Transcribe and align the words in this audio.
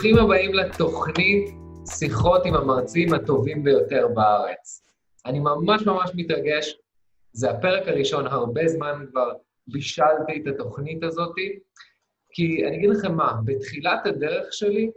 ברוכים 0.00 0.18
הבאים 0.24 0.54
לתוכנית 0.54 1.50
שיחות 1.98 2.46
עם 2.46 2.54
המרצים 2.54 3.14
הטובים 3.14 3.64
ביותר 3.64 4.08
בארץ. 4.14 4.84
אני 5.26 5.38
ממש 5.38 5.86
ממש 5.86 6.10
מתרגש, 6.14 6.78
זה 7.32 7.50
הפרק 7.50 7.88
הראשון, 7.88 8.26
הרבה 8.26 8.68
זמן 8.68 9.04
כבר 9.10 9.32
בישלתי 9.66 10.42
את 10.42 10.46
התוכנית 10.46 11.02
הזאת, 11.02 11.34
כי 12.32 12.66
אני 12.66 12.76
אגיד 12.76 12.90
לכם 12.90 13.14
מה, 13.14 13.32
בתחילת 13.44 14.06
הדרך 14.06 14.52
שלי 14.52 14.90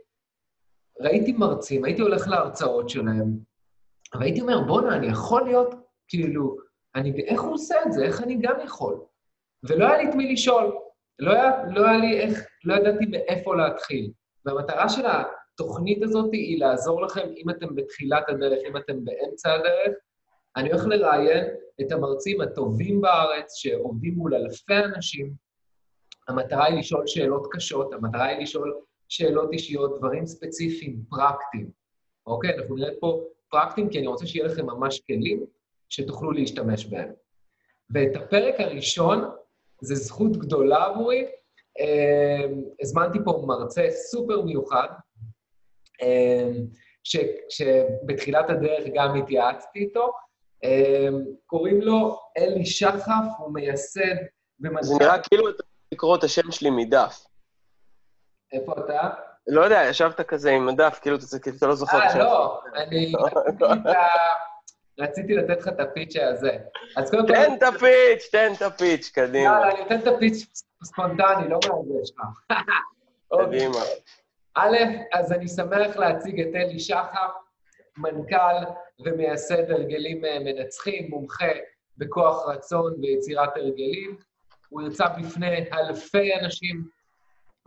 ראיתי 0.99 1.31
מרצים, 1.31 1.85
הייתי 1.85 2.01
הולך 2.01 2.27
להרצאות 2.27 2.89
שלהם, 2.89 3.37
והייתי 4.19 4.41
אומר, 4.41 4.61
בואנה, 4.67 4.95
אני 4.95 5.07
יכול 5.07 5.43
להיות, 5.43 5.75
כאילו, 6.07 6.57
אני, 6.95 7.13
איך 7.25 7.41
הוא 7.41 7.53
עושה 7.53 7.75
את 7.85 7.91
זה? 7.91 8.05
איך 8.05 8.21
אני 8.21 8.37
גם 8.41 8.55
יכול? 8.65 8.99
ולא 9.63 9.85
היה 9.85 9.97
לי 9.97 10.09
את 10.09 10.15
מי 10.15 10.33
לשאול. 10.33 10.77
לא 11.19 11.31
היה, 11.31 11.51
לא 11.69 11.87
היה 11.87 11.97
לי 11.97 12.19
איך, 12.19 12.47
לא 12.65 12.73
ידעתי 12.73 13.05
מאיפה 13.05 13.55
להתחיל. 13.55 14.11
והמטרה 14.45 14.89
של 14.89 15.01
התוכנית 15.05 16.03
הזאת 16.03 16.29
היא 16.33 16.59
לעזור 16.59 17.01
לכם, 17.01 17.27
אם 17.37 17.49
אתם 17.49 17.75
בתחילת 17.75 18.29
הדרך, 18.29 18.59
אם 18.69 18.77
אתם 18.77 19.05
באמצע 19.05 19.53
הדרך. 19.53 19.97
אני 20.55 20.71
הולך 20.71 20.85
לראיין 20.85 21.45
את 21.81 21.91
המרצים 21.91 22.41
הטובים 22.41 23.01
בארץ, 23.01 23.55
שעובדים 23.55 24.13
מול 24.13 24.35
אלפי 24.35 24.77
אנשים. 24.77 25.33
המטרה 26.27 26.65
היא 26.65 26.79
לשאול 26.79 27.07
שאלות 27.07 27.47
קשות, 27.51 27.93
המטרה 27.93 28.25
היא 28.25 28.39
לשאול 28.39 28.81
שאלות 29.09 29.53
אישיות, 29.53 29.97
דברים 29.97 30.25
ספציפיים, 30.25 31.03
פרקטיים. 31.09 31.71
אוקיי? 32.25 32.57
אנחנו 32.57 32.75
נראה 32.75 32.91
פה 32.99 33.23
פרקטיים, 33.49 33.89
כי 33.89 33.99
אני 33.99 34.07
רוצה 34.07 34.25
שיהיה 34.25 34.45
לכם 34.45 34.65
ממש 34.65 35.01
כלים 35.07 35.45
שתוכלו 35.89 36.31
להשתמש 36.31 36.85
בהם. 36.85 37.11
ואת 37.89 38.15
הפרק 38.15 38.55
הראשון, 38.59 39.29
זו 39.81 39.95
זכות 39.95 40.37
גדולה 40.37 40.85
עבורי. 40.85 41.25
אה, 41.79 42.45
הזמנתי 42.81 43.19
פה 43.25 43.43
מרצה 43.47 43.87
סופר 43.91 44.41
מיוחד, 44.41 44.87
אה, 46.01 46.51
ש, 47.03 47.17
שבתחילת 47.49 48.49
הדרך 48.49 48.83
גם 48.93 49.15
התייעצתי 49.15 49.79
איתו. 49.79 50.11
אה, 50.63 51.07
קוראים 51.45 51.81
לו 51.81 52.19
אלי 52.37 52.65
שחף, 52.65 53.25
הוא 53.37 53.53
מייסד 53.53 54.15
ומנכ"ל... 54.59 54.83
זה 54.83 54.93
נראה 54.99 55.19
כאילו 55.19 55.49
אתה 55.49 55.63
לקרוא 55.91 56.15
את 56.15 56.23
השם 56.23 56.51
שלי 56.51 56.69
מדף. 56.69 57.25
איפה 58.53 58.73
אתה? 58.85 59.09
לא 59.47 59.61
יודע, 59.61 59.81
ישבת 59.89 60.21
כזה 60.21 60.51
עם 60.51 60.69
הדף, 60.69 60.99
כאילו 61.01 61.17
אתה 61.57 61.67
לא 61.67 61.75
זוכר. 61.75 61.97
אה, 61.97 62.17
לא, 62.17 62.61
אני... 62.75 63.13
רציתי 64.99 65.33
לתת 65.33 65.61
לך 65.61 65.67
את 65.67 65.79
הפיץ' 65.79 66.15
הזה. 66.15 66.57
אז 66.97 67.11
קודם 67.11 67.27
כל... 67.27 67.33
תן 67.33 67.53
את 67.57 67.63
הפיץ', 67.63 68.29
תן 68.31 68.51
את 68.57 68.61
הפיץ', 68.61 69.11
קדימה. 69.13 69.43
יאללה, 69.43 69.71
אני 69.71 69.81
אתן 69.81 69.99
את 69.99 70.07
הפיץ' 70.07 70.63
ספונטני, 70.83 71.49
לא 71.49 71.59
מהזה 71.67 72.05
שלך. 72.05 72.53
קדימה. 73.45 73.77
א', 74.55 74.77
אז 75.13 75.31
אני 75.31 75.47
שמח 75.47 75.97
להציג 75.97 76.41
את 76.41 76.55
אלי 76.55 76.79
שחר, 76.79 77.29
מנכ"ל 77.97 78.65
ומייסד 79.05 79.71
הרגלים 79.71 80.25
אה, 80.25 80.39
מנצחים, 80.39 81.09
מומחה 81.09 81.51
בכוח 81.97 82.47
רצון 82.47 82.93
ויצירת 83.01 83.57
הרגלים. 83.57 84.17
הוא 84.69 84.81
יוצא 84.81 85.05
בפני 85.07 85.65
אלפי 85.73 86.35
אנשים 86.35 86.87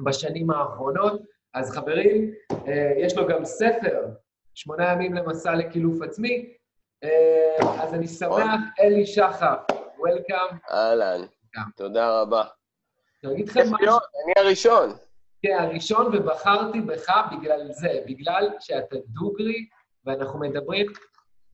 בשנים 0.04 0.50
האחרונות. 0.50 1.22
אז 1.54 1.70
חברים, 1.70 2.34
אה, 2.68 2.92
יש 2.96 3.16
לו 3.16 3.26
גם 3.26 3.44
ספר, 3.44 4.06
שמונה 4.54 4.92
ימים 4.92 5.14
למסע 5.14 5.54
לקילוף 5.54 6.02
עצמי, 6.02 6.52
אז 7.80 7.94
אני 7.94 8.08
שמח, 8.08 8.60
אלי 8.80 9.06
שחף, 9.06 9.58
welcome. 9.98 10.56
אהלן, 10.70 11.22
תודה 11.76 12.20
רבה. 12.20 12.44
אני 13.24 13.32
אגיד 13.32 13.48
לכם 13.48 13.60
משהו. 13.60 13.98
אני 14.24 14.32
הראשון. 14.36 14.90
כן, 15.42 15.58
הראשון, 15.60 16.16
ובחרתי 16.16 16.80
בך 16.80 17.12
בגלל 17.32 17.72
זה, 17.72 18.00
בגלל 18.06 18.48
שאתה 18.60 18.96
דוגרי, 19.06 19.68
ואנחנו 20.04 20.40
מדברים, 20.40 20.86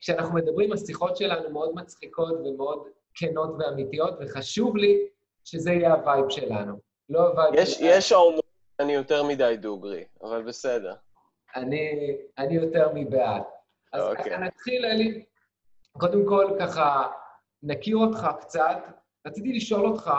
כשאנחנו 0.00 0.34
מדברים, 0.34 0.72
השיחות 0.72 1.16
שלנו 1.16 1.50
מאוד 1.50 1.74
מצחיקות 1.74 2.32
ומאוד 2.44 2.86
כנות 3.14 3.50
ואמיתיות, 3.58 4.14
וחשוב 4.20 4.76
לי 4.76 4.98
שזה 5.44 5.72
יהיה 5.72 5.92
ה 5.92 6.00
vibe 6.00 6.28
שלנו, 6.28 6.78
לא 7.08 7.28
ה 7.28 7.34
vibe 7.34 7.54
יש, 7.54 7.74
שלנו. 7.74 7.90
יש 7.90 8.12
האומרים 8.12 8.42
שאני 8.80 8.92
יותר 8.92 9.22
מדי 9.22 9.56
דוגרי, 9.60 10.04
אבל 10.22 10.42
בסדר. 10.42 10.94
אני, 11.56 12.16
אני 12.38 12.54
יותר 12.54 12.90
מבעד. 12.94 13.42
אז 13.92 14.02
okay. 14.02 14.16
ככה 14.16 14.36
נתחיל, 14.36 14.84
אלי. 14.84 15.24
קודם 15.98 16.26
כל, 16.26 16.56
ככה, 16.60 17.08
נכיר 17.62 17.96
אותך 17.96 18.28
קצת. 18.40 18.78
רציתי 19.26 19.52
לשאול 19.52 19.86
אותך, 19.86 20.10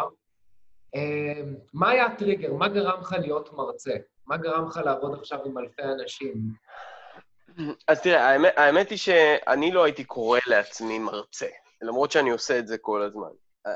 אמ, 0.96 1.56
מה 1.74 1.90
היה 1.90 2.06
הטריגר? 2.06 2.54
מה 2.54 2.68
גרם 2.68 3.02
לך 3.02 3.16
להיות 3.20 3.54
מרצה? 3.54 3.94
מה 4.28 4.38
גרם 4.38 4.68
לך 4.68 4.78
לעבוד 4.86 5.20
עכשיו 5.20 5.40
עם 5.46 5.58
אלפי 5.58 5.82
אנשים? 5.84 6.34
אז 7.88 8.02
תראה, 8.02 8.30
האמת, 8.30 8.54
האמת 8.58 8.90
היא 8.90 8.98
שאני 8.98 9.72
לא 9.72 9.84
הייתי 9.84 10.04
קורא 10.04 10.40
לעצמי 10.48 11.00
מרצה, 11.00 11.48
למרות 11.82 12.12
שאני 12.12 12.30
עושה 12.30 12.60
את 12.60 12.68
זה 12.68 12.78
כל 12.78 13.02
הזמן. 13.02 13.30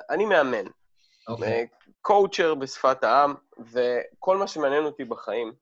אני 0.10 0.26
מאמן. 0.26 0.66
Okay. 0.66 1.32
אוקיי. 1.32 1.68
קואוצ'ר 2.02 2.56
בשפת 2.56 3.04
העם, 3.04 3.36
וכל 3.60 4.38
מה 4.38 4.48
שמעניין 4.48 4.84
אותי 4.84 5.04
בחיים, 5.04 5.54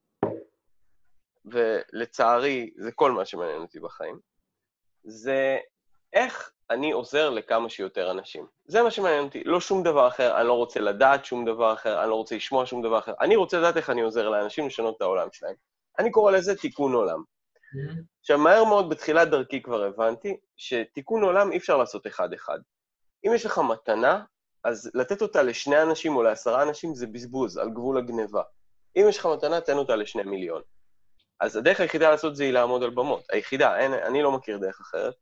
ולצערי 1.45 2.73
זה 2.77 2.91
כל 2.91 3.11
מה 3.11 3.25
שמעניין 3.25 3.61
אותי 3.61 3.79
בחיים, 3.79 4.19
זה 5.03 5.57
איך 6.15 6.51
אני 6.69 6.91
עוזר 6.91 7.29
לכמה 7.29 7.69
שיותר 7.69 8.11
אנשים. 8.11 8.45
זה 8.65 8.83
מה 8.83 8.91
שמעניין 8.91 9.23
אותי, 9.23 9.43
לא 9.43 9.61
שום 9.61 9.83
דבר 9.83 10.07
אחר, 10.07 10.39
אני 10.39 10.47
לא 10.47 10.53
רוצה 10.53 10.79
לדעת 10.79 11.25
שום 11.25 11.45
דבר 11.45 11.73
אחר, 11.73 12.01
אני 12.01 12.09
לא 12.09 12.15
רוצה 12.15 12.35
לשמוע 12.35 12.65
שום 12.65 12.81
דבר 12.81 12.99
אחר. 12.99 13.13
אני 13.21 13.35
רוצה 13.35 13.59
לדעת 13.59 13.77
איך 13.77 13.89
אני 13.89 14.01
עוזר 14.01 14.29
לאנשים 14.29 14.67
לשנות 14.67 14.97
את 14.97 15.01
העולם 15.01 15.27
שלהם. 15.31 15.55
אני 15.99 16.11
קורא 16.11 16.31
לזה 16.31 16.55
תיקון 16.55 16.93
עולם. 16.93 17.23
עכשיו, 18.19 18.37
מהר 18.37 18.63
מאוד 18.63 18.89
בתחילת 18.89 19.29
דרכי 19.29 19.61
כבר 19.61 19.83
הבנתי 19.83 20.37
שתיקון 20.57 21.23
עולם 21.23 21.51
אי 21.51 21.57
אפשר 21.57 21.77
לעשות 21.77 22.07
אחד-אחד. 22.07 22.59
אם 23.27 23.31
יש 23.35 23.45
לך 23.45 23.61
מתנה, 23.69 24.23
אז 24.63 24.91
לתת 24.93 25.21
אותה 25.21 25.43
לשני 25.43 25.81
אנשים 25.81 26.15
או 26.15 26.23
לעשרה 26.23 26.63
אנשים 26.63 26.95
זה 26.95 27.07
בזבוז, 27.07 27.57
על 27.57 27.69
גבול 27.69 27.97
הגניבה. 27.97 28.41
אם 28.97 29.05
יש 29.09 29.17
לך 29.17 29.25
מתנה, 29.25 29.61
תן 29.61 29.77
אותה 29.77 29.95
לשני 29.95 30.23
מיליון. 30.23 30.61
אז 31.39 31.55
הדרך 31.55 31.79
היחידה 31.79 32.09
לעשות 32.09 32.35
זה 32.35 32.43
היא 32.43 32.53
לעמוד 32.53 32.83
על 32.83 32.89
במות. 32.89 33.23
היחידה, 33.29 33.77
אין, 33.77 33.93
אני 33.93 34.21
לא 34.21 34.31
מכיר 34.31 34.57
דרך 34.57 34.79
אחרת. 34.81 35.13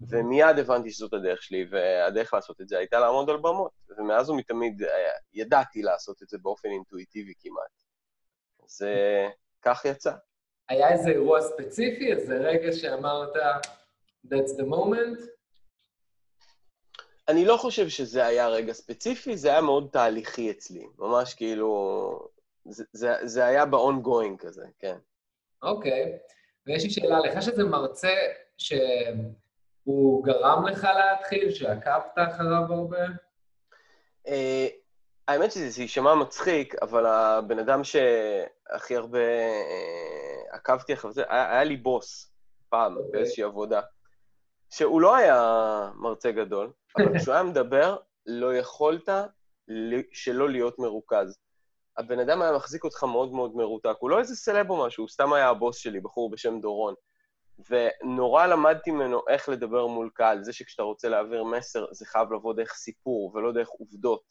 ומיד 0.00 0.58
הבנתי 0.58 0.90
שזאת 0.90 1.12
הדרך 1.12 1.42
שלי, 1.42 1.66
והדרך 1.70 2.34
לעשות 2.34 2.60
את 2.60 2.68
זה 2.68 2.78
הייתה 2.78 2.98
לעמוד 2.98 3.30
על 3.30 3.36
במות. 3.36 3.72
ומאז 3.98 4.30
ומתמיד 4.30 4.82
אה, 4.82 4.88
ידעתי 5.32 5.82
לעשות 5.82 6.22
את 6.22 6.28
זה 6.28 6.38
באופן 6.42 6.68
אינטואיטיבי 6.68 7.32
כמעט. 7.40 7.82
אז 8.64 8.82
כך 9.62 9.84
יצא. 9.84 10.12
היה 10.68 10.92
איזה 10.92 11.10
אירוע 11.10 11.40
ספציפי, 11.40 12.12
איזה 12.12 12.38
רגע 12.38 12.72
שאמרת, 12.72 13.32
That's 14.26 14.52
the 14.58 14.64
moment? 14.64 15.36
אני 17.28 17.44
לא 17.44 17.56
חושב 17.56 17.88
שזה 17.88 18.26
היה 18.26 18.48
רגע 18.48 18.72
ספציפי, 18.72 19.36
זה 19.36 19.50
היה 19.50 19.60
מאוד 19.60 19.88
תהליכי 19.92 20.50
אצלי. 20.50 20.86
ממש 20.98 21.34
כאילו... 21.34 22.28
זה, 22.68 22.84
זה, 22.92 23.12
זה 23.22 23.46
היה 23.46 23.66
ב-ongoing 23.66 24.36
כזה, 24.38 24.64
כן. 24.78 24.96
אוקיי. 25.62 26.04
Okay. 26.04 26.32
ויש 26.66 26.84
לי 26.84 26.90
שאלה, 26.90 27.18
לך 27.18 27.42
שזה 27.42 27.64
מרצה 27.64 28.14
ש... 28.58 28.72
הוא 29.86 30.24
גרם 30.24 30.66
לך 30.66 30.84
להתחיל, 30.84 31.50
שעקבת 31.50 32.12
אחריו 32.16 32.72
הרבה? 32.72 33.06
Uh, 34.26 34.30
האמת 35.28 35.52
שזה 35.52 35.82
יישמע 35.82 36.14
מצחיק, 36.14 36.74
אבל 36.82 37.06
הבן 37.06 37.58
אדם 37.58 37.84
שהכי 37.84 38.96
הרבה 38.96 39.18
uh, 39.18 40.54
עקבתי 40.56 40.94
אחריו, 40.94 41.12
זה, 41.14 41.22
היה, 41.28 41.64
לי 41.64 41.76
בוס 41.76 42.32
פעם. 42.68 42.96
אוקיי. 42.96 43.10
באיזושהי 43.12 43.44
עבודה, 43.44 43.80
שהוא 44.70 45.00
לא 45.00 45.16
היה 45.16 45.90
מרצה 45.94 46.32
גדול, 46.32 46.72
אבל 46.96 47.18
כשהוא 47.18 47.34
היה 47.34 47.42
מדבר, 47.42 47.96
לא 48.26 48.56
יכולת 48.56 49.08
שלא 50.12 50.50
להיות 50.50 50.78
מרוכז. 50.78 51.38
הבן 51.98 52.18
אדם 52.18 52.42
היה 52.42 52.52
מחזיק 52.52 52.84
אותך 52.84 53.04
מאוד 53.04 53.32
מאוד 53.32 53.56
מרותק. 53.56 53.96
הוא 53.98 54.10
לא 54.10 54.18
איזה 54.18 54.36
סלב 54.36 54.70
או 54.70 54.86
משהו, 54.86 55.02
הוא 55.02 55.08
סתם 55.08 55.32
היה 55.32 55.48
הבוס 55.48 55.76
שלי, 55.76 56.00
בחור 56.00 56.30
בשם 56.30 56.60
דורון. 56.60 56.94
ונורא 57.70 58.46
למדתי 58.46 58.90
ממנו 58.90 59.20
איך 59.28 59.48
לדבר 59.48 59.86
מול 59.86 60.10
קהל. 60.14 60.44
זה 60.44 60.52
שכשאתה 60.52 60.82
רוצה 60.82 61.08
להעביר 61.08 61.44
מסר, 61.44 61.86
זה 61.92 62.06
חייב 62.06 62.32
לבוא 62.32 62.54
דרך 62.54 62.72
סיפור 62.72 63.32
ולא 63.34 63.52
דרך 63.52 63.68
עובדות, 63.68 64.22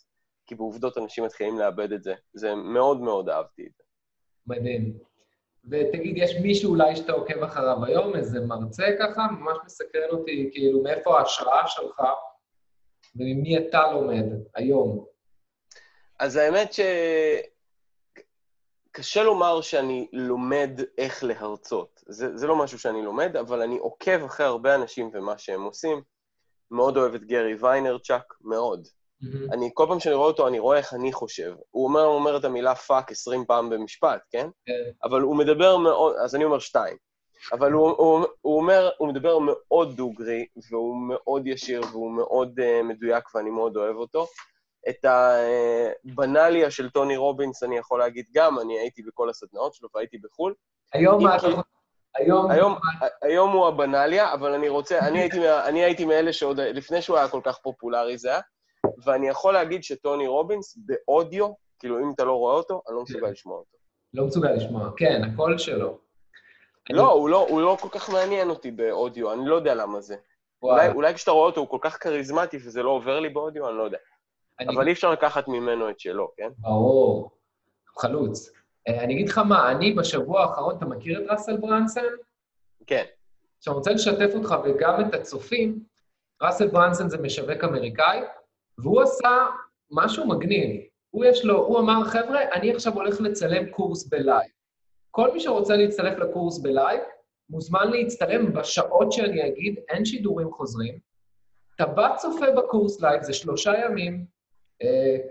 כי 0.45 0.55
בעובדות 0.55 0.97
אנשים 0.97 1.23
מתחילים 1.23 1.59
לאבד 1.59 1.91
את 1.91 2.03
זה. 2.03 2.13
זה 2.33 2.55
מאוד 2.55 3.01
מאוד 3.01 3.29
אהבתי 3.29 3.65
את 3.65 3.71
זה. 3.77 3.83
מדהים. 4.47 4.97
ותגיד, 5.71 6.17
יש 6.17 6.35
מישהו 6.41 6.71
אולי 6.71 6.95
שאתה 6.95 7.11
עוקב 7.11 7.43
אחריו 7.43 7.85
היום, 7.85 8.15
איזה 8.15 8.39
מרצה 8.39 8.85
ככה? 8.99 9.27
ממש 9.31 9.57
מסקרן 9.65 10.09
אותי, 10.11 10.49
כאילו, 10.53 10.83
מאיפה 10.83 11.19
ההשראה 11.19 11.67
שלך 11.67 12.01
וממי 13.15 13.57
אתה 13.57 13.91
לומד 13.91 14.25
היום? 14.55 15.05
אז 16.19 16.35
האמת 16.35 16.73
ש... 16.73 16.79
קשה 18.95 19.23
לומר 19.23 19.61
שאני 19.61 20.07
לומד 20.13 20.71
איך 20.97 21.23
להרצות. 21.23 22.03
זה, 22.07 22.37
זה 22.37 22.47
לא 22.47 22.55
משהו 22.55 22.79
שאני 22.79 23.01
לומד, 23.01 23.37
אבל 23.37 23.61
אני 23.61 23.77
עוקב 23.77 24.23
אחרי 24.23 24.45
הרבה 24.45 24.75
אנשים 24.75 25.09
ומה 25.13 25.37
שהם 25.37 25.63
עושים. 25.63 26.01
מאוד 26.71 26.97
אוהב 26.97 27.13
את 27.13 27.25
גארי 27.25 27.55
ויינרצ'אק, 27.55 28.33
מאוד. 28.41 28.87
Mm-hmm. 28.87 29.53
אני, 29.53 29.69
כל 29.73 29.85
פעם 29.89 29.99
שאני 29.99 30.15
רואה 30.15 30.27
אותו, 30.27 30.47
אני 30.47 30.59
רואה 30.59 30.77
איך 30.77 30.93
אני 30.93 31.13
חושב. 31.13 31.55
הוא 31.71 31.87
אומר, 31.87 32.03
הוא 32.03 32.15
אומר 32.15 32.37
את 32.37 32.45
המילה 32.45 32.75
fuck 32.75 33.11
20 33.11 33.45
פעם 33.45 33.69
במשפט, 33.69 34.21
כן? 34.31 34.47
כן. 34.65 34.91
אבל 35.03 35.21
הוא 35.21 35.35
מדבר 35.35 35.77
מאוד, 35.77 36.15
אז 36.15 36.35
אני 36.35 36.43
אומר 36.43 36.59
שתיים. 36.59 36.97
אבל 37.51 37.71
הוא, 37.71 37.89
הוא, 37.89 38.25
הוא 38.41 38.57
אומר, 38.57 38.89
הוא 38.97 39.07
מדבר 39.07 39.37
מאוד 39.41 39.95
דוגרי, 39.95 40.45
והוא 40.71 40.97
מאוד 41.07 41.47
ישיר, 41.47 41.81
והוא 41.91 42.11
מאוד 42.11 42.59
uh, 42.59 42.83
מדויק, 42.83 43.35
ואני 43.35 43.49
מאוד 43.49 43.77
אוהב 43.77 43.95
אותו. 43.95 44.27
את 44.89 45.05
הבנאליה 45.05 46.71
של 46.71 46.89
טוני 46.89 47.17
רובינס 47.17 47.63
אני 47.63 47.77
יכול 47.77 47.99
להגיד 47.99 48.25
גם, 48.33 48.59
אני 48.59 48.79
הייתי 48.79 49.03
בכל 49.03 49.29
הסדנאות 49.29 49.73
שלו 49.73 49.89
והייתי 49.95 50.17
בחו"ל. 50.17 50.53
היום 50.93 51.23
מה. 51.23 51.37
היום... 52.15 52.51
היום, 52.51 52.75
היום 53.21 53.51
הוא 53.51 53.67
הבנאליה, 53.67 54.33
אבל 54.33 54.53
אני 54.53 54.69
רוצה, 54.69 54.99
אני 54.99 55.19
הייתי, 55.19 55.49
אני 55.49 55.83
הייתי 55.83 56.05
מאלה 56.05 56.33
שעוד, 56.33 56.59
לפני 56.59 57.01
שהוא 57.01 57.17
היה 57.17 57.27
כל 57.27 57.41
כך 57.43 57.57
פופולרי 57.57 58.17
זה 58.17 58.29
היה, 58.29 58.41
ואני 59.05 59.29
יכול 59.29 59.53
להגיד 59.53 59.83
שטוני 59.83 60.27
רובינס 60.27 60.77
באודיו, 60.77 61.49
כאילו 61.79 61.99
אם 61.99 62.11
אתה 62.15 62.23
לא 62.23 62.33
רואה 62.33 62.53
אותו, 62.53 62.81
אני 62.87 62.95
לא 62.95 63.03
מסוגל 63.03 63.27
לשמוע 63.27 63.57
אותו. 63.57 63.77
לא 64.13 64.25
מסוגל 64.25 64.51
לשמוע, 64.51 64.89
כן, 64.97 65.21
הקול 65.23 65.57
שלו. 65.57 65.99
לא, 66.89 67.11
הוא 67.11 67.29
לא, 67.29 67.47
הוא 67.49 67.61
לא 67.61 67.77
כל 67.81 67.89
כך 67.91 68.09
מעניין 68.09 68.49
אותי 68.49 68.71
באודיו, 68.71 69.33
אני 69.33 69.45
לא 69.45 69.55
יודע 69.55 69.75
למה 69.75 70.01
זה. 70.01 70.15
אולי, 70.63 70.89
אולי 70.89 71.13
כשאתה 71.13 71.31
רואה 71.31 71.45
אותו 71.45 71.61
הוא 71.61 71.69
כל 71.69 71.77
כך 71.81 71.97
כריזמטי 72.03 72.57
וזה 72.57 72.83
לא 72.83 72.89
עובר 72.89 73.19
לי 73.19 73.29
באודיו, 73.29 73.69
אני 73.69 73.77
לא 73.77 73.83
יודע. 73.83 73.97
אני... 74.59 74.75
אבל 74.75 74.87
אי 74.87 74.93
אפשר 74.93 75.11
לקחת 75.11 75.47
ממנו 75.47 75.89
את 75.89 75.99
שלו, 75.99 76.31
כן? 76.37 76.49
ברור, 76.57 77.31
חלוץ. 77.97 78.51
אה, 78.87 79.03
אני 79.03 79.13
אגיד 79.13 79.29
לך 79.29 79.37
מה, 79.37 79.71
אני 79.71 79.93
בשבוע 79.93 80.41
האחרון, 80.41 80.75
אתה 80.77 80.85
מכיר 80.85 81.23
את 81.23 81.29
ראסל 81.29 81.57
ברנסון? 81.57 82.03
כן. 82.87 83.03
עכשיו, 83.57 83.73
אני 83.73 83.77
רוצה 83.77 83.91
לשתף 83.91 84.35
אותך 84.35 84.55
וגם 84.63 85.01
את 85.01 85.13
הצופים. 85.13 85.79
ראסל 86.41 86.67
ברנסון 86.67 87.09
זה 87.09 87.17
משווק 87.21 87.63
אמריקאי, 87.63 88.21
והוא 88.77 89.01
עשה 89.01 89.45
משהו 89.91 90.27
מגניב. 90.27 90.81
הוא 91.09 91.25
יש 91.25 91.45
לו, 91.45 91.57
הוא 91.57 91.79
אמר, 91.79 92.03
חבר'ה, 92.03 92.39
אני 92.53 92.71
עכשיו 92.71 92.93
הולך 92.93 93.21
לצלם 93.21 93.69
קורס 93.69 94.07
ב 94.07 94.15
live. 94.15 94.51
כל 95.11 95.33
מי 95.33 95.39
שרוצה 95.39 95.75
להצטרף 95.75 96.17
לקורס 96.17 96.59
ב 96.59 96.66
live, 96.66 97.01
מוזמן 97.49 97.91
להצטלם 97.91 98.53
בשעות 98.53 99.11
שאני 99.11 99.47
אגיד, 99.47 99.79
אין 99.89 100.05
שידורים 100.05 100.51
חוזרים. 100.51 100.99
אתה 101.75 101.85
בא 101.85 102.15
צופה 102.17 102.45
בקורס 102.51 103.01
live, 103.01 103.23
זה 103.23 103.33
שלושה 103.33 103.73
ימים, 103.85 104.25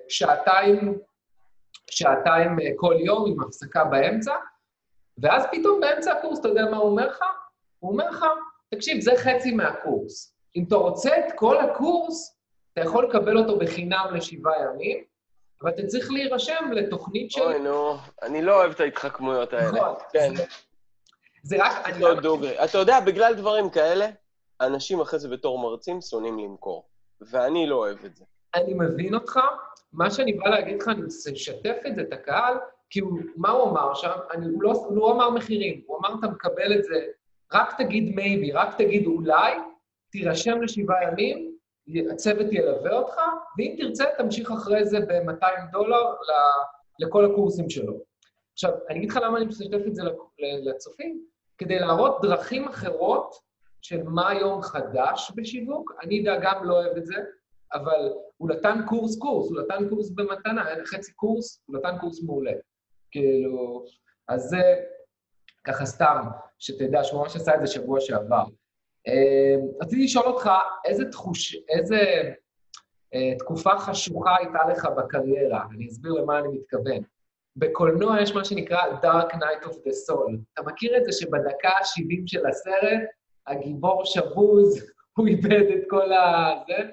שעתיים, 0.09 0.99
שעתיים 1.91 2.61
אה, 2.61 2.71
כל 2.77 2.95
יום 2.99 3.31
עם 3.31 3.41
הפסקה 3.43 3.85
באמצע, 3.85 4.35
ואז 5.19 5.45
פתאום 5.53 5.81
באמצע 5.81 6.13
הקורס, 6.13 6.41
אתה 6.41 6.49
יודע 6.49 6.65
מה 6.71 6.77
הוא 6.77 6.91
אומר 6.91 7.07
לך? 7.07 7.21
הוא 7.79 7.93
אומר 7.93 8.11
לך, 8.11 8.25
תקשיב, 8.75 9.01
זה 9.01 9.13
חצי 9.17 9.53
מהקורס. 9.53 10.35
אם 10.57 10.65
אתה 10.69 10.77
רוצה 10.77 11.19
את 11.19 11.33
כל 11.37 11.61
הקורס, 11.61 12.39
אתה 12.73 12.81
יכול 12.81 13.09
לקבל 13.09 13.39
אותו 13.39 13.59
בחינם 13.59 14.07
לשבעה 14.15 14.55
ימים, 14.63 15.05
אבל 15.63 15.71
אתה 15.71 15.87
צריך 15.87 16.11
להירשם 16.11 16.73
לתוכנית 16.73 17.31
של... 17.31 17.43
אוי, 17.43 17.59
נו, 17.59 17.97
אני 18.23 18.43
לא 18.43 18.55
אוהב 18.57 18.73
את 18.73 18.81
ההתחכמויות 18.81 19.53
האלה. 19.53 19.73
נכון. 19.73 19.95
כן. 20.13 20.33
זה 21.43 21.57
רק... 21.61 21.87
אני 21.89 22.01
לא 22.01 22.21
דוגרי. 22.21 22.65
אתה 22.65 22.79
יודע, 22.79 23.01
בגלל 23.01 23.35
דברים 23.35 23.71
כאלה, 23.71 24.07
אנשים 24.61 25.01
אחרי 25.01 25.19
זה 25.19 25.29
בתור 25.29 25.59
מרצים 25.59 26.01
שונאים 26.01 26.39
למכור, 26.39 26.89
ואני 27.21 27.67
לא 27.67 27.77
אוהב 27.77 28.05
את 28.05 28.17
זה. 28.17 28.25
אני 28.55 28.75
מבין 28.75 29.15
אותך, 29.15 29.41
מה 29.93 30.11
שאני 30.11 30.33
בא 30.33 30.49
להגיד 30.49 30.83
לך, 30.83 30.89
אני 30.89 31.03
אשתף 31.35 31.77
את 31.87 31.95
זה, 31.95 32.03
את 32.03 32.13
הקהל, 32.13 32.55
כי 32.91 33.01
הוא, 33.01 33.19
מה 33.37 33.51
הוא 33.51 33.71
אמר 33.71 33.95
שם? 33.95 34.11
אני, 34.31 34.47
הוא, 34.47 34.63
לא, 34.63 34.71
הוא 34.71 34.97
לא 34.97 35.13
אמר 35.13 35.31
מחירים, 35.31 35.83
הוא 35.87 35.99
אמר, 35.99 36.19
אתה 36.19 36.27
מקבל 36.27 36.79
את 36.79 36.85
זה, 36.85 37.07
רק 37.53 37.79
תגיד 37.79 38.15
מייבי, 38.15 38.53
רק 38.53 38.77
תגיד 38.79 39.07
אולי, 39.07 39.53
תירשם 40.11 40.63
לשבעה 40.63 41.03
ימים, 41.03 41.55
הצוות 42.13 42.47
ילווה 42.51 42.93
אותך, 42.99 43.17
ואם 43.59 43.75
תרצה, 43.79 44.05
תמשיך 44.19 44.51
אחרי 44.51 44.85
זה 44.85 45.01
ב-200 45.01 45.73
דולר 45.73 46.05
לכל 46.99 47.25
הקורסים 47.25 47.71
שלו. 47.71 47.95
עכשיו, 48.53 48.71
אני 48.91 48.99
אגיד 48.99 49.11
לך 49.11 49.17
למה 49.23 49.39
אני 49.39 49.47
משתף 49.47 49.87
את 49.87 49.95
זה 49.95 50.03
לצופים, 50.65 51.25
כדי 51.59 51.79
להראות 51.79 52.19
דרכים 52.23 52.69
אחרות 52.69 53.35
של 53.83 54.03
מה 54.03 54.29
היום 54.29 54.63
חדש 54.63 55.33
בשיווק. 55.37 55.93
אני 56.03 56.25
גם 56.43 56.65
לא 56.65 56.75
אוהב 56.75 56.97
את 56.97 57.07
זה, 57.07 57.15
אבל 57.75 58.13
הוא 58.37 58.49
נתן 58.51 58.79
קורס 58.87 59.19
קורס, 59.19 59.51
הוא 59.51 59.61
נתן 59.61 59.89
קורס 59.89 60.11
במתנה, 60.11 60.67
היה 60.67 60.87
חצי 60.87 61.13
קורס, 61.13 61.63
הוא 61.67 61.77
נתן 61.77 61.99
קורס 62.01 62.23
מעולה. 62.23 62.53
כאילו, 63.11 63.85
אז 64.29 64.43
זה 64.43 64.75
ככה 65.65 65.87
סתם, 65.87 66.27
שתדע 66.59 67.05
שהוא 67.05 67.21
ממש 67.21 67.37
עשה 67.37 67.55
את 67.55 67.61
זה 67.61 67.67
שבוע 67.67 68.01
שעבר. 68.01 68.45
אה, 69.09 69.55
רציתי 69.81 70.05
לשאול 70.05 70.27
אותך, 70.27 70.51
איזה 70.85 71.05
תחוש... 71.05 71.57
איזה 71.69 72.01
אה, 73.15 73.33
תקופה 73.39 73.79
חשוכה 73.79 74.37
הייתה 74.37 74.59
לך 74.71 74.89
בקריירה? 74.97 75.65
אני 75.75 75.89
אסביר 75.89 76.13
למה 76.13 76.39
אני 76.39 76.49
מתכוון. 76.49 77.03
בקולנוע 77.57 78.21
יש 78.23 78.35
מה 78.35 78.45
שנקרא 78.45 78.79
Dark 79.03 79.35
Night 79.35 79.65
of 79.65 79.73
the 79.73 79.93
Soul. 80.09 80.37
אתה 80.53 80.63
מכיר 80.63 80.97
את 80.97 81.05
זה 81.05 81.13
שבדקה 81.13 81.69
ה-70 81.69 82.23
של 82.27 82.47
הסרט, 82.47 83.01
הגיבור 83.47 84.05
שבוז, 84.05 84.91
הוא 85.17 85.27
איבד 85.27 85.67
את 85.75 85.85
כל 85.89 86.13
ה... 86.13 86.53
זה? 86.69 86.89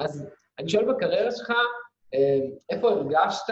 אז 0.00 0.26
אני 0.58 0.68
שואל 0.68 0.92
בקריירה 0.92 1.30
שלך, 1.30 1.50
אה, 2.14 2.38
איפה 2.70 2.88
הרגשת, 2.88 3.50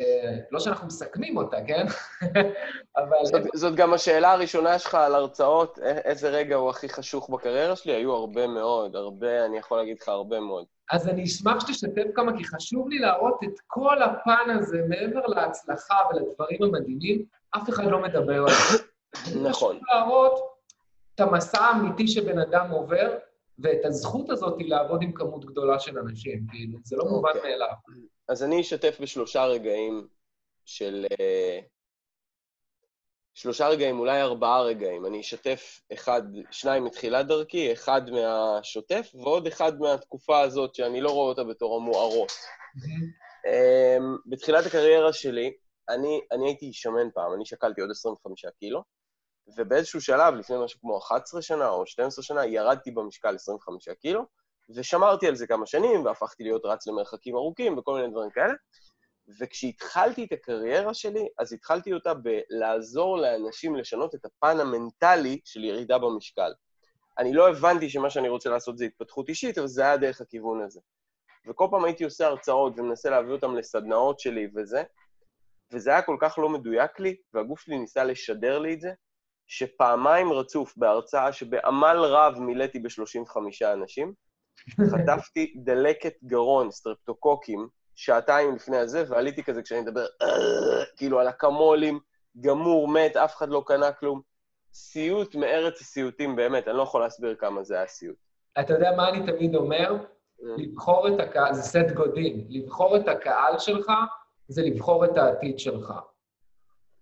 אה, 0.00 0.38
לא 0.50 0.60
שאנחנו 0.60 0.86
מסכמים 0.86 1.36
אותה, 1.36 1.56
כן? 1.66 1.86
אבל... 2.98 3.16
זאת, 3.24 3.42
זאת 3.54 3.74
גם 3.74 3.94
השאלה 3.94 4.32
הראשונה 4.32 4.78
שלך 4.78 4.94
על 4.94 5.14
הרצאות, 5.14 5.78
איזה 5.82 6.28
רגע 6.28 6.56
הוא 6.56 6.70
הכי 6.70 6.88
חשוך 6.88 7.30
בקריירה 7.30 7.76
שלי? 7.76 7.92
היו 7.92 8.12
הרבה 8.12 8.46
מאוד, 8.46 8.96
הרבה, 8.96 9.44
אני 9.44 9.58
יכול 9.58 9.78
להגיד 9.78 9.96
לך 10.00 10.08
הרבה 10.08 10.40
מאוד. 10.40 10.64
אז 10.92 11.08
אני 11.08 11.24
אשמח 11.24 11.66
שתשתף 11.66 12.04
כמה, 12.14 12.36
כי 12.38 12.44
חשוב 12.44 12.88
לי 12.88 12.98
להראות 12.98 13.38
את 13.44 13.60
כל 13.66 14.02
הפן 14.02 14.50
הזה, 14.58 14.82
מעבר 14.88 15.26
להצלחה 15.26 15.94
ולדברים 16.10 16.62
המדהימים, 16.62 17.24
אף 17.56 17.68
אחד 17.68 17.84
לא 17.84 18.02
מדבר 18.02 18.42
על 18.42 18.54
זה. 18.72 18.78
נכון. 19.48 19.76
חשוב 19.76 19.88
להראות 19.92 20.58
את 21.14 21.20
המסע 21.20 21.60
האמיתי 21.60 22.08
שבן 22.08 22.38
אדם 22.38 22.70
עובר, 22.70 23.18
ואת 23.58 23.84
הזכות 23.84 24.30
הזאת 24.30 24.56
לעבוד 24.58 25.02
עם 25.02 25.12
כמות 25.12 25.44
גדולה 25.44 25.78
של 25.78 25.98
אנשים, 25.98 26.46
כאילו, 26.50 26.78
זה 26.84 26.96
לא 26.96 27.02
okay. 27.02 27.08
מובן 27.08 27.28
אוקיי. 27.34 27.50
מאליו. 27.50 27.72
אז 28.28 28.42
אני 28.42 28.60
אשתף 28.60 28.98
בשלושה 29.00 29.44
רגעים 29.44 30.06
של... 30.64 31.06
אה, 31.20 31.60
שלושה 33.34 33.68
רגעים, 33.68 33.98
אולי 33.98 34.22
ארבעה 34.22 34.62
רגעים. 34.62 35.06
אני 35.06 35.20
אשתף 35.20 35.80
אחד, 35.92 36.22
שניים 36.50 36.84
מתחילת 36.84 37.26
דרכי, 37.26 37.72
אחד 37.72 38.02
מהשוטף, 38.10 39.10
ועוד 39.14 39.46
אחד 39.46 39.78
מהתקופה 39.78 40.40
הזאת, 40.40 40.74
שאני 40.74 41.00
לא 41.00 41.10
רואה 41.10 41.28
אותה 41.28 41.44
בתור 41.44 41.76
המוארות. 41.76 42.30
Mm-hmm. 42.30 43.48
בתחילת 44.26 44.66
הקריירה 44.66 45.12
שלי, 45.12 45.52
אני, 45.88 46.20
אני 46.32 46.46
הייתי 46.46 46.72
שמן 46.72 47.10
פעם, 47.14 47.34
אני 47.34 47.46
שקלתי 47.46 47.80
עוד 47.80 47.90
25 47.90 48.44
קילו, 48.60 48.82
ובאיזשהו 49.56 50.00
שלב, 50.00 50.34
לפני 50.34 50.56
משהו 50.64 50.80
כמו 50.80 50.98
11 50.98 51.42
שנה 51.42 51.68
או 51.68 51.86
12 51.86 52.24
שנה, 52.24 52.46
ירדתי 52.46 52.90
במשקל 52.90 53.34
25 53.34 53.88
קילו, 53.88 54.26
ושמרתי 54.74 55.26
על 55.26 55.34
זה 55.34 55.46
כמה 55.46 55.66
שנים, 55.66 56.04
והפכתי 56.04 56.42
להיות 56.42 56.62
רץ 56.64 56.86
למרחקים 56.86 57.36
ארוכים 57.36 57.78
וכל 57.78 57.94
מיני 57.94 58.10
דברים 58.10 58.30
כאלה. 58.30 58.54
וכשהתחלתי 59.40 60.24
את 60.24 60.32
הקריירה 60.32 60.94
שלי, 60.94 61.28
אז 61.38 61.52
התחלתי 61.52 61.92
אותה 61.92 62.12
בלעזור 62.14 63.18
לאנשים 63.18 63.76
לשנות 63.76 64.14
את 64.14 64.24
הפן 64.24 64.60
המנטלי 64.60 65.40
של 65.44 65.64
ירידה 65.64 65.98
במשקל. 65.98 66.52
אני 67.18 67.32
לא 67.32 67.48
הבנתי 67.48 67.90
שמה 67.90 68.10
שאני 68.10 68.28
רוצה 68.28 68.50
לעשות 68.50 68.78
זה 68.78 68.84
התפתחות 68.84 69.28
אישית, 69.28 69.58
אבל 69.58 69.66
זה 69.66 69.82
היה 69.82 69.96
דרך 69.96 70.20
הכיוון 70.20 70.62
הזה. 70.62 70.80
וכל 71.48 71.68
פעם 71.70 71.84
הייתי 71.84 72.04
עושה 72.04 72.26
הרצאות 72.26 72.72
ומנסה 72.76 73.10
להביא 73.10 73.32
אותם 73.32 73.56
לסדנאות 73.56 74.20
שלי 74.20 74.48
וזה, 74.56 74.82
וזה 75.72 75.90
היה 75.90 76.02
כל 76.02 76.16
כך 76.20 76.38
לא 76.38 76.48
מדויק 76.48 77.00
לי, 77.00 77.16
והגוף 77.34 77.60
שלי 77.60 77.78
ניסה 77.78 78.04
לשדר 78.04 78.58
לי 78.58 78.74
את 78.74 78.80
זה, 78.80 78.90
שפעמיים 79.48 80.32
רצוף 80.32 80.76
בהרצאה 80.76 81.32
שבעמל 81.32 81.96
רב 81.96 82.38
מילאתי 82.38 82.78
ב-35 82.78 83.36
אנשים, 83.72 84.12
חטפתי 84.92 85.54
דלקת 85.56 86.14
גרון, 86.24 86.70
סטרפטוקוקים, 86.70 87.68
שעתיים 87.94 88.54
לפני 88.54 88.76
הזה, 88.76 89.04
ועליתי 89.08 89.42
כזה 89.42 89.62
כשאני 89.62 89.80
מדבר, 89.80 90.06
כאילו 90.96 91.20
על 91.20 91.28
אקמולים, 91.28 92.00
גמור, 92.40 92.88
מת, 92.88 93.16
אף 93.16 93.36
אחד 93.36 93.48
לא 93.48 93.62
קנה 93.66 93.92
כלום. 93.92 94.20
סיוט 94.74 95.34
מארץ 95.34 95.80
הסיוטים, 95.80 96.36
באמת, 96.36 96.68
אני 96.68 96.76
לא 96.76 96.82
יכול 96.82 97.00
להסביר 97.00 97.34
כמה 97.34 97.64
זה 97.64 97.76
היה 97.76 97.86
סיוט. 97.86 98.16
אתה 98.60 98.72
יודע 98.74 98.92
מה 98.96 99.08
אני 99.08 99.32
תמיד 99.32 99.54
אומר? 99.54 99.96
Mm. 99.96 100.44
לבחור 100.58 101.08
את 101.08 101.20
הקהל, 101.20 101.54
זה 101.54 101.62
סט 101.62 101.90
גודין, 101.94 102.46
לבחור 102.48 102.96
את 102.96 103.08
הקהל 103.08 103.58
שלך 103.58 103.92
זה 104.48 104.62
לבחור 104.62 105.04
את 105.04 105.16
העתיד 105.16 105.58
שלך. 105.58 105.92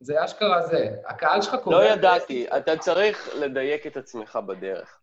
זה 0.01 0.25
אשכרה 0.25 0.67
זה. 0.67 0.89
הקהל 1.07 1.43
שלך 1.43 1.55
קורא... 1.55 1.77
לא 1.77 1.85
ידעתי, 1.85 2.47
אתה 2.57 2.77
צריך 2.77 3.31
לדייק 3.35 3.87
את 3.87 3.97
עצמך 3.97 4.39
בדרך. 4.47 5.01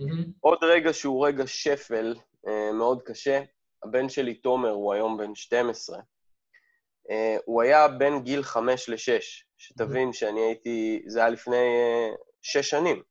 Mm-hmm. 0.00 0.30
עוד 0.40 0.58
רגע 0.62 0.92
שהוא 0.92 1.26
רגע 1.26 1.46
שפל 1.46 2.14
אה, 2.48 2.72
מאוד 2.72 3.02
קשה, 3.02 3.42
הבן 3.84 4.08
שלי, 4.08 4.34
תומר, 4.34 4.70
הוא 4.70 4.94
היום 4.94 5.18
בן 5.18 5.34
12. 5.34 5.98
אה, 7.10 7.36
הוא 7.44 7.62
היה 7.62 7.88
בין 7.88 8.22
גיל 8.22 8.42
5 8.42 8.88
ל-6, 8.88 8.96
שתבין. 9.58 10.12
שאני 10.12 10.40
הייתי, 10.40 11.02
זה 11.06 11.20
היה 11.20 11.28
לפני 11.28 11.56
אה, 11.56 12.14
6 12.42 12.70
שנים. 12.70 13.02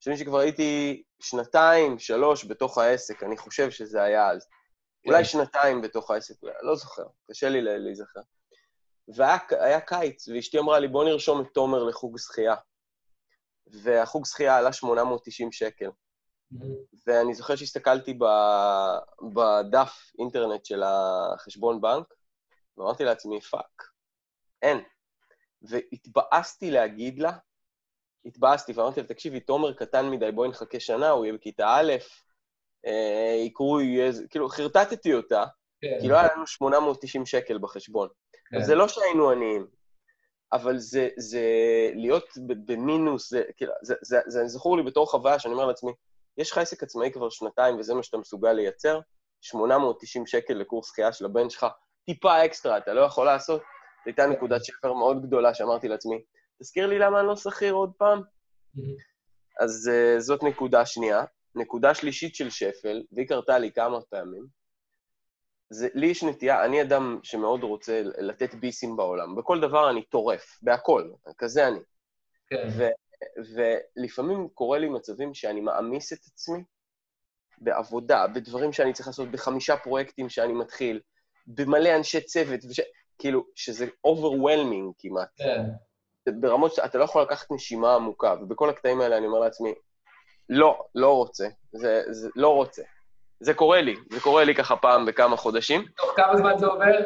שתבין 0.00 0.16
שכבר 0.16 0.38
הייתי 0.38 1.02
שנתיים, 1.22 1.98
שלוש 1.98 2.44
בתוך 2.44 2.78
העסק, 2.78 3.22
אני 3.22 3.36
חושב 3.36 3.70
שזה 3.70 4.02
היה 4.02 4.30
אז. 4.30 4.46
אולי 5.06 5.24
שנתיים 5.24 5.82
בתוך 5.82 6.10
העסק, 6.10 6.34
לא 6.62 6.76
זוכר, 6.76 7.06
קשה 7.30 7.48
לי 7.48 7.62
להיזכר. 7.62 8.20
והיה 9.14 9.80
קיץ, 9.80 10.28
ואשתי 10.28 10.58
אמרה 10.58 10.78
לי, 10.78 10.88
בוא 10.88 11.04
נרשום 11.04 11.40
את 11.40 11.46
תומר 11.54 11.84
לחוג 11.84 12.18
שחייה. 12.18 12.54
והחוג 13.66 14.26
שחייה 14.26 14.56
עלה 14.56 14.72
890 14.72 15.52
שקל. 15.52 15.90
ואני 17.06 17.34
זוכר 17.34 17.56
שהסתכלתי 17.56 18.18
בדף 19.34 20.12
אינטרנט 20.18 20.64
של 20.64 20.82
החשבון 20.82 21.80
בנק, 21.80 22.14
ואמרתי 22.76 23.04
לעצמי, 23.04 23.40
fuck, 23.40 23.82
אין. 24.62 24.78
והתבאסתי 25.62 26.70
להגיד 26.70 27.18
לה, 27.18 27.32
התבאסתי, 28.24 28.72
ואמרתי 28.72 29.00
לה, 29.00 29.06
תקשיבי, 29.06 29.40
תומר 29.40 29.72
קטן 29.72 30.10
מדי, 30.10 30.32
בואי 30.32 30.48
נחכה 30.48 30.80
שנה, 30.80 31.10
הוא 31.10 31.24
יהיה 31.24 31.34
בכיתה 31.34 31.66
א', 31.68 31.92
אה, 32.86 33.42
יקרו, 33.46 33.80
יהיה... 33.80 34.12
כאילו, 34.30 34.48
חרטטתי 34.48 35.14
אותה, 35.14 35.44
כן. 35.80 35.98
כי 36.00 36.08
לא 36.08 36.16
היה 36.16 36.34
לנו 36.34 36.46
890 36.46 37.26
שקל 37.26 37.58
בחשבון. 37.58 38.08
כן. 38.50 38.62
זה 38.62 38.74
לא 38.74 38.88
שהיינו 38.88 39.30
עניים, 39.30 39.66
אבל 40.52 40.78
זה, 40.78 41.08
זה 41.16 41.42
להיות 41.94 42.24
במינוס, 42.66 43.30
זה, 43.30 43.42
כאילו, 43.56 43.72
זה, 43.82 43.94
זה, 44.02 44.18
זה, 44.26 44.40
זה 44.40 44.46
זכור 44.46 44.76
לי 44.76 44.82
בתור 44.82 45.10
חוויה 45.10 45.38
שאני 45.38 45.54
אומר 45.54 45.66
לעצמי, 45.66 45.92
יש 46.38 46.50
לך 46.50 46.58
עסק 46.58 46.82
עצמאי 46.82 47.10
כבר 47.12 47.30
שנתיים 47.30 47.78
וזה 47.78 47.94
מה 47.94 48.02
שאתה 48.02 48.16
מסוגל 48.18 48.52
לייצר, 48.52 49.00
890 49.40 50.26
שקל 50.26 50.54
לקורס 50.54 50.88
שחייה 50.88 51.12
של 51.12 51.24
הבן 51.24 51.50
שלך, 51.50 51.66
טיפה 52.06 52.44
אקסטרה, 52.44 52.78
אתה 52.78 52.94
לא 52.94 53.00
יכול 53.00 53.26
לעשות? 53.26 53.60
זו 53.60 53.66
הייתה 54.06 54.26
נקודת 54.26 54.64
שפר 54.64 54.92
מאוד 54.92 55.22
גדולה 55.22 55.54
שאמרתי 55.54 55.88
לעצמי, 55.88 56.22
תזכיר 56.62 56.86
לי 56.86 56.98
למה 56.98 57.20
אני 57.20 57.26
לא 57.26 57.36
שכיר 57.36 57.74
עוד 57.74 57.92
פעם? 57.98 58.22
אז 59.60 59.90
uh, 59.90 60.20
זאת 60.20 60.42
נקודה 60.42 60.86
שנייה. 60.86 61.24
נקודה 61.54 61.94
שלישית 61.94 62.34
של 62.34 62.50
שפל, 62.50 63.02
והיא 63.12 63.28
קרתה 63.28 63.58
לי 63.58 63.72
כמה 63.72 64.00
פעמים, 64.00 64.46
זה, 65.70 65.88
לי 65.94 66.06
יש 66.06 66.24
נטייה, 66.24 66.64
אני 66.64 66.82
אדם 66.82 67.20
שמאוד 67.22 67.62
רוצה 67.62 68.02
לתת 68.04 68.54
ביסים 68.54 68.96
בעולם. 68.96 69.36
בכל 69.36 69.60
דבר 69.60 69.90
אני 69.90 70.02
טורף, 70.02 70.58
בהכל, 70.62 71.10
כזה 71.38 71.68
אני. 71.68 71.80
כן. 72.46 72.68
ו, 72.76 72.88
ולפעמים 73.54 74.48
קורה 74.48 74.78
לי 74.78 74.88
מצבים 74.88 75.34
שאני 75.34 75.60
מעמיס 75.60 76.12
את 76.12 76.18
עצמי 76.26 76.62
בעבודה, 77.58 78.26
בדברים 78.26 78.72
שאני 78.72 78.92
צריך 78.92 79.06
לעשות, 79.06 79.30
בחמישה 79.30 79.76
פרויקטים 79.76 80.28
שאני 80.28 80.52
מתחיל, 80.52 81.00
במלא 81.46 81.96
אנשי 81.96 82.20
צוות, 82.20 82.60
וש... 82.70 82.80
כאילו, 83.18 83.46
שזה 83.54 83.86
overwhelming 84.06 84.92
כמעט. 84.98 85.28
כן. 85.36 85.62
ברמות 86.40 86.74
שאתה 86.74 86.98
לא 86.98 87.04
יכול 87.04 87.22
לקחת 87.22 87.50
נשימה 87.50 87.94
עמוקה, 87.94 88.34
ובכל 88.40 88.70
הקטעים 88.70 89.00
האלה 89.00 89.16
אני 89.18 89.26
אומר 89.26 89.38
לעצמי, 89.38 89.74
לא, 90.48 90.84
לא 90.94 91.16
רוצה. 91.16 91.48
זה, 91.72 92.02
זה 92.10 92.28
לא 92.36 92.54
רוצה. 92.54 92.82
זה 93.40 93.54
קורה 93.54 93.80
לי, 93.80 93.96
זה 94.10 94.20
קורה 94.20 94.44
לי 94.44 94.54
ככה 94.54 94.76
פעם 94.76 95.06
בכמה 95.06 95.36
חודשים. 95.36 95.84
תוך 95.96 96.12
כמה 96.16 96.36
זמן 96.36 96.58
זה 96.58 96.66
עובר? 96.66 96.98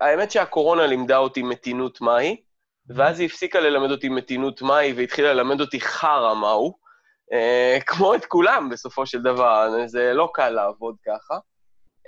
האמת 0.00 0.30
שהקורונה 0.30 0.86
לימדה 0.86 1.16
אותי 1.16 1.42
מתינות 1.42 2.00
מהי, 2.00 2.42
ואז 2.88 3.20
היא 3.20 3.26
הפסיקה 3.26 3.60
ללמד 3.60 3.90
אותי 3.90 4.08
מתינות 4.08 4.62
מהי 4.62 4.92
והתחילה 4.92 5.32
ללמד 5.32 5.60
אותי 5.60 5.80
חרא 5.80 6.34
מהו, 6.34 6.74
אה, 7.32 7.78
כמו 7.86 8.14
את 8.14 8.24
כולם 8.24 8.68
בסופו 8.70 9.06
של 9.06 9.22
דבר, 9.22 9.70
זה 9.86 10.12
לא 10.14 10.30
קל 10.34 10.50
לעבוד 10.50 10.96
ככה, 11.06 11.38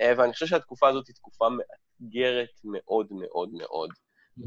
אה, 0.01 0.13
ואני 0.17 0.33
חושב 0.33 0.45
שהתקופה 0.45 0.87
הזאת 0.87 1.07
היא 1.07 1.15
תקופה 1.15 1.45
מאתגרת 1.49 2.49
מאוד 2.63 3.07
מאוד 3.11 3.49
מאוד. 3.53 3.89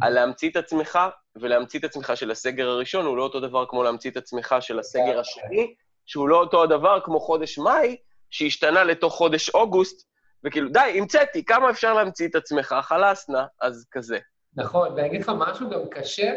על 0.02 0.12
להמציא 0.12 0.50
את 0.50 0.57
עצמך, 0.57 0.99
ולהמציא 1.37 1.78
את 1.78 1.85
עצמך 1.85 2.12
של 2.14 2.30
הסגר 2.30 2.68
הראשון 2.68 3.07
הוא 3.07 3.16
לא 3.16 3.23
אותו 3.23 3.40
דבר 3.40 3.66
כמו 3.68 3.83
להמציא 3.83 4.11
את 4.11 4.16
עצמך 4.16 4.57
של 4.61 4.78
הסגר 4.78 5.21
השני, 5.21 5.75
שהוא 6.08 6.28
לא 6.28 6.36
אותו 6.36 6.62
הדבר 6.62 7.00
כמו 7.04 7.20
חודש 7.20 7.58
מאי, 7.58 7.96
שהשתנה 8.30 8.84
לתוך 8.84 9.14
חודש 9.14 9.50
אוגוסט, 9.50 10.08
וכאילו, 10.44 10.68
די, 10.68 10.94
המצאתי, 10.98 11.44
כמה 11.44 11.70
אפשר 11.70 11.94
להמציא 11.94 12.28
את 12.28 12.34
עצמך? 12.34 12.76
חלאס 12.82 13.28
נא, 13.28 13.42
אז 13.60 13.86
כזה. 13.90 14.18
נכון, 14.54 14.92
ואני 14.92 15.06
אגיד 15.06 15.20
לך 15.20 15.32
משהו 15.38 15.70
גם 15.70 15.80
קשה, 15.90 16.34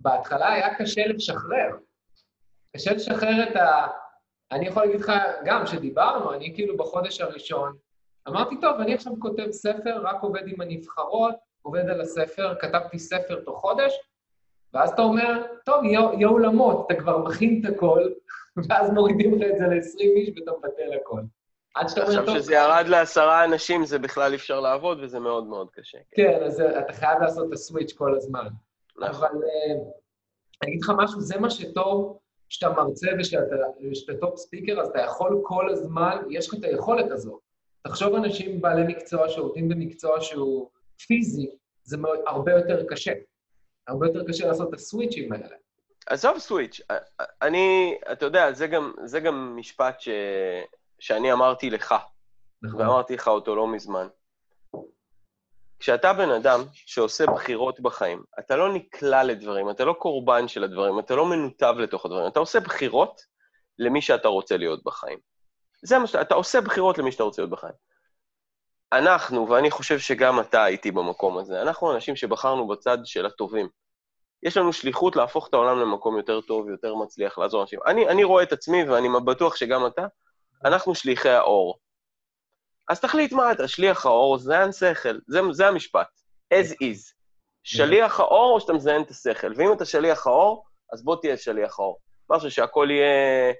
בהתחלה 0.00 0.52
היה 0.52 0.74
קשה 0.74 1.06
לשחרר. 1.06 1.68
קשה 2.76 2.92
לשחרר 2.92 3.48
את 3.50 3.56
ה... 3.56 3.86
אני 4.52 4.68
יכול 4.68 4.82
להגיד 4.82 5.00
לך, 5.00 5.12
גם 5.44 5.64
כשדיברנו, 5.64 6.34
אני 6.34 6.54
כאילו 6.54 6.76
בחודש 6.76 7.20
הראשון, 7.20 7.76
אמרתי, 8.28 8.60
טוב, 8.60 8.80
אני 8.80 8.94
עכשיו 8.94 9.12
כותב 9.18 9.50
ספר, 9.50 10.02
רק 10.02 10.22
עובד 10.22 10.42
עם 10.48 10.60
הנבחרות, 10.60 11.34
עובד 11.62 11.88
על 11.88 12.00
הספר, 12.00 12.54
כתבתי 12.60 12.98
ספר 12.98 13.40
תוך 13.44 13.60
חודש, 13.60 13.92
ואז 14.74 14.90
אתה 14.90 15.02
אומר, 15.02 15.42
טוב, 15.64 15.84
יהיה 15.84 16.28
אולמות, 16.28 16.86
אתה 16.86 17.00
כבר 17.00 17.18
מכין 17.18 17.62
את 17.64 17.74
הכל, 17.74 18.02
ואז 18.56 18.90
מורידים 18.90 19.34
לך 19.34 19.50
את 19.50 19.58
זה 19.58 19.64
ל-20 19.64 20.16
איש 20.16 20.28
ואתה 20.28 20.50
מבטל 20.58 20.92
הכל. 21.00 21.20
עד 21.74 21.88
שאתה 21.88 22.02
אומר, 22.02 22.14
טוב... 22.14 22.20
עכשיו 22.20 22.42
שזה 22.42 22.54
ירד 22.54 22.84
לעשרה 22.88 23.44
אנשים, 23.44 23.84
זה 23.84 23.98
בכלל 23.98 24.34
אפשר 24.34 24.60
לעבוד, 24.60 24.98
וזה 25.02 25.20
מאוד 25.20 25.46
מאוד 25.46 25.70
קשה. 25.70 25.98
כן, 26.10 26.42
אז 26.46 26.60
אתה 26.60 26.92
חייב 26.92 27.22
לעשות 27.22 27.48
את 27.48 27.52
ה 27.52 27.58
switch 27.58 27.92
כל 27.92 28.16
הזמן. 28.16 28.46
נכון. 28.96 29.08
אבל 29.08 29.28
אה, 29.28 29.74
אני 30.62 30.70
אגיד 30.70 30.82
לך 30.82 30.92
משהו, 30.98 31.20
זה 31.20 31.38
מה 31.38 31.50
שטוב, 31.50 32.18
כשאתה 32.48 32.72
מרצה 32.72 33.06
ושאתה 33.18 34.14
top 34.20 34.36
speaker, 34.36 34.80
אז 34.80 34.88
אתה 34.88 35.00
יכול 35.00 35.40
כל 35.42 35.70
הזמן, 35.70 36.16
יש 36.30 36.48
לך 36.48 36.54
את 36.54 36.64
היכולת 36.64 37.10
הזו. 37.10 37.40
תחשוב 37.82 38.14
אנשים 38.14 38.60
בעלי 38.60 38.82
מקצוע 38.82 39.28
שעובדים 39.28 39.68
במקצוע 39.68 40.20
שהוא 40.20 40.70
פיזי, 41.06 41.50
זה 41.82 41.96
הרבה 42.26 42.52
יותר 42.52 42.86
קשה. 42.88 43.12
הרבה 43.88 44.06
יותר 44.06 44.24
קשה 44.28 44.46
לעשות 44.46 44.68
את 44.68 44.74
הסוויצ'ים 44.74 45.32
האלה. 45.32 45.56
עזוב 46.06 46.38
סוויץ', 46.38 46.80
אני, 47.42 47.94
אתה 48.12 48.26
יודע, 48.26 48.52
זה 48.52 48.66
גם, 48.66 48.92
זה 49.04 49.20
גם 49.20 49.56
משפט 49.56 50.00
ש, 50.00 50.08
שאני 50.98 51.32
אמרתי 51.32 51.70
לך, 51.70 51.94
נכון. 52.62 52.80
ואמרתי 52.80 53.14
לך 53.14 53.28
אותו 53.28 53.56
לא 53.56 53.68
מזמן. 53.68 54.08
כשאתה 55.78 56.12
בן 56.12 56.30
אדם 56.30 56.60
שעושה 56.72 57.26
בחירות 57.26 57.80
בחיים, 57.80 58.22
אתה 58.38 58.56
לא 58.56 58.74
נקלע 58.74 59.24
לדברים, 59.24 59.70
אתה 59.70 59.84
לא 59.84 59.92
קורבן 59.92 60.48
של 60.48 60.64
הדברים, 60.64 60.98
אתה 60.98 61.14
לא 61.14 61.26
מנותב 61.26 61.74
לתוך 61.78 62.06
הדברים, 62.06 62.26
אתה 62.26 62.40
עושה 62.40 62.60
בחירות 62.60 63.20
למי 63.78 64.02
שאתה 64.02 64.28
רוצה 64.28 64.56
להיות 64.56 64.84
בחיים. 64.84 65.18
זה 65.82 65.98
מה 65.98 66.06
שאתה, 66.06 66.20
אתה 66.20 66.34
עושה 66.34 66.60
בחירות 66.60 66.98
למי 66.98 67.12
שאתה 67.12 67.22
רוצה 67.22 67.42
להיות 67.42 67.50
בחיים. 67.50 67.74
אנחנו, 68.92 69.48
ואני 69.48 69.70
חושב 69.70 69.98
שגם 69.98 70.40
אתה 70.40 70.64
הייתי 70.64 70.90
במקום 70.90 71.38
הזה, 71.38 71.62
אנחנו 71.62 71.94
אנשים 71.94 72.16
שבחרנו 72.16 72.68
בצד 72.68 72.98
של 73.04 73.26
הטובים. 73.26 73.68
יש 74.42 74.56
לנו 74.56 74.72
שליחות 74.72 75.16
להפוך 75.16 75.48
את 75.48 75.54
העולם 75.54 75.78
למקום 75.78 76.16
יותר 76.16 76.40
טוב, 76.40 76.68
יותר 76.68 76.94
מצליח, 76.94 77.38
לעזור 77.38 77.62
אנשים. 77.62 77.80
אני, 77.86 78.08
אני 78.08 78.24
רואה 78.24 78.42
את 78.42 78.52
עצמי, 78.52 78.90
ואני 78.90 79.08
בטוח 79.24 79.56
שגם 79.56 79.86
אתה, 79.86 80.06
אנחנו 80.64 80.94
שליחי 80.94 81.28
האור. 81.28 81.78
אז 82.88 83.00
תחליט 83.00 83.32
מה 83.32 83.52
אתה, 83.52 83.68
שליח 83.68 84.06
האור, 84.06 84.38
זיין 84.38 84.72
שכל, 84.72 85.18
זה, 85.26 85.40
זה 85.52 85.68
המשפט, 85.68 86.08
as 86.54 86.72
is. 86.72 87.20
שליח 87.62 88.20
האור 88.20 88.54
או 88.54 88.60
שאתה 88.60 88.72
מזיין 88.72 89.02
את 89.02 89.10
השכל, 89.10 89.52
ואם 89.56 89.72
אתה 89.72 89.84
שליח 89.84 90.26
האור, 90.26 90.64
אז 90.92 91.04
בוא 91.04 91.16
תהיה 91.16 91.36
שליח 91.36 91.78
האור. 91.78 91.98
משהו 92.30 92.50
שהכל 92.50 92.88
יהיה 92.90 93.52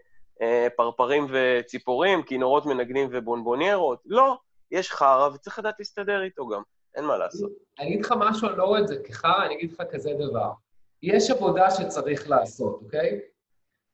אה, 0.42 0.68
פרפרים 0.76 1.26
וציפורים, 1.30 2.22
כינורות 2.22 2.66
מנגנים 2.66 3.08
ובונבוניירות, 3.12 4.02
לא, 4.06 4.36
יש 4.70 4.90
חרא 4.90 5.28
וצריך 5.34 5.58
לדעת 5.58 5.74
להסתדר 5.78 6.22
איתו 6.22 6.48
גם, 6.48 6.62
אין 6.94 7.04
מה 7.04 7.16
לעשות. 7.16 7.50
אני 7.78 7.88
אגיד 7.88 8.04
לך 8.04 8.14
משהו, 8.18 8.48
אני 8.48 8.58
לא 8.58 8.64
רואה 8.64 8.80
את 8.80 8.88
זה 8.88 8.96
כחרא, 9.04 9.44
אני 9.46 9.54
אגיד 9.54 9.72
לך 9.72 9.82
כזה 9.92 10.10
דבר. 10.18 10.50
יש 11.02 11.30
עבודה 11.30 11.70
שצריך 11.70 12.30
לעשות, 12.30 12.80
אוקיי? 12.82 13.20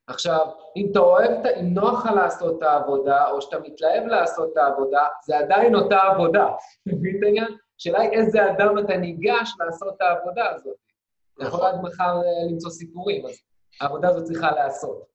עכשיו, 0.06 0.46
אם 0.76 0.88
אתה 0.90 0.98
אוהב, 0.98 1.46
אם 1.60 1.75
נוח 1.75 2.06
לך 2.06 2.12
לעשות 2.12 2.58
את 2.58 2.62
העבודה, 2.62 3.30
או 3.30 3.42
שאתה 3.42 3.58
מתלהב 3.58 4.06
לעשות 4.06 4.52
את 4.52 4.56
העבודה, 4.56 5.06
זה 5.26 5.38
עדיין 5.38 5.75
אותה 5.75 5.98
עבודה. 6.02 6.46
מבין 6.86 7.16
את 7.18 7.22
העניין? 7.25 7.56
השאלה 7.80 8.00
היא 8.00 8.10
איזה 8.10 8.50
אדם 8.50 8.78
אתה 8.78 8.96
ניגש 8.96 9.52
לעשות 9.60 9.94
את 9.96 10.00
העבודה 10.00 10.50
הזאת. 10.50 10.76
אתה 11.34 11.44
יכול 11.44 11.60
נכון. 11.60 11.75
עד 11.75 11.80
מחר 11.82 12.16
אה, 12.16 12.50
למצוא 12.50 12.70
סיפורים, 12.70 13.26
אז 13.26 13.38
העבודה 13.80 14.08
הזאת 14.08 14.25
צריכה 14.25 14.50
להיעשות. 14.50 15.06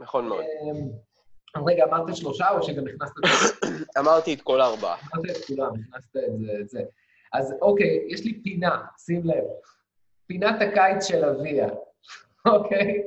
נכון 0.00 0.28
מאוד. 0.28 0.44
אמ, 0.44 1.66
רגע, 1.66 1.84
אמרת 1.84 2.16
שלושה 2.16 2.50
או 2.50 2.62
שגם 2.62 2.84
הכנסת 2.86 3.14
את 3.18 3.30
זה? 3.62 3.76
אמרתי 4.00 4.34
את 4.34 4.40
כל 4.40 4.60
הארבעה. 4.60 4.96
אמרת 5.14 5.36
את 5.36 5.44
כולם, 5.44 5.72
הכנסת 5.88 6.16
את 6.60 6.68
זה. 6.68 6.82
אז 7.32 7.54
אוקיי, 7.62 8.06
יש 8.08 8.24
לי 8.24 8.42
פינה, 8.42 8.82
שים 8.98 9.22
לב. 9.24 9.44
פינת 10.26 10.62
הקיץ 10.62 11.04
של 11.04 11.24
אביה, 11.24 11.68
אוקיי? 12.52 13.02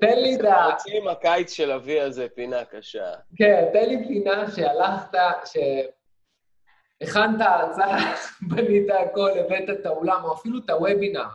תן 0.00 0.18
לי 0.18 0.36
את 0.36 0.40
ה... 0.44 0.66
רוצים 0.66 1.08
הקיץ 1.08 1.52
של 1.52 1.70
אביה 1.70 2.10
זה 2.10 2.26
פינה 2.34 2.64
קשה. 2.64 3.14
כן, 3.36 3.68
תן 3.72 3.88
לי 3.88 4.08
פינה 4.08 4.50
שהלכת, 4.50 5.18
שהכנת 7.04 7.40
הרצאה, 7.40 7.98
בנית 8.50 8.86
הכל, 8.90 9.30
הבאת 9.38 9.70
את 9.70 9.86
האולם, 9.86 10.24
או 10.24 10.34
אפילו 10.34 10.58
את 10.64 10.70
הוובינר, 10.70 11.28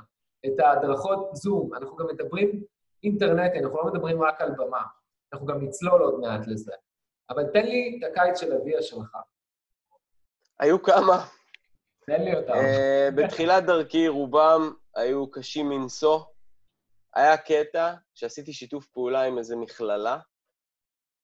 את 0.45 0.59
ההדרכות 0.59 1.29
זום. 1.33 1.73
אנחנו 1.73 1.95
גם 1.95 2.07
מדברים 2.07 2.63
אינטרנטי, 3.03 3.59
אנחנו 3.59 3.77
לא 3.77 3.85
מדברים 3.85 4.23
רק 4.23 4.41
על 4.41 4.51
במה. 4.57 4.81
אנחנו 5.33 5.47
גם 5.47 5.61
נצלול 5.61 6.01
עוד 6.01 6.19
מעט 6.19 6.47
לזה. 6.47 6.71
אבל 7.29 7.43
תן 7.53 7.65
לי 7.65 7.99
את 7.99 8.09
הקיץ 8.11 8.39
של 8.39 8.53
אביה 8.53 8.81
שלך. 8.81 9.17
היו 10.59 10.83
כמה. 10.83 11.25
תן 12.09 12.23
לי 12.23 12.35
אותם. 12.35 12.53
Uh, 12.53 13.15
בתחילת 13.15 13.65
דרכי 13.65 14.07
רובם 14.07 14.73
היו 14.95 15.31
קשים 15.31 15.69
מנשוא. 15.69 16.19
היה 17.15 17.37
קטע 17.37 17.93
שעשיתי 18.15 18.53
שיתוף 18.53 18.85
פעולה 18.87 19.23
עם 19.23 19.37
איזו 19.37 19.57
מכללה, 19.57 20.17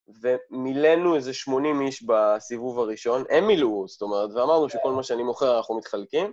ומילאנו 0.08 1.16
איזה 1.16 1.34
80 1.34 1.80
איש 1.80 2.02
בסיבוב 2.02 2.78
הראשון, 2.78 3.24
הם 3.30 3.46
מילאו, 3.46 3.88
זאת 3.88 4.02
אומרת, 4.02 4.30
ואמרנו 4.30 4.68
שכל 4.68 4.92
מה 4.92 5.02
שאני 5.02 5.22
מוכר 5.22 5.56
אנחנו 5.56 5.78
מתחלקים, 5.78 6.32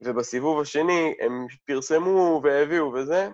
ובסיבוב 0.00 0.60
השני 0.60 1.14
הם 1.20 1.46
פרסמו 1.66 2.40
והביאו 2.44 2.92
וזה, 2.92 3.28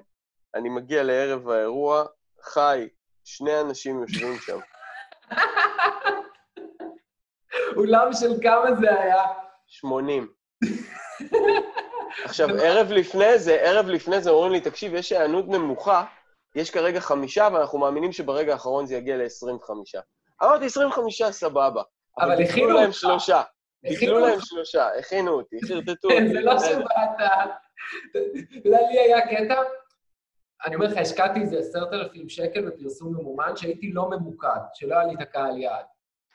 אני 0.55 0.69
מגיע 0.69 1.03
לערב 1.03 1.49
האירוע, 1.49 2.05
חי, 2.43 2.89
שני 3.25 3.61
אנשים 3.61 4.03
יושבים 4.03 4.37
שם. 4.39 4.59
אולם 7.77 8.13
של 8.13 8.31
כמה 8.43 8.75
זה 8.81 9.01
היה? 9.01 9.25
80. 9.67 10.33
עכשיו, 12.25 12.49
ערב 12.63 12.93
לפני 12.93 13.39
זה, 13.39 13.55
ערב 13.55 13.87
לפני 13.87 14.21
זה 14.21 14.31
אומרים 14.31 14.53
לי, 14.53 14.61
תקשיב, 14.61 14.95
יש 14.95 15.13
היענות 15.13 15.49
נמוכה, 15.49 16.05
יש 16.55 16.71
כרגע 16.71 17.01
חמישה, 17.01 17.49
ואנחנו 17.53 17.79
מאמינים 17.79 18.13
שברגע 18.13 18.53
האחרון 18.53 18.87
זה 18.87 18.95
יגיע 18.95 19.17
ל-25. 19.17 19.71
אמרתי, 20.43 20.67
25, 20.67 21.23
סבבה. 21.23 21.83
אבל 22.21 22.33
הכינו 22.33 22.47
ביטלו 22.47 22.71
להם 22.71 22.87
אותך. 22.87 22.97
שלושה. 22.97 23.43
ביטלו 23.83 23.97
הכינו 23.97 24.19
להם 24.19 24.33
אותך. 24.33 24.47
שלושה, 24.47 24.89
הכינו 24.99 25.33
אותי, 25.33 25.57
חרטטו 25.69 26.09
אותי. 26.13 26.29
זה 26.29 26.41
לא 26.41 26.59
שבאת... 26.59 26.87
אתה 28.11 28.19
יודע, 28.69 28.79
לי 28.91 28.99
היה 28.99 29.21
קטע, 29.21 29.63
אני 30.67 30.75
אומר 30.75 30.87
לך, 30.87 30.97
השקעתי 30.97 31.41
איזה 31.41 31.59
עשרת 31.59 31.93
אלפים 31.93 32.29
שקל 32.29 32.71
בפרסום 32.71 33.15
ממומן 33.15 33.57
שהייתי 33.57 33.93
לא 33.93 34.11
ממוקד, 34.11 34.61
שלא 34.75 34.95
היה 34.95 35.05
לי 35.05 35.15
את 35.15 35.21
הקהל 35.21 35.59
יעד. 35.59 35.85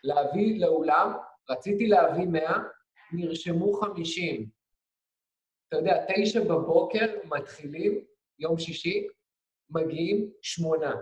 להביא 0.06 0.62
לאולם, 0.62 1.14
רציתי 1.50 1.88
להביא 1.88 2.26
100, 2.26 2.58
נרשמו 3.12 3.74
50. 3.74 4.50
אתה 5.68 5.78
יודע, 5.78 6.06
תשע 6.08 6.40
בבוקר 6.40 7.06
מתחילים, 7.26 8.04
יום 8.40 8.58
שישי, 8.58 9.08
מגיעים 9.70 10.30
שמונה. 10.42 10.94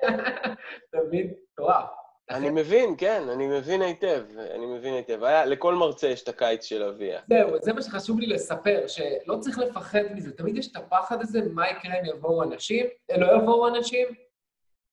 אתה 0.88 0.98
מבין? 1.06 1.34
מטורף. 1.52 1.90
אני 2.30 2.50
מבין, 2.50 2.94
כן, 2.98 3.22
אני 3.28 3.46
מבין 3.46 3.82
היטב, 3.82 4.24
אני 4.38 4.66
מבין 4.66 4.94
היטב. 4.94 5.24
היה, 5.24 5.46
לכל 5.46 5.74
מרצה 5.74 6.08
יש 6.08 6.22
את 6.22 6.28
הקיץ 6.28 6.64
של 6.64 6.82
אביה. 6.82 7.20
זהו, 7.28 7.58
זה 7.60 7.72
מה 7.72 7.82
שחשוב 7.82 8.20
לי 8.20 8.26
לספר, 8.26 8.86
שלא 8.86 9.36
צריך 9.40 9.58
לפחד 9.58 10.02
מזה. 10.14 10.32
תמיד 10.36 10.56
יש 10.56 10.70
את 10.70 10.76
הפחד 10.76 11.20
הזה, 11.20 11.40
מה 11.54 11.70
יקרה 11.70 12.00
אם 12.00 12.04
יבואו 12.04 12.42
אנשים, 12.42 12.86
אה, 13.10 13.18
לא 13.18 13.36
יבואו 13.36 13.68
אנשים, 13.68 14.08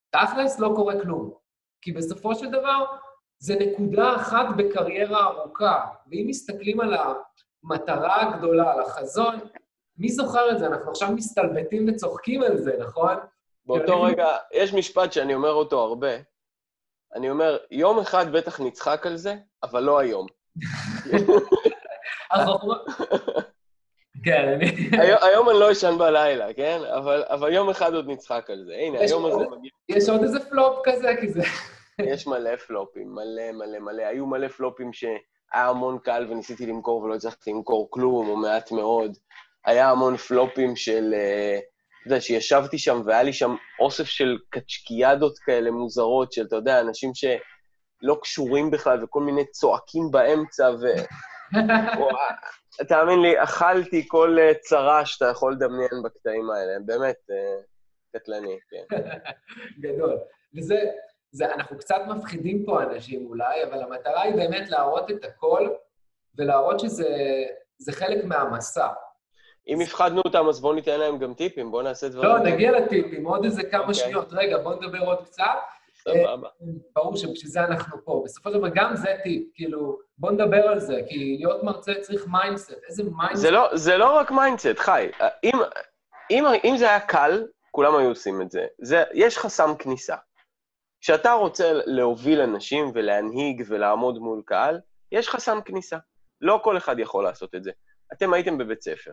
תכלס 0.10 0.60
לא 0.60 0.72
קורה 0.76 1.02
כלום. 1.02 1.34
כי 1.82 1.92
בסופו 1.92 2.36
של 2.36 2.52
דבר, 2.52 2.86
זה 3.40 3.56
נקודה 3.56 4.16
אחת 4.16 4.46
בקריירה 4.58 5.26
ארוכה. 5.26 5.86
ואם 6.12 6.26
מסתכלים 6.28 6.80
על 6.80 6.96
המטרה 7.64 8.22
הגדולה, 8.22 8.74
על 8.74 8.82
החזון, 8.82 9.40
מי 9.98 10.10
זוכר 10.10 10.52
את 10.52 10.60
זה? 10.60 10.68
אנחנו 10.68 10.92
עכשיו 10.92 11.12
מסתלבטים 11.12 11.86
וצוחקים 11.90 12.44
על 12.44 12.58
זה, 12.58 12.78
נכון? 12.80 13.16
באותו 13.66 14.02
רגע, 14.02 14.28
יש 14.54 14.74
משפט 14.74 15.14
שאני 15.14 15.36
אומר 15.36 15.52
אותו 15.52 15.80
הרבה. 15.80 16.12
אני 17.16 17.30
אומר, 17.30 17.58
יום 17.72 18.00
אחד 18.00 18.32
בטח 18.32 18.60
נצחק 18.60 19.08
על 19.08 19.18
זה, 19.18 19.36
אבל 19.64 19.84
לא 19.84 20.00
היום. 20.00 20.28
כן, 24.26 24.48
אני... 24.48 24.66
היום, 25.22 25.50
אני 25.50 25.60
לא 25.60 25.72
אשן 25.72 25.98
בלילה, 25.98 26.54
כן? 26.54 26.80
אבל, 27.28 27.54
יום 27.54 27.70
אחד 27.70 27.94
עוד 27.94 28.08
נצחק 28.08 28.50
על 28.50 28.64
זה. 28.66 28.74
הנה, 28.74 29.00
היום 29.00 29.26
הזה 29.26 29.46
מגיע. 29.58 29.72
יש 29.90 30.10
עוד 30.10 30.24
איזה 30.24 30.40
פלופ 30.50 30.80
כזה, 30.84 31.16
כי 31.22 31.30
זה... 31.30 31.42
יש 32.02 32.28
מלא 32.28 32.56
פלופים, 32.56 33.16
מלא 33.16 33.52
מלא 33.52 33.80
מלא. 33.80 34.04
היו 34.04 34.26
מלא 34.26 34.48
פלופים 34.48 34.94
שהיה 34.94 35.18
המון 35.54 36.00
קל 36.00 36.28
וניסיתי 36.30 36.66
למכור 36.66 37.02
ולא 37.02 37.16
הצלחתי 37.16 37.52
למכור 37.52 37.88
כלום, 37.92 38.30
או 38.30 38.36
מעט 38.38 38.72
מאוד. 38.72 39.18
היה 39.66 39.90
המון 39.90 40.18
פלופים 40.18 40.76
של... 40.76 41.14
אה, 41.14 41.60
אתה 42.02 42.08
יודע, 42.08 42.22
שישבתי 42.22 42.78
שם 42.78 43.02
והיה 43.06 43.24
לי 43.24 43.34
שם 43.34 43.56
אוסף 43.80 44.04
של 44.04 44.38
קצ'קיאדות 44.50 45.40
כאלה 45.40 45.72
מוזרות, 45.72 46.32
של, 46.32 46.46
אתה 46.46 46.56
יודע, 46.56 46.82
אנשים 46.82 47.12
שלא 47.14 48.20
קשורים 48.22 48.72
בכלל, 48.72 49.04
וכל 49.04 49.22
מיני 49.22 49.46
צועקים 49.46 50.12
באמצע, 50.12 50.72
ו... 50.82 50.86
תאמין 52.90 53.22
לי, 53.22 53.44
אכלתי 53.44 54.06
כל 54.08 54.38
אה, 54.40 54.54
צרה 54.54 55.06
שאתה 55.06 55.26
יכול 55.26 55.54
לדמיין 55.54 56.04
בקטעים 56.04 56.50
האלה, 56.50 56.74
באמת 56.86 57.18
אה, 57.32 57.62
קטלני, 58.16 58.58
כן. 58.70 58.98
גדול. 59.84 60.18
וזה, 60.58 60.76
זה, 61.32 61.54
אנחנו 61.54 61.78
קצת 61.78 62.02
מפחידים 62.08 62.66
פה 62.66 62.84
אנשים 62.84 63.26
אולי, 63.26 63.64
אבל 63.64 63.82
המטרה 63.82 64.22
היא 64.22 64.36
באמת 64.36 64.70
להראות 64.70 65.12
את 65.12 65.26
הכל, 65.26 65.70
ולהראות 66.38 66.80
שזה 66.80 67.08
זה 67.78 67.92
חלק 67.92 68.26
מהמסע. 68.26 68.88
אם 69.68 69.82
הפחדנו 69.82 70.22
אותם, 70.26 70.50
אז 70.50 70.62
בואו 70.62 70.74
ניתן 70.74 71.00
להם 71.00 71.18
גם 71.18 71.34
טיפים, 71.34 71.72
בואו 71.72 71.82
נעשה 71.82 72.10
דברים. 72.10 72.30
לא, 72.30 72.40
נגיע 72.40 72.72
לטיפים, 72.72 73.26
עוד 73.26 73.46
איזה 73.46 73.64
כמה 73.64 73.82
אוקיי. 73.82 73.94
שניות. 73.94 74.34
רגע, 74.34 74.58
בואו 74.58 74.76
נדבר 74.76 75.00
עוד 75.00 75.26
קצת. 75.26 75.44
סבבה. 76.04 76.50
ברור 76.96 77.18
שבשביל 77.18 77.52
זה 77.52 77.64
אנחנו 77.64 77.98
פה. 78.06 78.22
בסופו 78.26 78.52
של 78.52 78.58
דבר, 78.58 78.68
גם 78.76 78.96
זה 78.96 79.16
טיפ, 79.24 79.44
כאילו, 79.56 80.00
בואו 80.18 80.32
נדבר 80.32 80.68
על 80.68 80.80
זה, 80.80 81.02
כי 81.10 81.38
להיות 81.40 81.64
מרצה 81.64 81.94
צריך 82.02 82.28
mindset. 82.28 82.74
איזה 82.88 83.04
mindset? 83.04 83.42
זה 83.42 83.52
לא, 83.52 83.70
זה 83.74 83.98
לא 83.98 84.16
רק 84.16 84.32
mindset, 84.32 84.80
אחי. 84.80 85.10
אם, 85.44 85.54
אם, 86.32 86.46
אם 86.64 86.76
זה 86.78 86.90
היה 86.90 87.00
קל, 87.00 87.48
כולם 87.72 87.96
היו 87.96 88.10
עושים 88.10 88.42
את 88.42 88.52
זה. 88.52 88.66
זה. 88.82 89.04
יש 89.14 89.38
חסם 89.38 89.76
כניסה. 89.80 90.16
כשאתה 91.02 91.34
רוצה 91.34 91.72
להוביל 91.86 92.42
אנשים 92.42 92.92
ולהנהיג 92.94 93.64
ולעמוד 93.68 94.20
מול 94.20 94.42
קהל, 94.46 94.80
יש 95.12 95.30
חסם 95.30 95.60
כניסה. 95.66 95.98
לא 96.42 96.60
כל 96.64 96.78
אחד 96.78 97.00
יכול 97.00 97.24
לעשות 97.24 97.56
את 97.56 97.64
זה. 97.64 97.72
אתם 98.14 98.34
הייתם 98.34 98.58
בבית 98.58 98.82
ספר, 98.82 99.12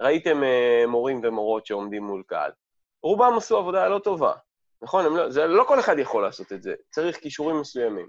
ראיתם 0.00 0.42
uh, 0.42 0.86
מורים 0.86 1.20
ומורות 1.24 1.66
שעומדים 1.66 2.04
מול 2.04 2.22
קהל. 2.26 2.50
רובם 3.02 3.34
עשו 3.36 3.58
עבודה 3.58 3.88
לא 3.88 3.98
טובה, 3.98 4.32
נכון? 4.82 5.16
לא, 5.16 5.30
זה, 5.30 5.46
לא 5.46 5.64
כל 5.68 5.80
אחד 5.80 5.98
יכול 5.98 6.22
לעשות 6.22 6.52
את 6.52 6.62
זה, 6.62 6.74
צריך 6.90 7.16
כישורים 7.16 7.60
מסוימים. 7.60 8.08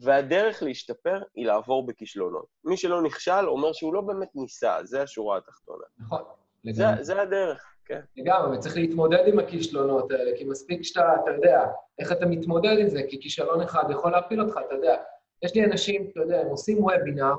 והדרך 0.00 0.62
להשתפר 0.62 1.22
היא 1.34 1.46
לעבור 1.46 1.86
בכישלונות. 1.86 2.46
מי 2.64 2.76
שלא 2.76 3.02
נכשל 3.02 3.48
אומר 3.48 3.72
שהוא 3.72 3.94
לא 3.94 4.00
באמת 4.00 4.28
ניסה, 4.34 4.78
זה 4.84 5.02
השורה 5.02 5.38
התחתונה. 5.38 5.84
נכון, 5.98 6.22
זה, 6.70 6.82
לגמרי. 6.82 7.04
זה 7.04 7.22
הדרך, 7.22 7.75
כן. 7.86 8.00
לגמרי, 8.16 8.56
וצריך 8.56 8.76
להתמודד 8.76 9.22
עם 9.26 9.38
הכישלונות 9.38 10.10
האלה, 10.12 10.36
כי 10.36 10.44
מספיק 10.44 10.82
שאתה, 10.82 11.14
אתה 11.22 11.30
יודע, 11.30 11.66
איך 11.98 12.12
אתה 12.12 12.26
מתמודד 12.26 12.78
עם 12.78 12.88
זה, 12.88 13.02
כי 13.08 13.20
כישלון 13.20 13.60
אחד 13.60 13.84
יכול 13.90 14.12
להפיל 14.12 14.40
אותך, 14.40 14.60
אתה 14.66 14.74
יודע. 14.74 14.96
יש 15.44 15.54
לי 15.54 15.64
אנשים, 15.64 16.08
אתה 16.12 16.20
יודע, 16.20 16.40
הם 16.40 16.46
עושים 16.46 16.84
וובינר, 16.84 17.34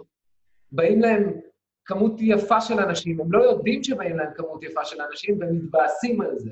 באים 0.72 1.02
להם 1.02 1.42
כמות 1.86 2.14
יפה 2.20 2.62
של 2.62 2.80
אנשים, 2.80 3.22
הם 3.22 3.32
לא 3.32 3.44
יודעים 3.44 3.84
שבאים 3.84 4.18
להם 4.18 4.34
כמות 4.36 4.64
יפה 4.64 4.86
של 4.86 5.02
אנשים, 5.02 5.38
והם 5.40 5.56
מתבאסים 5.56 6.22
על 6.22 6.38
זה. 6.38 6.52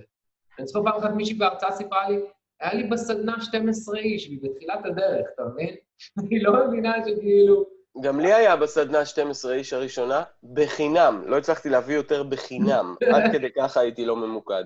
אני 0.59 0.67
זוכר 0.67 0.91
פעם 0.91 0.99
אחת 0.99 1.13
מישהי 1.15 1.37
בהרצאה 1.37 1.71
סיפרה 1.71 2.09
לי, 2.09 2.19
היה 2.59 2.73
לי 2.73 2.83
בסדנה 2.83 3.41
12 3.41 3.99
איש, 3.99 4.27
והיא 4.27 4.39
בתחילת 4.43 4.85
הדרך, 4.85 5.27
אתה 5.35 5.43
מבין? 5.45 5.75
אני 6.19 6.39
לא 6.39 6.67
מבינה 6.67 6.95
שכאילו... 7.05 7.74
גם 8.01 8.19
לי 8.19 8.33
היה 8.33 8.55
בסדנה 8.55 9.05
12 9.05 9.53
איש 9.53 9.73
הראשונה, 9.73 10.23
בחינם. 10.53 11.23
לא 11.25 11.37
הצלחתי 11.37 11.69
להביא 11.69 11.95
יותר 11.95 12.23
בחינם. 12.23 12.95
עד 13.15 13.23
כדי 13.31 13.51
ככה 13.51 13.79
הייתי 13.79 14.05
לא 14.05 14.15
ממוקד. 14.15 14.63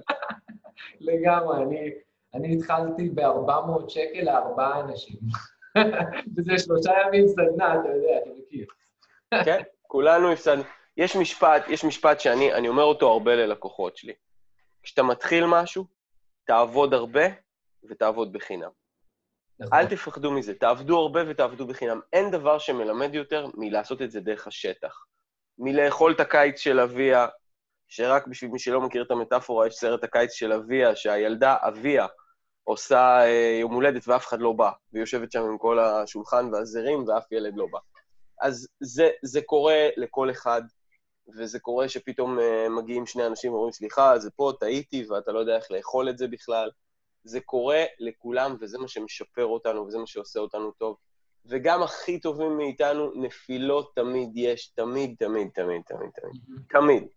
לגמרי, 0.99 1.63
אני, 1.63 1.91
אני 2.33 2.55
התחלתי 2.55 3.09
ב-400 3.09 3.89
שקל 3.89 4.21
לארבעה 4.21 4.79
אנשים. 4.79 5.15
וזה 6.37 6.57
שלושה 6.57 6.91
ימים 7.05 7.27
סדנה, 7.27 7.79
אתה 7.79 7.89
יודע, 7.89 8.17
אתה 8.23 8.29
מכיר. 8.39 8.65
כן? 9.45 9.61
כולנו 9.81 10.31
הפסדנו. 10.31 10.63
יש 10.97 11.15
משפט, 11.15 11.63
יש 11.67 11.83
משפט 11.83 12.19
שאני 12.19 12.53
אני 12.53 12.67
אומר 12.67 12.83
אותו 12.83 13.11
הרבה 13.11 13.35
ללקוחות 13.35 13.97
שלי. 13.97 14.13
כשאתה 14.83 15.03
מתחיל 15.03 15.45
משהו, 15.45 15.85
תעבוד 16.45 16.93
הרבה 16.93 17.23
ותעבוד 17.89 18.33
בחינם. 18.33 18.69
נכון. 19.59 19.77
אל 19.77 19.87
תפחדו 19.87 20.31
מזה, 20.31 20.53
תעבדו 20.53 20.99
הרבה 20.99 21.21
ותעבדו 21.27 21.67
בחינם. 21.67 21.99
אין 22.13 22.31
דבר 22.31 22.59
שמלמד 22.59 23.15
יותר 23.15 23.47
מלעשות 23.53 24.01
את 24.01 24.11
זה 24.11 24.19
דרך 24.19 24.47
השטח. 24.47 25.05
מלאכול 25.57 26.11
את 26.11 26.19
הקיץ 26.19 26.59
של 26.59 26.79
אביה, 26.79 27.27
שרק 27.87 28.27
בשביל 28.27 28.51
מי 28.51 28.59
שלא 28.59 28.81
מכיר 28.81 29.03
את 29.03 29.11
המטאפורה, 29.11 29.67
יש 29.67 29.75
סרט 29.75 30.03
הקיץ 30.03 30.33
של 30.33 30.53
אביה, 30.53 30.95
שהילדה 30.95 31.55
אביה 31.61 32.07
עושה 32.63 33.21
אה, 33.21 33.57
יום 33.61 33.73
הולדת 33.73 34.07
ואף 34.07 34.27
אחד 34.27 34.39
לא 34.39 34.53
בא, 34.53 34.71
והיא 34.93 35.01
יושבת 35.01 35.31
שם 35.31 35.43
עם 35.43 35.57
כל 35.57 35.79
השולחן 35.79 36.53
והזרים 36.53 37.07
ואף 37.07 37.31
ילד 37.31 37.53
לא 37.57 37.65
בא. 37.71 37.79
אז 38.41 38.67
זה, 38.79 39.09
זה 39.23 39.41
קורה 39.41 39.89
לכל 39.97 40.31
אחד, 40.31 40.61
וזה 41.37 41.59
קורה 41.59 41.89
שפתאום 41.89 42.39
אה, 42.39 42.69
מגיעים 42.69 43.05
שני 43.05 43.25
אנשים 43.27 43.51
ואומרים, 43.53 43.71
סליחה, 43.71 44.19
זה 44.19 44.31
פה, 44.31 44.53
טעיתי, 44.59 45.05
ואתה 45.09 45.31
לא 45.31 45.39
יודע 45.39 45.55
איך 45.55 45.71
לאכול 45.71 46.09
את 46.09 46.17
זה 46.17 46.27
בכלל. 46.27 46.69
זה 47.23 47.39
קורה 47.41 47.83
לכולם, 47.99 48.55
וזה 48.59 48.77
מה 48.77 48.87
שמשפר 48.87 49.45
אותנו, 49.45 49.85
וזה 49.85 49.97
מה 49.97 50.07
שעושה 50.07 50.39
אותנו 50.39 50.71
טוב. 50.71 50.97
וגם 51.45 51.83
הכי 51.83 52.19
טובים 52.19 52.57
מאיתנו, 52.57 53.11
נפילות 53.15 53.91
תמיד 53.95 54.29
יש, 54.35 54.67
תמיד, 54.67 55.15
תמיד, 55.19 55.49
תמיד, 55.53 55.81
תמיד, 55.85 56.09
תמיד. 56.15 56.41
תמיד. 56.69 57.07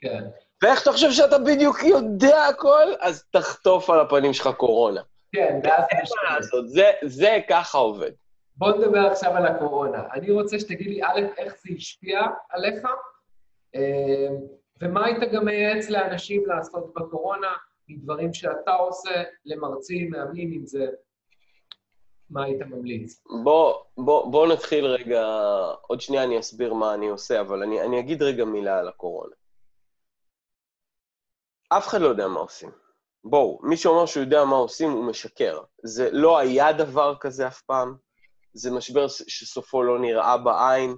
כן. 0.00 0.24
ואיך 0.62 0.82
אתה 0.82 0.92
חושב 0.92 1.10
שאתה 1.10 1.38
בדיוק 1.38 1.82
יודע 1.82 2.44
הכל? 2.44 2.92
אז 3.00 3.24
תחטוף 3.32 3.90
על 3.90 4.00
הפנים 4.00 4.32
שלך 4.32 4.48
קורונה. 4.56 5.00
כן, 5.32 5.60
ואז... 5.64 5.84
אין 5.90 6.04
מה 6.24 6.36
לעשות, 6.36 6.68
זה, 6.68 6.90
זה 7.02 7.38
ככה 7.48 7.78
עובד. 7.78 8.10
בוא 8.56 8.72
נדבר 8.72 8.98
עכשיו 8.98 9.36
על 9.36 9.46
הקורונה. 9.46 10.02
אני 10.12 10.30
רוצה 10.30 10.58
שתגיד 10.58 10.86
לי, 10.86 11.02
א', 11.02 11.20
איך 11.38 11.54
זה 11.62 11.74
השפיע 11.76 12.20
עליך, 12.50 12.84
אה, 13.74 14.28
ומה 14.80 15.06
היית 15.06 15.32
גם 15.32 15.44
מייעץ 15.44 15.90
לאנשים 15.90 16.46
לעשות 16.46 16.94
בקורונה, 16.94 17.52
מדברים 17.88 18.34
שאתה 18.34 18.72
עושה 18.72 19.22
למרצים, 19.44 20.10
מאמנים, 20.10 20.52
אם 20.52 20.66
זה... 20.66 20.86
מה 22.30 22.44
היית 22.44 22.60
ממליץ? 22.60 23.22
בוא, 23.44 23.74
בוא, 23.96 24.32
בוא 24.32 24.46
נתחיל 24.46 24.86
רגע, 24.86 25.24
עוד 25.86 26.00
שנייה 26.00 26.24
אני 26.24 26.40
אסביר 26.40 26.74
מה 26.74 26.94
אני 26.94 27.08
עושה, 27.08 27.40
אבל 27.40 27.62
אני, 27.62 27.82
אני 27.82 28.00
אגיד 28.00 28.22
רגע 28.22 28.44
מילה 28.44 28.78
על 28.78 28.88
הקורונה. 28.88 29.34
אף 31.68 31.88
אחד 31.88 32.00
לא 32.00 32.06
יודע 32.06 32.28
מה 32.28 32.40
עושים. 32.40 32.70
בואו, 33.24 33.60
מי 33.62 33.76
שאומר 33.76 34.06
שהוא 34.06 34.22
יודע 34.22 34.44
מה 34.44 34.56
עושים, 34.56 34.90
הוא 34.90 35.04
משקר. 35.04 35.60
זה 35.82 36.08
לא 36.12 36.38
היה 36.38 36.72
דבר 36.72 37.14
כזה 37.20 37.46
אף 37.46 37.62
פעם, 37.62 37.96
זה 38.52 38.70
משבר 38.70 39.08
שסופו 39.08 39.82
לא 39.82 39.98
נראה 39.98 40.38
בעין, 40.38 40.94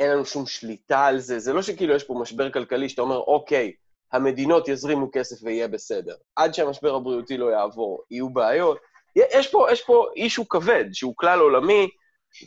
אין 0.00 0.10
לנו 0.10 0.24
שום 0.24 0.46
שליטה 0.46 1.06
על 1.06 1.18
זה. 1.18 1.38
זה 1.38 1.52
לא 1.52 1.62
שכאילו 1.62 1.94
יש 1.94 2.04
פה 2.04 2.14
משבר 2.20 2.52
כלכלי 2.52 2.88
שאתה 2.88 3.02
אומר, 3.02 3.18
אוקיי, 3.18 3.72
המדינות 4.14 4.68
יזרימו 4.68 5.10
כסף 5.12 5.36
ויהיה 5.42 5.68
בסדר. 5.68 6.14
עד 6.36 6.54
שהמשבר 6.54 6.94
הבריאותי 6.94 7.36
לא 7.36 7.46
יעבור, 7.46 8.02
יהיו 8.10 8.30
בעיות. 8.30 8.78
יש 9.16 9.50
פה, 9.50 9.66
יש 9.72 9.84
פה 9.84 10.06
אישו 10.16 10.48
כבד, 10.48 10.84
שהוא 10.92 11.14
כלל 11.16 11.38
עולמי, 11.40 11.88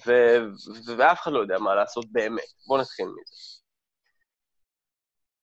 ו... 0.08 0.12
ואף 0.97 1.21
אחד 1.21 1.32
לא 1.32 1.39
יודע 1.39 1.58
מה 1.60 1.75
לעשות 1.75 2.06
באמת. 2.12 2.43
בואו 2.67 2.82
נתחיל 2.82 3.06
מזה. 3.06 3.58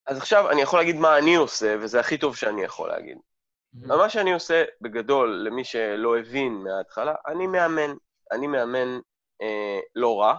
אז 0.07 0.19
עכשיו 0.19 0.51
אני 0.51 0.63
יכול 0.63 0.79
להגיד 0.79 0.97
מה 0.97 1.19
אני 1.19 1.35
עושה, 1.35 1.77
וזה 1.81 2.01
הכי 2.01 2.19
טוב 2.19 2.37
שאני 2.37 2.63
יכול 2.63 2.89
להגיד. 2.89 3.17
Mm-hmm. 3.17 3.87
מה 3.89 4.11
שאני 4.11 4.33
עושה, 4.33 4.65
בגדול, 4.81 5.45
למי 5.47 5.65
שלא 5.65 6.19
הבין 6.19 6.53
מההתחלה, 6.53 7.15
אני 7.27 7.47
מאמן. 7.47 7.95
אני 8.33 8.47
מאמן 8.47 8.99
אה, 9.43 9.81
לא 9.95 10.21
רע, 10.21 10.37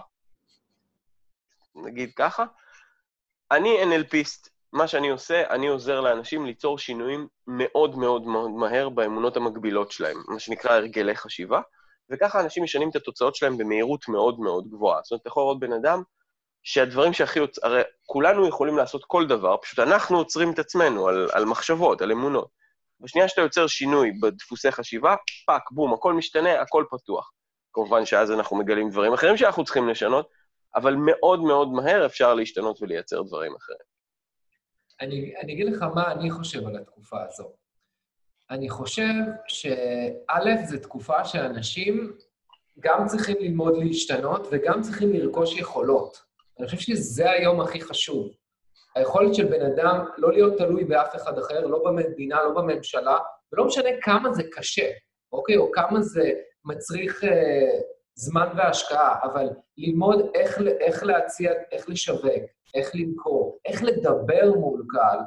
נגיד 1.74 2.12
ככה. 2.16 2.44
אני 3.50 3.82
NLPיסט. 3.82 4.55
מה 4.76 4.88
שאני 4.88 5.08
עושה, 5.08 5.42
אני 5.50 5.66
עוזר 5.66 6.00
לאנשים 6.00 6.46
ליצור 6.46 6.78
שינויים 6.78 7.28
מאוד 7.46 7.98
מאוד 7.98 8.26
מאוד 8.26 8.50
מהר 8.50 8.88
באמונות 8.88 9.36
המקבילות 9.36 9.92
שלהם, 9.92 10.22
מה 10.28 10.38
שנקרא 10.38 10.72
הרגלי 10.72 11.16
חשיבה, 11.16 11.60
וככה 12.10 12.40
אנשים 12.40 12.64
משנים 12.64 12.90
את 12.90 12.96
התוצאות 12.96 13.34
שלהם 13.34 13.58
במהירות 13.58 14.08
מאוד 14.08 14.40
מאוד 14.40 14.68
גבוהה. 14.68 15.00
זאת 15.02 15.10
אומרת, 15.10 15.20
אתה 15.20 15.28
יכול 15.28 15.42
לראות 15.42 15.60
בן 15.60 15.72
אדם 15.72 16.02
שהדברים 16.62 17.12
שהכי 17.12 17.38
יוצ... 17.38 17.64
הרי 17.64 17.82
כולנו 18.06 18.48
יכולים 18.48 18.76
לעשות 18.76 19.04
כל 19.06 19.26
דבר, 19.26 19.56
פשוט 19.62 19.78
אנחנו 19.78 20.18
עוצרים 20.18 20.50
את 20.50 20.58
עצמנו 20.58 21.08
על, 21.08 21.28
על 21.32 21.44
מחשבות, 21.44 22.02
על 22.02 22.12
אמונות. 22.12 22.48
בשנייה 23.00 23.28
שאתה 23.28 23.40
יוצר 23.40 23.66
שינוי 23.66 24.12
בדפוסי 24.22 24.72
חשיבה, 24.72 25.14
fuck, 25.46 25.62
boom, 25.70 25.94
הכל 25.94 26.12
משתנה, 26.12 26.60
הכל 26.60 26.84
פתוח. 26.90 27.32
כמובן 27.72 28.04
שאז 28.04 28.32
אנחנו 28.32 28.56
מגלים 28.56 28.90
דברים 28.90 29.12
אחרים 29.12 29.36
שאנחנו 29.36 29.64
צריכים 29.64 29.88
לשנות, 29.88 30.28
אבל 30.74 30.94
מאוד 30.94 31.42
מאוד 31.42 31.72
מהר 31.72 32.06
אפשר 32.06 32.34
להשתנות 32.34 32.82
ולייצר 32.82 33.22
דברים 33.22 33.54
אחרים. 33.56 33.95
אני, 35.00 35.34
אני 35.42 35.52
אגיד 35.52 35.66
לך 35.66 35.82
מה 35.82 36.12
אני 36.12 36.30
חושב 36.30 36.66
על 36.66 36.76
התקופה 36.76 37.16
הזו. 37.28 37.52
אני 38.50 38.68
חושב 38.68 39.12
שא', 39.48 40.66
זו 40.66 40.78
תקופה 40.78 41.24
שאנשים 41.24 42.12
גם 42.80 43.06
צריכים 43.06 43.36
ללמוד 43.40 43.76
להשתנות 43.76 44.46
וגם 44.50 44.82
צריכים 44.82 45.12
לרכוש 45.12 45.58
יכולות. 45.58 46.22
אני 46.58 46.66
חושב 46.66 46.78
שזה 46.78 47.30
היום 47.30 47.60
הכי 47.60 47.80
חשוב. 47.80 48.30
היכולת 48.94 49.34
של 49.34 49.44
בן 49.44 49.72
אדם 49.72 50.04
לא 50.18 50.32
להיות 50.32 50.58
תלוי 50.58 50.84
באף 50.84 51.16
אחד 51.16 51.38
אחר, 51.38 51.66
לא 51.66 51.84
במדינה, 51.84 52.42
לא 52.42 52.50
בממשלה, 52.50 53.16
ולא 53.52 53.66
משנה 53.66 53.88
כמה 54.02 54.32
זה 54.32 54.42
קשה, 54.52 54.90
אוקיי? 55.32 55.56
או 55.56 55.72
כמה 55.72 56.02
זה 56.02 56.32
מצריך 56.64 57.24
אה, 57.24 57.80
זמן 58.14 58.48
והשקעה, 58.56 59.18
אבל 59.22 59.48
ללמוד 59.78 60.30
איך, 60.34 60.58
איך 60.80 61.02
להציע, 61.02 61.52
איך 61.72 61.88
לשווק, 61.88 62.44
איך 62.74 62.90
למכור, 62.94 63.58
איך 63.64 63.82
לדבר 63.82 64.52
מול 64.54 64.84
קהל, 64.88 65.18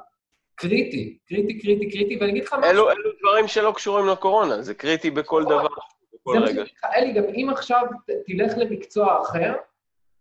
קריטי, 0.55 1.17
קריטי, 1.29 1.59
קריטי, 1.59 1.91
קריטי, 1.91 2.17
ואני 2.17 2.31
אגיד 2.31 2.43
לך 2.43 2.53
משהו... 2.53 2.71
אלו, 2.71 2.91
אלו 2.91 3.11
דברים 3.19 3.47
שלא 3.47 3.71
קשורים 3.75 4.07
לקורונה, 4.07 4.61
זה 4.61 4.73
קריטי 4.73 5.11
בכל 5.11 5.43
דבר, 5.43 5.67
בכל 6.13 6.37
רגע. 6.43 6.63
אלי, 6.95 7.13
גם 7.13 7.23
אם 7.23 7.49
עכשיו 7.51 7.85
תלך 8.25 8.53
למקצוע 8.57 9.21
אחר, 9.21 9.53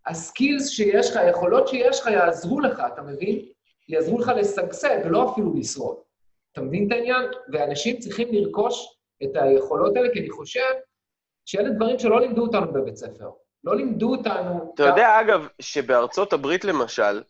הסקילס 0.07 0.69
שיש 0.69 1.11
לך, 1.11 1.17
היכולות 1.17 1.69
שיש 1.69 2.01
לך 2.01 2.07
יעזרו 2.07 2.61
לך, 2.61 2.83
אתה 2.95 3.03
מבין? 3.03 3.45
יעזרו 3.89 4.19
לך 4.19 4.33
לשגשג, 4.37 4.99
ולא 5.05 5.33
אפילו 5.33 5.55
לשרוד. 5.55 5.97
אתה 6.53 6.61
מבין 6.61 6.87
את 6.87 6.93
העניין? 6.93 7.25
ואנשים 7.53 7.99
צריכים 7.99 8.29
לרכוש 8.33 8.99
את 9.23 9.31
היכולות 9.35 9.97
האלה, 9.97 10.09
כי 10.13 10.21
אני 10.21 10.31
חושב 10.31 10.73
שאלה 11.45 11.71
דברים 11.71 11.99
שלא 11.99 12.21
לימדו 12.21 12.43
אותנו 12.43 12.73
בבית 12.73 12.97
ספר. 12.97 13.31
לא 13.65 13.77
לימדו 13.77 14.15
אותנו... 14.15 14.73
אתה 14.75 14.83
יודע, 14.83 15.21
אגב, 15.21 15.47
שבארצות 15.61 16.33
הברית, 16.33 16.65
למשל, 16.65 17.23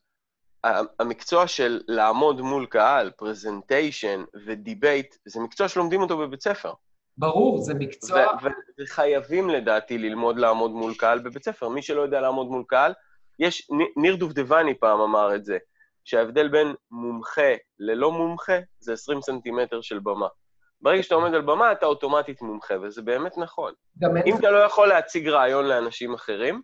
המקצוע 1.01 1.47
של 1.47 1.81
לעמוד 1.89 2.41
מול 2.41 2.67
קהל, 2.67 3.11
presentation 3.11 4.25
ו 4.47 4.56
debate, 4.56 5.17
זה 5.25 5.41
מקצוע 5.41 5.69
שלומדים 5.69 6.01
אותו 6.01 6.19
בבית 6.19 6.43
ספר. 6.43 6.73
ברור, 7.19 7.59
זה 7.59 7.75
מקצוע... 7.75 8.27
וחייבים 8.79 9.51
לדעתי 9.51 9.99
ללמוד 9.99 10.39
לעמוד 10.39 10.71
מול 10.71 10.95
קהל 10.95 11.19
בבית 11.19 11.45
ספר. 11.45 11.69
מי 11.69 11.83
שלא 11.83 12.01
יודע 12.01 12.21
לעמוד 12.21 12.47
מול 12.47 12.65
קהל, 12.67 12.93
יש, 13.39 13.69
ניר 13.97 14.17
דובדבני 14.17 14.75
פעם 14.75 15.01
אמר 15.01 15.35
את 15.35 15.45
זה, 15.45 15.59
שההבדל 16.05 16.49
בין 16.49 16.75
מומחה 16.91 17.53
ללא 17.79 18.13
מומחה 18.13 18.59
זה 18.79 18.93
20 18.93 19.21
סנטימטר 19.21 19.81
של 19.81 19.99
במה. 19.99 20.29
ברגע 20.81 21.03
שאתה 21.03 21.15
עומד 21.15 21.35
על 21.35 21.41
במה, 21.41 21.73
אתה 21.73 21.87
אוטומטית 21.87 22.43
מומחה, 22.43 22.75
וזה 22.83 23.03
באמת 23.03 23.39
נכון. 23.39 23.73
אם 24.27 24.37
אתה 24.37 24.51
לא 24.51 24.59
יכול 24.59 24.89
להציג 24.89 25.29
רעיון 25.29 25.65
לאנשים 25.65 26.15
אחרים, 26.15 26.63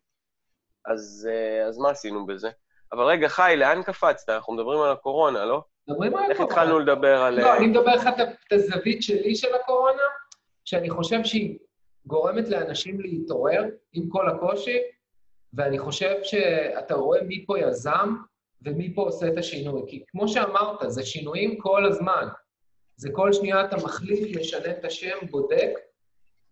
אז, 0.87 1.29
אה, 1.31 1.67
אז 1.67 1.79
מה 1.79 1.91
עשינו 1.91 2.27
בזה? 2.27 2.51
אבל 2.93 3.05
רגע, 3.05 3.29
חי, 3.29 3.55
לאן 3.57 3.83
קפצת? 3.83 4.29
אנחנו 4.29 4.53
מדברים 4.53 4.81
על 4.81 4.93
הקורונה, 4.93 5.45
לא? 5.45 5.63
מדברים 5.89 6.17
על 6.17 6.19
הקורונה. 6.19 6.33
איך 6.33 6.41
התחלנו 6.41 6.79
לדבר 6.79 7.23
על... 7.23 7.41
לא, 7.41 7.57
אני 7.57 7.67
מדבר 7.67 7.95
לך 7.95 8.09
את 8.19 8.53
הזווית 8.53 9.03
שלי 9.03 9.35
של 9.35 9.55
הקורונה, 9.55 10.03
שאני 10.65 10.91
חושב 10.91 11.25
שהיא 11.25 11.59
גורמת 12.07 12.49
לאנשים 12.49 13.01
להתעורר 13.01 13.65
עם 13.93 14.09
כל 14.09 14.29
הקושי, 14.29 14.79
ואני 15.55 15.79
חושב 15.79 16.15
שאתה 16.23 16.95
רואה 16.95 17.23
מי 17.23 17.45
פה 17.47 17.59
יזם 17.59 18.17
ומי 18.63 18.95
פה 18.95 19.03
עושה 19.03 19.29
את 19.29 19.39
השינוי. 19.39 19.83
כי 19.87 20.05
כמו 20.09 20.29
שאמרת, 20.29 20.79
זה 20.87 21.03
שינויים 21.07 21.59
כל 21.59 21.85
הזמן. 21.85 22.29
זה 22.97 23.09
כל 23.13 23.33
שנייה 23.33 23.65
אתה 23.65 23.77
מחליט, 23.77 24.37
משנה 24.37 24.71
את 24.71 24.85
השם, 24.85 25.17
בודק, 25.31 25.71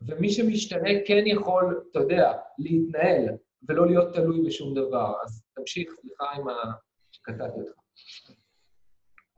ומי 0.03 0.31
שמשתנה 0.31 0.91
כן 1.07 1.23
יכול, 1.27 1.83
אתה 1.91 1.99
יודע, 1.99 2.33
להתנהל, 2.59 3.29
ולא 3.69 3.87
להיות 3.87 4.15
תלוי 4.15 4.47
בשום 4.47 4.75
דבר. 4.75 5.15
אז 5.25 5.43
תמשיך, 5.55 5.93
סליחה 6.01 6.25
עם 6.37 6.49
ה... 6.49 6.55
שקטעתי 7.13 7.61
אותך. 7.61 7.83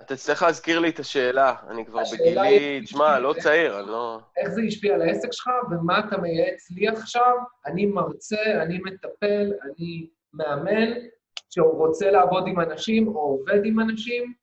אתה 0.02 0.16
צריך 0.16 0.42
להזכיר 0.42 0.78
לי 0.78 0.88
את 0.88 0.98
השאלה, 0.98 1.54
אני 1.68 1.86
כבר 1.86 2.02
בגילי, 2.12 2.80
תשמע, 2.84 3.18
לא 3.18 3.34
צעיר, 3.42 3.80
אני 3.80 3.86
לא... 3.86 4.20
איך 4.36 4.48
זה 4.48 4.60
השפיע 4.66 4.94
על 4.94 5.02
העסק 5.02 5.32
שלך, 5.32 5.50
ומה 5.70 5.98
אתה 5.98 6.16
מייעץ 6.16 6.70
לי 6.70 6.88
עכשיו? 6.88 7.32
אני 7.66 7.86
מרצה, 7.86 8.62
אני 8.62 8.78
מטפל, 8.78 9.52
אני 9.62 10.08
מאמן, 10.32 10.92
שהוא 11.50 11.86
רוצה 11.86 12.10
לעבוד 12.10 12.44
עם 12.46 12.60
אנשים 12.60 13.08
או 13.08 13.20
עובד 13.20 13.64
עם 13.64 13.80
אנשים, 13.80 14.34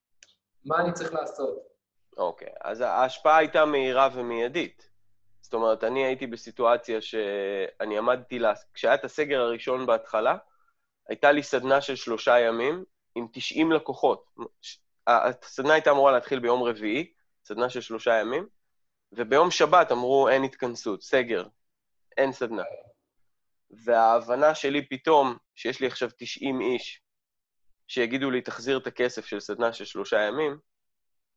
מה 0.64 0.80
אני 0.80 0.92
צריך 0.92 1.14
לעשות? 1.14 1.71
אוקיי, 2.16 2.48
okay, 2.48 2.58
אז 2.60 2.80
ההשפעה 2.80 3.36
הייתה 3.36 3.64
מהירה 3.64 4.08
ומיידית. 4.14 4.90
זאת 5.40 5.54
אומרת, 5.54 5.84
אני 5.84 6.04
הייתי 6.04 6.26
בסיטואציה 6.26 7.00
שאני 7.00 7.98
עמדתי, 7.98 8.38
לה... 8.38 8.52
כשהיה 8.74 8.94
את 8.94 9.04
הסגר 9.04 9.40
הראשון 9.40 9.86
בהתחלה, 9.86 10.36
הייתה 11.08 11.32
לי 11.32 11.42
סדנה 11.42 11.80
של 11.80 11.96
שלושה 11.96 12.38
ימים 12.40 12.84
עם 13.14 13.26
90 13.32 13.72
לקוחות. 13.72 14.24
הסדנה 15.06 15.72
הייתה 15.72 15.90
אמורה 15.90 16.12
להתחיל 16.12 16.38
ביום 16.38 16.62
רביעי, 16.62 17.12
סדנה 17.44 17.68
של 17.68 17.80
שלושה 17.80 18.20
ימים, 18.20 18.46
וביום 19.12 19.50
שבת 19.50 19.92
אמרו, 19.92 20.28
אין 20.28 20.44
התכנסות, 20.44 21.02
סגר, 21.02 21.44
אין 22.16 22.32
סדנה. 22.32 22.62
וההבנה 23.70 24.54
שלי 24.54 24.88
פתאום, 24.88 25.36
שיש 25.56 25.80
לי 25.80 25.86
עכשיו 25.86 26.08
90 26.18 26.60
איש, 26.60 27.02
שיגידו 27.88 28.30
לי, 28.30 28.40
תחזיר 28.40 28.78
את 28.78 28.86
הכסף 28.86 29.26
של 29.26 29.40
סדנה 29.40 29.72
של 29.72 29.84
שלושה 29.84 30.20
ימים, 30.20 30.58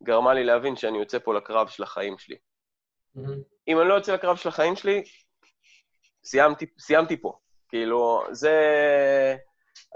גרמה 0.03 0.33
לי 0.33 0.43
להבין 0.43 0.75
שאני 0.75 0.97
יוצא 0.97 1.19
פה 1.19 1.33
לקרב 1.33 1.67
של 1.67 1.83
החיים 1.83 2.17
שלי. 2.17 2.35
Mm-hmm. 2.35 3.21
אם 3.67 3.79
אני 3.79 3.89
לא 3.89 3.93
יוצא 3.93 4.13
לקרב 4.13 4.37
של 4.37 4.49
החיים 4.49 4.75
שלי, 4.75 5.03
סיימתי, 6.25 6.65
סיימתי 6.79 7.21
פה. 7.21 7.37
כאילו, 7.69 8.23
זה... 8.31 8.55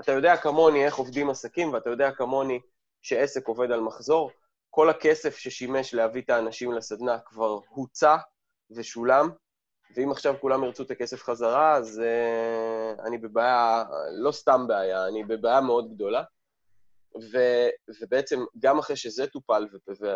אתה 0.01 0.11
יודע 0.11 0.37
כמוני 0.37 0.85
איך 0.85 0.95
עובדים 0.95 1.29
עסקים, 1.29 1.73
ואתה 1.73 1.89
יודע 1.89 2.11
כמוני 2.11 2.59
שעסק 3.01 3.47
עובד 3.47 3.71
על 3.71 3.79
מחזור, 3.79 4.31
כל 4.69 4.89
הכסף 4.89 5.37
ששימש 5.37 5.93
להביא 5.93 6.21
את 6.21 6.29
האנשים 6.29 6.71
לסדנה 6.71 7.19
כבר 7.19 7.59
הוצע 7.69 8.15
ושולם, 8.71 9.29
ואם 9.95 10.11
עכשיו 10.11 10.35
כולם 10.41 10.63
ירצו 10.63 10.83
את 10.83 10.91
הכסף 10.91 11.23
חזרה, 11.23 11.75
אז 11.75 12.01
uh, 12.01 13.07
אני 13.07 13.17
בבעיה, 13.17 13.83
לא 14.11 14.31
סתם 14.31 14.67
בעיה, 14.67 15.07
אני 15.07 15.23
בבעיה 15.23 15.61
מאוד 15.61 15.93
גדולה. 15.93 16.23
ו, 17.33 17.37
ובעצם, 18.01 18.39
גם 18.59 18.79
אחרי 18.79 18.95
שזה 18.95 19.27
טופל, 19.27 19.67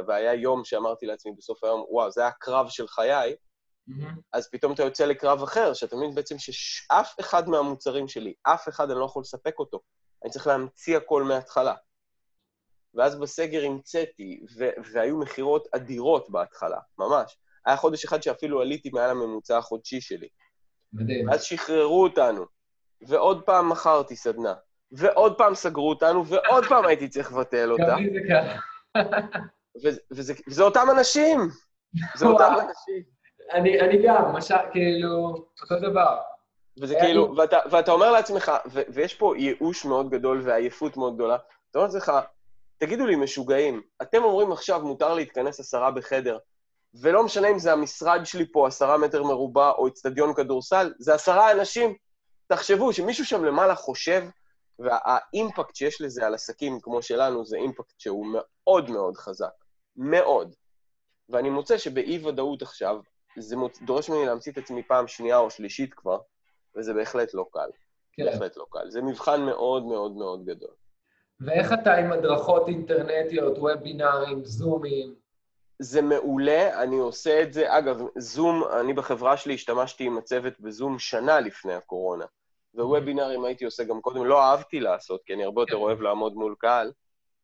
והיה 0.07 0.33
יום 0.33 0.65
שאמרתי 0.65 1.05
לעצמי 1.05 1.31
בסוף 1.37 1.63
היום, 1.63 1.85
וואו, 1.89 2.11
זה 2.11 2.21
היה 2.21 2.31
קרב 2.31 2.69
של 2.69 2.87
חיי, 2.87 3.35
mm-hmm. 3.89 4.19
אז 4.33 4.49
פתאום 4.51 4.73
אתה 4.73 4.83
יוצא 4.83 5.05
לקרב 5.05 5.43
אחר, 5.43 5.73
שאתה 5.73 5.95
מבין 5.95 6.15
בעצם 6.15 6.35
שאף 6.39 7.19
אחד 7.19 7.49
מהמוצרים 7.49 8.07
שלי, 8.07 8.33
אף 8.43 8.69
אחד 8.69 8.91
אני 8.91 8.99
לא 8.99 9.05
יכול 9.05 9.21
לספק 9.21 9.59
אותו. 9.59 9.79
אני 10.23 10.31
צריך 10.31 10.47
להמציא 10.47 10.97
הכל 10.97 11.23
מההתחלה. 11.23 11.75
ואז 12.93 13.19
בסגר 13.19 13.63
המצאתי, 13.65 14.45
ו- 14.57 14.69
והיו 14.93 15.17
מכירות 15.17 15.67
אדירות 15.75 16.29
בהתחלה, 16.29 16.79
ממש. 16.97 17.37
היה 17.65 17.77
חודש 17.77 18.05
אחד 18.05 18.23
שאפילו 18.23 18.61
עליתי 18.61 18.89
מעל 18.89 19.09
הממוצע 19.09 19.57
החודשי 19.57 20.01
שלי. 20.01 20.27
מדהים. 20.93 21.29
אז 21.29 21.43
שחררו 21.43 22.03
אותנו, 22.03 22.45
ועוד 23.07 23.43
פעם 23.45 23.69
מכרתי 23.69 24.15
סדנה, 24.15 24.53
ועוד 24.93 25.37
פעם 25.37 25.55
סגרו 25.55 25.89
אותנו, 25.89 26.25
ועוד 26.25 26.65
פעם 26.65 26.85
הייתי 26.85 27.07
צריך 27.09 27.31
לבטל 27.31 27.71
אותה. 27.71 27.83
גם 27.83 27.97
לי 27.97 28.09
זה 28.13 28.19
ככה. 28.29 28.59
וזה, 30.11 30.63
אותם 30.63 30.87
אנשים! 30.97 31.39
זה 32.15 32.25
אותם. 32.25 32.53
אנשים. 32.53 33.03
אני 33.53 33.81
אני 33.81 34.07
גם, 34.07 34.23
משל, 34.33 34.55
כאילו, 34.71 35.35
אותו 35.61 35.79
דבר. 35.89 36.17
וזה 36.81 36.95
כאילו, 36.99 37.35
ואתה, 37.37 37.57
ואתה 37.71 37.91
אומר 37.91 38.11
לעצמך, 38.11 38.51
ו, 38.71 38.81
ויש 38.89 39.13
פה 39.13 39.33
ייאוש 39.37 39.85
מאוד 39.85 40.09
גדול 40.09 40.41
ועייפות 40.43 40.97
מאוד 40.97 41.15
גדולה, 41.15 41.35
אתה 41.71 41.79
אומר 41.79 41.87
לעצמך, 41.93 42.11
תגידו 42.77 43.05
לי, 43.05 43.15
משוגעים, 43.15 43.81
אתם 44.01 44.23
אומרים 44.23 44.51
עכשיו 44.51 44.81
מותר 44.81 45.13
להתכנס 45.13 45.59
עשרה 45.59 45.91
בחדר, 45.91 46.37
ולא 47.01 47.23
משנה 47.23 47.47
אם 47.47 47.59
זה 47.59 47.73
המשרד 47.73 48.21
שלי 48.23 48.51
פה, 48.51 48.67
עשרה 48.67 48.97
מטר 48.97 49.23
מרובע, 49.23 49.69
או 49.69 49.87
אצטדיון 49.87 50.33
כדורסל, 50.33 50.93
זה 50.99 51.13
עשרה 51.13 51.51
אנשים. 51.51 51.95
תחשבו 52.47 52.93
שמישהו 52.93 53.25
שם 53.25 53.45
למעלה 53.45 53.75
חושב, 53.75 54.23
והאימפקט 54.79 55.75
שיש 55.75 56.01
לזה 56.01 56.25
על 56.25 56.33
עסקים 56.33 56.79
כמו 56.81 57.01
שלנו, 57.01 57.45
זה 57.45 57.57
אימפקט 57.57 57.99
שהוא 57.99 58.25
מאוד 58.33 58.89
מאוד 58.89 59.17
חזק. 59.17 59.53
מאוד. 59.95 60.55
ואני 61.29 61.49
מוצא 61.49 61.77
שבאי-ודאות 61.77 62.61
עכשיו, 62.61 62.99
זה 63.37 63.57
מוצ... 63.57 63.81
דורש 63.81 64.09
ממני 64.09 64.25
להמציא 64.25 64.51
את 64.51 64.57
עצמי 64.57 64.83
פעם 64.83 65.07
שנייה 65.07 65.37
או 65.37 65.49
שלישית 65.49 65.93
כבר, 65.93 66.19
וזה 66.75 66.93
בהחלט 66.93 67.33
לא 67.33 67.45
קל. 67.51 67.69
כן. 68.13 68.25
בהחלט 68.25 68.57
לא 68.57 68.65
קל. 68.71 68.89
זה 68.89 69.01
מבחן 69.01 69.41
מאוד 69.41 69.83
מאוד 69.83 70.15
מאוד 70.15 70.45
גדול. 70.45 70.73
ואיך 71.39 71.73
אתה 71.73 71.93
עם 71.93 72.11
הדרכות 72.11 72.67
אינטרנטיות, 72.67 73.57
וובינארים, 73.57 74.45
זומים? 74.45 75.15
זה 75.79 76.01
מעולה, 76.01 76.83
אני 76.83 76.97
עושה 76.97 77.41
את 77.41 77.53
זה. 77.53 77.77
אגב, 77.77 78.01
זום, 78.17 78.63
אני 78.79 78.93
בחברה 78.93 79.37
שלי 79.37 79.53
השתמשתי 79.53 80.03
עם 80.03 80.17
הצוות 80.17 80.59
בזום 80.59 80.99
שנה 80.99 81.39
לפני 81.39 81.73
הקורונה. 81.73 82.25
ווובינארים 82.75 83.45
הייתי 83.45 83.65
עושה 83.65 83.83
גם 83.83 84.01
קודם, 84.01 84.25
לא 84.25 84.41
אהבתי 84.41 84.79
לעשות, 84.79 85.21
כי 85.25 85.33
אני 85.33 85.43
הרבה 85.43 85.61
יותר 85.61 85.75
אוהב 85.75 86.01
לעמוד 86.01 86.33
מול 86.33 86.55
קהל. 86.57 86.91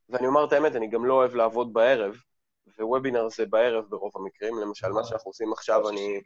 ואני 0.10 0.28
אומר 0.28 0.46
את 0.46 0.54
האמת, 0.54 0.76
אני 0.76 0.88
גם 0.88 1.06
לא 1.06 1.13
אוהב 1.13 1.36
לעבוד 1.36 1.74
בערב, 1.74 2.15
ווובינר 2.80 3.30
זה 3.30 3.46
בערב 3.46 3.86
ברוב 3.89 4.12
המקרים. 4.15 4.60
למשל, 4.60 4.88
מה 4.88 5.04
שאנחנו 5.04 5.30
עושים 5.30 5.54
עכשיו, 5.54 5.89
אני... 5.89 6.22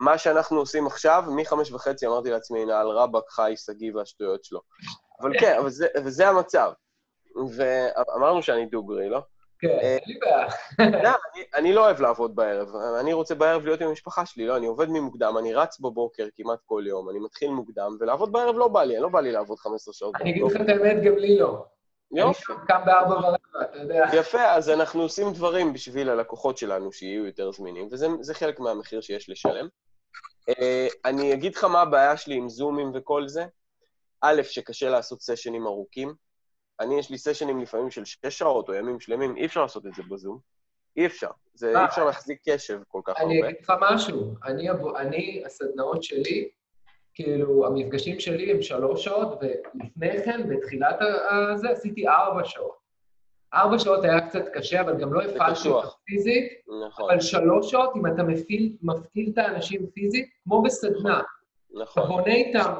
מה 0.00 0.18
שאנחנו 0.18 0.58
עושים 0.58 0.86
עכשיו, 0.86 1.24
מחמש 1.36 1.72
וחצי 1.72 2.06
אמרתי 2.06 2.30
לעצמי, 2.30 2.62
הנה, 2.62 2.80
על 2.80 2.88
רבאק 2.88 3.28
חי 3.28 3.54
שגיא 3.56 3.92
והשטויות 3.94 4.44
שלו. 4.44 4.60
אבל 5.20 5.32
כן, 5.40 5.56
אבל 5.60 5.70
זה, 5.70 5.86
וזה 6.04 6.28
המצב. 6.28 6.72
ואמרנו 7.56 8.42
שאני 8.42 8.66
דוגרי, 8.66 9.08
לא? 9.08 9.20
כן, 9.60 9.68
אה, 9.68 9.96
אין 9.96 10.00
לי 10.06 10.18
בעיה. 10.18 10.46
לא, 11.02 11.08
אני, 11.08 11.44
אני 11.54 11.72
לא 11.72 11.84
אוהב 11.84 12.00
לעבוד 12.00 12.36
בערב. 12.36 12.68
אני 13.00 13.12
רוצה 13.12 13.34
בערב 13.34 13.64
להיות 13.64 13.80
עם 13.80 13.88
המשפחה 13.88 14.26
שלי, 14.26 14.46
לא, 14.46 14.56
אני 14.56 14.66
עובד 14.66 14.88
ממוקדם, 14.88 15.38
אני 15.38 15.54
רץ 15.54 15.80
בבוקר 15.80 16.26
כמעט 16.36 16.58
כל 16.66 16.84
יום, 16.86 17.10
אני 17.10 17.18
מתחיל 17.18 17.50
מוקדם, 17.50 17.96
ולעבוד 18.00 18.32
בערב 18.32 18.56
לא 18.56 18.68
בא 18.68 18.84
לי, 18.84 18.98
לא 18.98 19.08
בא 19.08 19.20
לי 19.20 19.32
לעבוד 19.32 19.58
15 19.58 19.94
שעות. 19.94 20.14
אני 20.20 20.30
אגיד 20.30 20.42
לך 20.42 20.60
את 20.60 20.68
האמת, 20.68 21.02
גם 21.02 21.16
לי 21.16 21.38
לא. 21.38 21.64
יופי. 22.12 22.52
אני 22.52 22.66
קם 22.66 22.80
בארבע 22.86 23.14
ורבע, 23.14 23.36
אתה 23.62 23.78
יודע. 23.78 24.06
יפה, 24.12 24.44
אז 24.44 24.70
אנחנו 24.70 25.02
עושים 25.02 25.32
דברים 25.32 25.72
בשביל 25.72 26.10
הלקוחות 26.10 26.58
שלנו 26.58 26.92
שיהיו 26.92 27.26
יותר 27.26 27.52
זמינים, 27.52 27.88
וזה 27.92 28.06
זה 28.20 28.34
חלק 28.34 28.60
מהמחיר 28.60 29.00
שיש 29.00 29.30
לשלם. 29.30 29.68
אה, 30.48 30.86
אני 31.04 31.32
אגיד 31.32 31.54
לך 31.54 31.64
מה 31.64 31.80
הבעיה 31.80 32.16
שלי 32.16 32.34
עם 32.34 32.48
זומים 32.48 32.90
וכל 32.94 33.28
זה. 33.28 33.44
א', 34.20 34.42
שקשה 34.42 34.90
לעשות 34.90 35.22
סשנים 35.22 35.66
ארוכים. 35.66 36.14
אני, 36.80 36.98
יש 36.98 37.10
לי 37.10 37.18
סשנים 37.18 37.60
לפעמים 37.60 37.90
של 37.90 38.04
שש 38.04 38.38
שעות 38.38 38.68
או 38.68 38.74
ימים 38.74 39.00
שלמים, 39.00 39.36
אי 39.36 39.46
אפשר 39.46 39.62
לעשות 39.62 39.86
את 39.86 39.94
זה 39.94 40.02
בזום. 40.10 40.38
אי 40.96 41.06
אפשר. 41.06 41.30
זה? 41.54 41.80
אי 41.80 41.84
אפשר 41.84 42.04
להחזיק 42.04 42.40
קשב 42.48 42.80
כל 42.88 43.00
כך 43.04 43.14
אני 43.20 43.36
הרבה. 43.36 43.48
אגיד 43.48 43.60
לך 43.62 43.72
משהו, 43.80 44.34
אני, 44.44 44.68
אני, 44.96 45.42
הסדנאות 45.46 46.02
שלי, 46.02 46.48
כאילו, 47.14 47.66
המפגשים 47.66 48.20
שלי 48.20 48.50
הם 48.50 48.62
שלוש 48.62 49.04
שעות, 49.04 49.38
ולפני 49.40 50.24
כן, 50.24 50.48
בתחילת 50.48 50.96
הזה, 51.30 51.70
עשיתי 51.70 52.08
ארבע 52.08 52.44
שעות. 52.44 52.80
ארבע 53.54 53.78
שעות 53.78 54.04
היה 54.04 54.28
קצת 54.28 54.48
קשה, 54.52 54.80
אבל 54.80 55.00
גם 55.00 55.12
לא 55.12 55.22
הפעלתי. 55.22 55.68
אותה 55.68 55.88
פיזית, 56.04 56.52
נכון, 56.88 57.10
אבל 57.10 57.20
שלוש 57.20 57.70
שעות, 57.70 57.90
אם 57.96 58.06
אתה 58.06 58.22
מפעיל, 58.22 58.76
מפעיל 58.82 59.30
את 59.32 59.38
האנשים 59.38 59.86
פיזית, 59.94 60.28
כמו 60.44 60.62
בסדנה, 60.62 61.20
אתה 61.20 61.78
נכון. 61.82 62.08
בונה 62.08 62.34
איתם, 62.34 62.74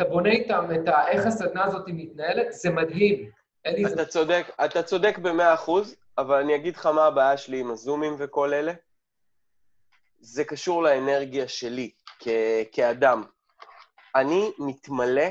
אתה 0.00 0.08
בונה 0.08 0.30
איתם 0.30 0.64
את 0.74 0.88
ה... 0.88 1.08
איך 1.08 1.26
הסדנה 1.26 1.64
הזאת 1.64 1.84
מתנהלת, 1.86 2.52
זה 2.52 2.70
מדהים. 2.70 3.30
אלי, 3.66 3.84
זה 3.88 3.94
אתה 3.94 4.04
צודק, 4.04 4.46
אתה 4.64 4.82
צודק 4.82 5.18
במאה 5.18 5.54
אחוז, 5.54 5.96
אבל 6.18 6.40
אני 6.40 6.54
אגיד 6.56 6.76
לך 6.76 6.86
מה 6.86 7.04
הבעיה 7.06 7.36
שלי 7.36 7.60
עם 7.60 7.70
הזומים 7.70 8.14
וכל 8.18 8.54
אלה. 8.54 8.72
זה 10.20 10.44
קשור 10.44 10.82
לאנרגיה 10.82 11.48
שלי 11.48 11.90
כ- 12.18 12.28
כאדם. 12.72 13.22
אני 14.14 14.50
מתמלא 14.58 15.26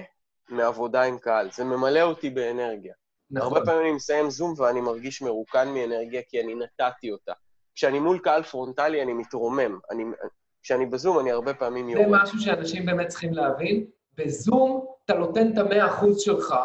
מעבודה 0.50 1.04
עם 1.04 1.18
קהל, 1.18 1.52
זה 1.52 1.64
ממלא 1.64 2.02
אותי 2.02 2.30
באנרגיה. 2.30 2.94
נכון. 3.32 3.54
הרבה 3.54 3.66
פעמים 3.66 3.82
אני 3.82 3.92
מסיים 3.92 4.30
זום 4.30 4.54
ואני 4.58 4.82
מרגיש 4.82 5.22
מרוקן 5.22 5.68
מאנרגיה 5.68 6.22
כי 6.30 6.42
אני 6.42 6.56
נתתי 6.56 7.12
אותה. 7.12 7.34
כשאני 7.76 8.00
מול 8.00 8.20
קהל 8.20 8.44
פרונטלי 8.44 9.02
אני 9.02 9.14
מתרומם. 9.14 9.80
אני, 9.92 10.04
כשאני 10.64 10.86
בזום 10.86 11.20
אני 11.20 11.32
הרבה 11.32 11.54
פעמים 11.54 11.86
זה 11.86 12.00
יורד. 12.00 12.22
משהו 12.24 12.40
שאנשים 12.40 12.86
באמת 12.86 13.08
צריכים 13.08 13.34
להבין. 13.34 13.86
בזום 14.18 14.86
אתה 15.06 15.14
נותן 15.14 15.54
את 15.54 15.58
המאה 15.58 15.86
אחוז 15.86 16.22
שלך 16.22 16.56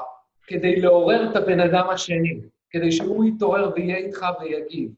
כדי 0.46 0.80
לעורר 0.80 1.30
את 1.30 1.36
הבן 1.36 1.60
אדם 1.60 1.88
השני, 1.90 2.40
כדי 2.70 2.92
שהוא 2.92 3.24
יתעורר 3.24 3.72
ויהיה 3.74 3.96
איתך 3.96 4.26
ויגיב. 4.40 4.90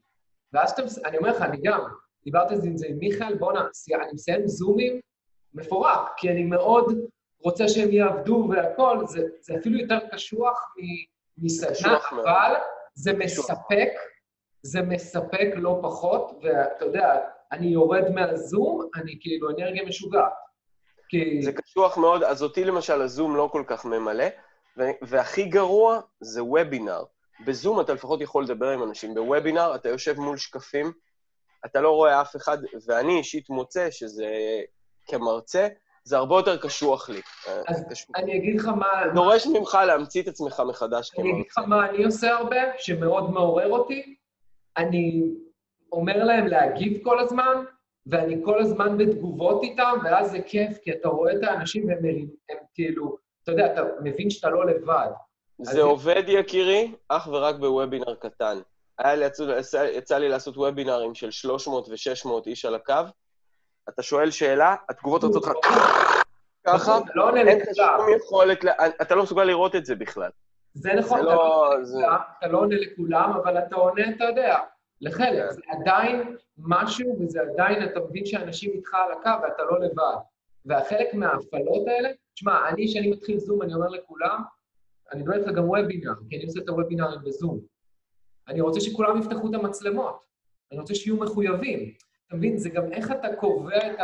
ואז 0.53 0.69
שאתה, 0.69 1.07
אני 1.09 1.17
אומר 1.17 1.29
לך, 1.29 1.41
אני 1.41 1.57
גם, 1.63 1.79
דיברתי 2.23 2.53
על 2.53 2.61
זה 2.61 2.67
עם 2.67 2.77
זה 2.77 2.87
עם 2.89 2.97
מיכאל, 2.97 3.35
בואנה, 3.35 3.59
אני 3.95 4.13
מסיים 4.13 4.47
זומים 4.47 4.99
מפורק, 5.53 5.99
כי 6.17 6.29
אני 6.29 6.43
מאוד 6.43 6.97
רוצה 7.43 7.67
שהם 7.67 7.91
יעבדו 7.91 8.47
והכול, 8.49 9.07
זה, 9.07 9.21
זה 9.41 9.55
אפילו 9.59 9.79
יותר 9.79 9.99
קשוח 10.11 10.73
מסדנה. 11.37 11.97
אבל 12.11 12.53
זה. 12.93 13.13
מספק, 13.13 13.89
זה 14.61 14.81
מספק 14.81 15.49
לא 15.55 15.79
פחות, 15.81 16.31
ואתה 16.41 16.85
יודע, 16.85 17.19
אני 17.51 17.67
יורד 17.67 18.09
מהזום, 18.09 18.89
אני 18.95 19.17
כאילו 19.21 19.49
אנרגיה 19.49 19.85
משוגעת. 19.85 20.44
כי... 21.23 21.41
זה 21.41 21.51
קשוח 21.51 21.97
מאוד, 21.97 22.23
אז 22.23 22.43
אותי 22.43 22.63
למשל 22.65 23.01
הזום 23.01 23.35
לא 23.35 23.49
כל 23.51 23.63
כך 23.67 23.85
ממלא, 23.85 24.25
והכי 25.01 25.45
גרוע 25.45 25.99
זה 26.19 26.43
וובינר. 26.43 27.03
בזום 27.45 27.81
אתה 27.81 27.93
לפחות 27.93 28.21
יכול 28.21 28.43
לדבר 28.43 28.69
עם 28.69 28.83
אנשים, 28.83 29.13
בוובינר 29.15 29.75
אתה 29.75 29.89
יושב 29.89 30.19
מול 30.19 30.37
שקפים, 30.37 30.91
אתה 31.65 31.81
לא 31.81 31.91
רואה 31.91 32.21
אף 32.21 32.35
אחד, 32.35 32.57
ואני 32.87 33.17
אישית 33.17 33.49
מוצא 33.49 33.91
שזה, 33.91 34.27
כמרצה, 35.07 35.67
זה 36.03 36.17
הרבה 36.17 36.35
יותר 36.35 36.57
קשוח 36.57 37.09
לי. 37.09 37.21
אז 37.67 37.85
קשוח. 37.89 38.15
אני 38.15 38.37
אגיד 38.37 38.59
לך 38.59 38.65
מה... 38.65 38.87
דורש 39.13 39.47
ממך 39.47 39.77
להמציא 39.87 40.21
את 40.21 40.27
עצמך 40.27 40.63
מחדש 40.67 41.11
אני 41.19 41.31
אגיד 41.31 41.45
לך 41.47 41.53
כמרצה. 41.53 41.69
מה 41.69 41.89
אני 41.89 42.03
עושה 42.03 42.29
הרבה, 42.29 42.57
שמאוד 42.77 43.29
מעורר 43.29 43.69
אותי. 43.69 44.15
אני 44.77 45.23
אומר 45.91 46.23
להם 46.23 46.47
להגיב 46.47 47.03
כל 47.03 47.19
הזמן, 47.19 47.63
ואני 48.07 48.41
כל 48.45 48.59
הזמן 48.61 48.97
בתגובות 48.97 49.63
איתם, 49.63 49.97
ואז 50.03 50.31
זה 50.31 50.41
כיף, 50.41 50.77
כי 50.83 50.91
אתה 50.91 51.07
רואה 51.09 51.33
את 51.33 51.43
האנשים 51.43 51.87
והם 51.87 51.97
מרים- 52.01 52.29
הם 52.49 52.57
כאילו, 52.73 53.17
אתה 53.43 53.51
יודע, 53.51 53.73
אתה 53.73 53.81
מבין 54.03 54.29
שאתה 54.29 54.49
לא 54.49 54.65
לבד. 54.65 55.07
זה 55.61 55.81
עובד, 55.81 56.23
יקירי, 56.27 56.91
אך 57.09 57.27
ורק 57.27 57.55
בוובינר 57.55 58.15
קטן. 58.15 58.57
היה 58.99 59.15
לי, 59.15 59.25
יצא, 59.25 59.43
יצא- 59.93 60.17
לי 60.17 60.29
לעשות 60.29 60.57
וובינרים 60.57 61.15
של 61.15 61.31
300 61.31 61.89
ו-600 61.89 62.45
איש 62.47 62.65
על 62.65 62.75
הקו, 62.75 62.93
אתה 63.89 64.03
שואל 64.03 64.31
שאלה, 64.31 64.75
התגובות 64.89 65.23
יוצאות 65.23 65.45
לך 65.45 65.51
ככה, 66.67 66.97
אתה 66.97 67.11
לא 67.15 67.35
אין 67.35 67.59
לך. 67.59 67.75
שום 67.75 67.85
יכולת, 68.17 68.59
אתה 69.01 69.15
לא 69.15 69.23
מסוגל 69.23 69.43
לראות 69.43 69.75
את 69.75 69.85
זה 69.85 69.95
בכלל. 69.95 70.29
זה 70.73 70.93
נכון, 70.93 71.19
לא 71.19 71.25
לא- 71.25 71.73
אתה 72.39 72.47
לא 72.47 72.57
עונה 72.59 72.75
לכולם, 72.75 73.31
אבל 73.43 73.57
אתה 73.57 73.75
עונה, 73.75 74.03
אתה 74.15 74.23
יודע, 74.23 74.59
לחלק. 75.01 75.49
כן. 75.49 75.51
זה 75.51 75.61
עדיין 75.67 76.37
משהו, 76.57 77.17
וזה 77.19 77.41
עדיין, 77.41 77.83
אתה 77.83 77.99
מבין 77.99 78.25
שאנשים 78.25 78.71
איתך 78.71 78.93
על 78.93 79.11
הקו 79.11 79.43
ואתה 79.43 79.63
לא 79.63 79.79
לבד. 79.79 80.15
והחלק 80.65 81.13
מההפעלות 81.13 81.87
האלה, 81.87 82.09
תשמע, 82.33 82.69
אני, 82.69 82.87
כשאני 82.87 83.11
מתחיל 83.11 83.39
זום, 83.39 83.61
אני 83.61 83.73
אומר 83.73 83.87
לכולם, 83.87 84.41
אני 85.11 85.21
מדבר 85.21 85.33
איתך 85.33 85.47
גם 85.47 85.69
וובינר, 85.69 86.13
כי 86.29 86.35
אני 86.35 86.45
עושה 86.45 86.59
את 86.59 86.69
הוובינרים 86.69 87.19
בזום. 87.23 87.59
אני 88.47 88.61
רוצה 88.61 88.79
שכולם 88.79 89.19
יפתחו 89.19 89.49
את 89.49 89.53
המצלמות. 89.53 90.25
אני 90.71 90.79
רוצה 90.79 90.95
שיהיו 90.95 91.17
מחויבים. 91.17 91.93
אתה 92.27 92.35
מבין? 92.35 92.57
זה 92.57 92.69
גם 92.69 92.93
איך 92.93 93.11
אתה 93.11 93.35
קובע 93.35 93.91
את 93.91 93.97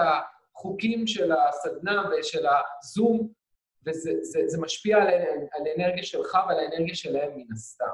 החוקים 0.55 1.07
של 1.07 1.31
הסדנה 1.31 2.09
ושל 2.09 2.45
הזום, 2.47 3.29
וזה 3.87 4.11
זה, 4.21 4.39
זה 4.45 4.61
משפיע 4.61 4.97
על, 4.97 5.07
על 5.51 5.67
האנרגיה 5.67 6.03
שלך 6.03 6.37
ועל 6.47 6.59
האנרגיה 6.59 6.95
שלהם 6.95 7.31
מן 7.35 7.53
הסתם. 7.53 7.85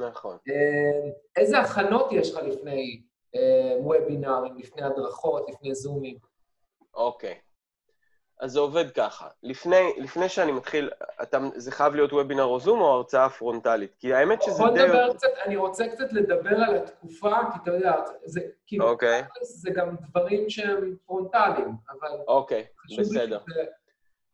נכון. 0.00 0.36
אה, 0.48 1.10
איזה 1.36 1.58
הכנות 1.58 2.12
יש 2.12 2.32
לך 2.34 2.42
לפני 2.42 3.02
אה, 3.34 3.76
וובינארים, 3.80 4.58
לפני 4.58 4.82
הדרכות, 4.82 5.46
לפני 5.48 5.74
זומים? 5.74 6.16
אוקיי. 6.94 7.38
אז 8.40 8.52
זה 8.52 8.60
עובד 8.60 8.90
ככה. 8.90 9.28
לפני, 9.42 9.92
לפני 9.96 10.28
שאני 10.28 10.52
מתחיל, 10.52 10.90
אתה, 11.22 11.38
זה 11.54 11.72
חייב 11.72 11.94
להיות 11.94 12.12
וובינר 12.12 12.44
או 12.44 12.60
זום 12.60 12.80
או 12.80 12.86
הרצאה 12.86 13.28
פרונטלית? 13.28 13.94
כי 13.98 14.14
האמת 14.14 14.42
שזה 14.42 14.62
די... 14.74 14.82
נדבר 14.82 15.14
קצת, 15.14 15.28
אני 15.44 15.56
רוצה 15.56 15.88
קצת 15.88 16.12
לדבר 16.12 16.56
על 16.56 16.76
התקופה, 16.76 17.30
כי 17.52 17.58
אתה 17.62 17.70
יודע, 17.70 17.92
זה 18.24 18.40
כאילו, 18.66 18.88
אוקיי. 18.88 19.22
זה 19.42 19.70
גם 19.70 19.96
דברים 20.00 20.50
שהם 20.50 20.96
פרונטליים, 21.06 21.76
אבל 21.90 22.18
אוקיי, 22.28 22.66
בסדר. 22.98 23.40
שזה... 23.48 23.64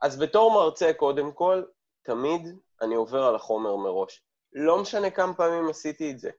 אז 0.01 0.19
בתור 0.19 0.53
מרצה, 0.53 0.93
קודם 0.93 1.33
כל, 1.33 1.63
תמיד 2.03 2.49
אני 2.83 2.95
עובר 2.95 3.23
על 3.23 3.35
החומר 3.35 3.77
מראש. 3.77 4.23
לא 4.53 4.83
משנה 4.83 5.11
כמה 5.11 5.35
פעמים 5.35 5.69
עשיתי 5.69 6.11
את 6.11 6.19
זה. 6.19 6.31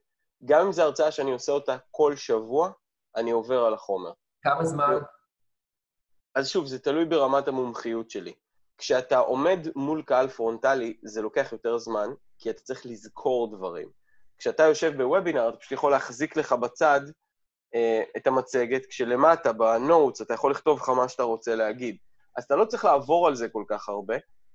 גם 0.44 0.66
אם 0.66 0.72
זו 0.72 0.82
הרצאה 0.82 1.10
שאני 1.10 1.32
עושה 1.32 1.52
אותה 1.52 1.76
כל 1.90 2.16
שבוע, 2.16 2.70
אני 3.16 3.30
עובר 3.30 3.64
על 3.64 3.74
החומר. 3.74 4.12
כמה 4.42 4.64
זמן? 4.64 4.98
אז 6.34 6.48
שוב, 6.48 6.66
זה 6.66 6.78
תלוי 6.78 7.04
ברמת 7.04 7.48
המומחיות 7.48 8.10
שלי. 8.10 8.34
כשאתה 8.78 9.18
עומד 9.18 9.58
מול 9.76 10.02
קהל 10.02 10.28
פרונטלי, 10.28 10.96
זה 11.02 11.22
לוקח 11.22 11.48
יותר 11.52 11.78
זמן, 11.78 12.08
כי 12.38 12.50
אתה 12.50 12.62
צריך 12.62 12.86
לזכור 12.86 13.56
דברים. 13.56 13.88
כשאתה 14.38 14.62
יושב 14.62 14.96
בוובינר, 14.96 15.48
אתה 15.48 15.56
פשוט 15.56 15.72
יכול 15.72 15.92
להחזיק 15.92 16.36
לך 16.36 16.52
בצד 16.52 17.00
אה, 17.74 18.02
את 18.16 18.26
המצגת, 18.26 18.86
כשלמטה, 18.86 19.52
בנוטס, 19.52 20.22
אתה 20.22 20.34
יכול 20.34 20.50
לכתוב 20.50 20.78
לך 20.78 20.88
מה 20.88 21.08
שאתה 21.08 21.22
רוצה 21.22 21.54
להגיד. 21.54 21.96
אז 22.36 22.44
אתה 22.44 22.56
לא 22.56 22.64
צריך 22.64 22.84
לעבור 22.84 23.26
על 23.26 23.34
זה 23.34 23.48
כל 23.48 23.64
כך 23.68 23.88
הרבה, 23.88 24.14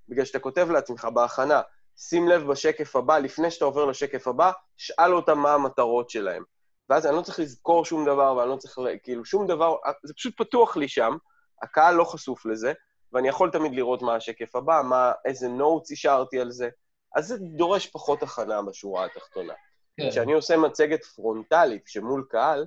בגלל 0.10 0.26
שאתה 0.26 0.40
כותב 0.40 0.68
לעצמך 0.72 1.06
בהכנה, 1.14 1.62
שים 2.00 2.28
לב 2.28 2.48
בשקף 2.48 2.96
הבא, 2.96 3.18
לפני 3.18 3.52
שאתה 3.52 3.66
עובר 3.66 3.86
לשקף 3.86 4.28
הבא, 4.28 4.52
שאל 4.78 5.14
אותם 5.14 5.40
מה 5.40 5.54
המטרות 5.54 6.10
שלהם. 6.10 6.44
ואז 6.90 7.06
אני 7.06 7.16
לא 7.16 7.22
צריך 7.22 7.40
לזכור 7.40 7.86
שום 7.86 8.06
דבר, 8.06 8.36
ואני 8.36 8.50
לא 8.50 8.56
צריך, 8.56 8.80
כאילו, 9.04 9.26
שום 9.26 9.48
דבר, 9.48 9.76
זה 10.04 10.14
פשוט 10.14 10.34
פתוח 10.38 10.78
לי 10.78 10.88
שם, 10.88 11.18
הקהל 11.64 11.96
לא 11.96 12.04
חשוף 12.04 12.46
לזה, 12.46 12.74
ואני 13.14 13.28
יכול 13.28 13.52
תמיד 13.52 13.76
לראות 13.76 14.02
מה 14.02 14.16
השקף 14.16 14.56
הבא, 14.56 14.82
מה, 14.86 15.12
איזה 15.26 15.48
נוטס 15.48 15.92
השארתי 15.92 16.40
על 16.40 16.52
זה. 16.52 16.70
אז 17.16 17.28
זה 17.28 17.38
דורש 17.38 17.88
פחות 17.88 18.24
הכנה 18.24 18.62
בשורה 18.62 19.06
התחתונה. 19.06 19.54
כן. 19.98 20.10
כשאני 20.10 20.34
עושה 20.34 20.58
מצגת 20.58 21.06
פרונטלית 21.06 21.84
שמול 21.88 22.26
קהל, 22.30 22.66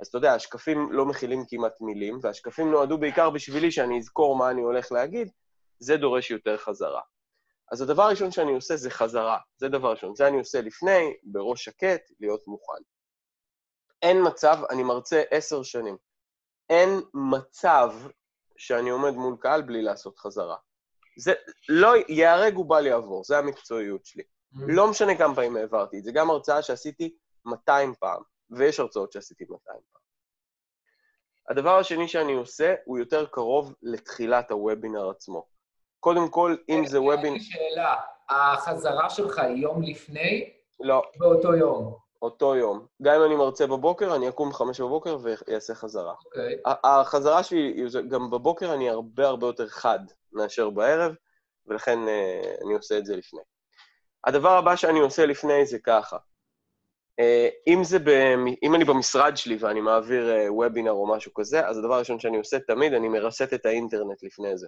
אז 0.00 0.06
אתה 0.06 0.18
יודע, 0.18 0.34
השקפים 0.34 0.92
לא 0.92 1.06
מכילים 1.06 1.44
כמעט 1.48 1.80
מילים, 1.80 2.18
והשקפים 2.22 2.70
נועדו 2.70 2.98
בעיקר 2.98 3.30
בשבילי 3.30 3.70
שאני 3.70 3.98
אזכור 3.98 4.36
מה 4.36 4.50
אני 4.50 4.62
הולך 4.62 4.92
להגיד, 4.92 5.30
זה 5.78 5.96
דורש 5.96 6.30
יותר 6.30 6.56
חזרה. 6.56 7.00
אז 7.72 7.80
הדבר 7.80 8.02
הראשון 8.02 8.30
שאני 8.30 8.54
עושה 8.54 8.76
זה 8.76 8.90
חזרה, 8.90 9.38
זה 9.56 9.68
דבר 9.68 9.90
ראשון. 9.90 10.14
זה 10.14 10.28
אני 10.28 10.38
עושה 10.38 10.60
לפני, 10.60 11.14
בראש 11.22 11.64
שקט, 11.64 12.10
להיות 12.20 12.46
מוכן. 12.46 12.82
אין 14.02 14.16
מצב, 14.26 14.56
אני 14.70 14.82
מרצה 14.82 15.22
עשר 15.30 15.62
שנים, 15.62 15.96
אין 16.70 17.00
מצב 17.14 17.92
שאני 18.56 18.90
עומד 18.90 19.12
מול 19.12 19.36
קהל 19.40 19.62
בלי 19.62 19.82
לעשות 19.82 20.18
חזרה. 20.18 20.56
זה 21.18 21.32
לא, 21.68 21.92
ייהרג 22.08 22.58
ובל 22.58 22.86
יעבור, 22.86 23.24
זה 23.24 23.38
המקצועיות 23.38 24.06
שלי. 24.06 24.22
לא 24.52 24.90
משנה 24.90 25.18
כמה 25.18 25.34
פעמים 25.34 25.56
העברתי 25.56 25.98
את 25.98 26.04
זה, 26.04 26.12
גם 26.12 26.30
הרצאה 26.30 26.62
שעשיתי 26.62 27.16
200 27.44 27.94
פעם, 27.94 28.22
ויש 28.50 28.80
הרצאות 28.80 29.12
שעשיתי 29.12 29.44
200 29.44 29.80
פעם. 29.92 30.02
הדבר 31.48 31.78
השני 31.78 32.08
שאני 32.08 32.32
עושה 32.32 32.74
הוא 32.84 32.98
יותר 32.98 33.26
קרוב 33.26 33.74
לתחילת 33.82 34.50
הוובינר 34.50 35.10
עצמו. 35.10 35.51
קודם 36.02 36.28
כל, 36.28 36.56
אם 36.68 36.86
זה 36.86 36.98
יש 36.98 37.02
וובינר... 37.02 37.32
לי 37.32 37.40
שאלה, 37.40 37.96
החזרה 38.28 39.10
שלך 39.10 39.38
היא 39.38 39.62
יום 39.62 39.82
לפני, 39.82 40.50
לא, 40.80 41.02
באותו 41.16 41.54
יום, 41.54 41.94
אותו 42.22 42.56
יום. 42.56 42.86
גם 43.02 43.14
אם 43.14 43.24
אני 43.26 43.34
מרצה 43.34 43.66
בבוקר, 43.66 44.16
אני 44.16 44.28
אקום 44.28 44.50
בחמש 44.50 44.80
בבוקר 44.80 45.16
ואעשה 45.22 45.74
חזרה. 45.74 46.14
אוקיי? 46.26 46.56
ה- 46.66 47.00
החזרה 47.00 47.42
שלי, 47.42 47.84
גם 48.08 48.30
בבוקר 48.30 48.74
אני 48.74 48.90
הרבה 48.90 49.26
הרבה 49.26 49.46
יותר 49.46 49.68
חד 49.68 49.98
מאשר 50.32 50.70
בערב, 50.70 51.14
ולכן 51.66 52.08
אה, 52.08 52.54
אני 52.64 52.74
עושה 52.74 52.98
את 52.98 53.06
זה 53.06 53.16
לפני. 53.16 53.40
הדבר 54.24 54.56
הבא 54.56 54.76
שאני 54.76 55.00
עושה 55.00 55.26
לפני 55.26 55.66
זה 55.66 55.78
ככה. 55.78 56.16
אה, 57.20 57.48
אם, 57.66 57.84
זה 57.84 57.98
ב, 57.98 58.08
אם 58.62 58.74
אני 58.74 58.84
במשרד 58.84 59.36
שלי 59.36 59.56
ואני 59.60 59.80
מעביר 59.80 60.30
אה, 60.36 60.52
וובינר 60.52 60.92
או 60.92 61.06
משהו 61.06 61.34
כזה, 61.34 61.66
אז 61.66 61.78
הדבר 61.78 61.94
הראשון 61.94 62.20
שאני 62.20 62.38
עושה 62.38 62.58
תמיד, 62.60 62.92
אני 62.92 63.08
מרסט 63.08 63.54
את 63.54 63.66
האינטרנט 63.66 64.22
לפני 64.22 64.58
זה. 64.58 64.66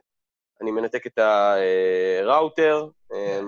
אני 0.62 0.70
מנתק 0.70 1.06
את 1.06 1.18
הראוטר, 1.18 2.88
אה, 3.12 3.40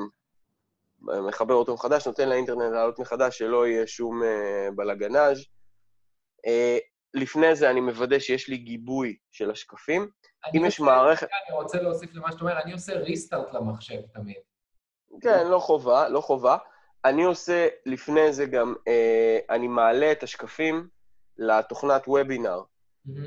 מחבר 1.00 1.54
אותו 1.54 1.74
מחדש, 1.74 2.06
נותן 2.06 2.28
לאינטרנט 2.28 2.72
לעלות 2.72 2.98
מחדש, 2.98 3.38
שלא 3.38 3.66
יהיה 3.66 3.86
שום 3.86 4.22
אה, 4.22 4.68
בלגנאז'. 4.76 5.44
אה, 6.46 6.78
לפני 7.14 7.56
זה 7.56 7.70
אני 7.70 7.80
מוודא 7.80 8.18
שיש 8.18 8.48
לי 8.48 8.56
גיבוי 8.56 9.16
של 9.32 9.50
השקפים. 9.50 10.08
אם 10.56 10.64
יש 10.64 10.80
מערכת... 10.80 11.28
אני 11.48 11.56
רוצה 11.56 11.82
להוסיף 11.82 12.14
למה 12.14 12.32
שאתה 12.32 12.40
אומר, 12.40 12.60
אני 12.60 12.72
עושה 12.72 12.92
restart 12.92 13.54
למחשב 13.54 14.00
תמיד. 14.14 14.36
כן, 15.20 15.46
לא 15.46 15.58
חובה, 15.58 16.08
לא 16.08 16.20
חובה. 16.20 16.56
אני 17.04 17.24
עושה 17.24 17.68
לפני 17.86 18.32
זה 18.32 18.46
גם, 18.46 18.74
אה, 18.88 19.38
אני 19.50 19.68
מעלה 19.68 20.12
את 20.12 20.22
השקפים 20.22 20.88
לתוכנת 21.38 22.08
וובינר, 22.08 22.62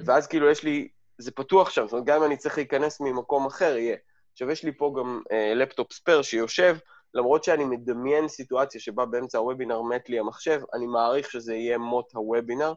ואז 0.05 0.27
כאילו 0.27 0.49
יש 0.49 0.63
לי, 0.63 0.89
זה 1.19 1.31
פתוח 1.31 1.69
שם, 1.69 1.83
זאת 1.83 1.93
אומרת, 1.93 2.05
גם 2.05 2.17
אם 2.17 2.23
אני 2.23 2.37
צריך 2.37 2.57
להיכנס 2.57 3.01
ממקום 3.01 3.45
אחר, 3.45 3.77
יהיה. 3.77 3.97
עכשיו, 4.31 4.51
יש 4.51 4.63
לי 4.63 4.71
פה 4.77 4.93
גם 4.97 5.21
אה, 5.31 5.53
laptop 5.55 5.93
spare 5.93 6.21
שיושב, 6.21 6.77
למרות 7.13 7.43
שאני 7.43 7.65
מדמיין 7.65 8.27
סיטואציה 8.27 8.81
שבה 8.81 9.05
באמצע 9.05 9.37
הוובינר 9.37 9.81
מת 9.81 10.09
לי 10.09 10.19
המחשב, 10.19 10.61
אני 10.73 10.87
מעריך 10.87 11.31
שזה 11.31 11.55
יהיה 11.55 11.77
מוט 11.77 12.13
הוובינר, 12.13 12.73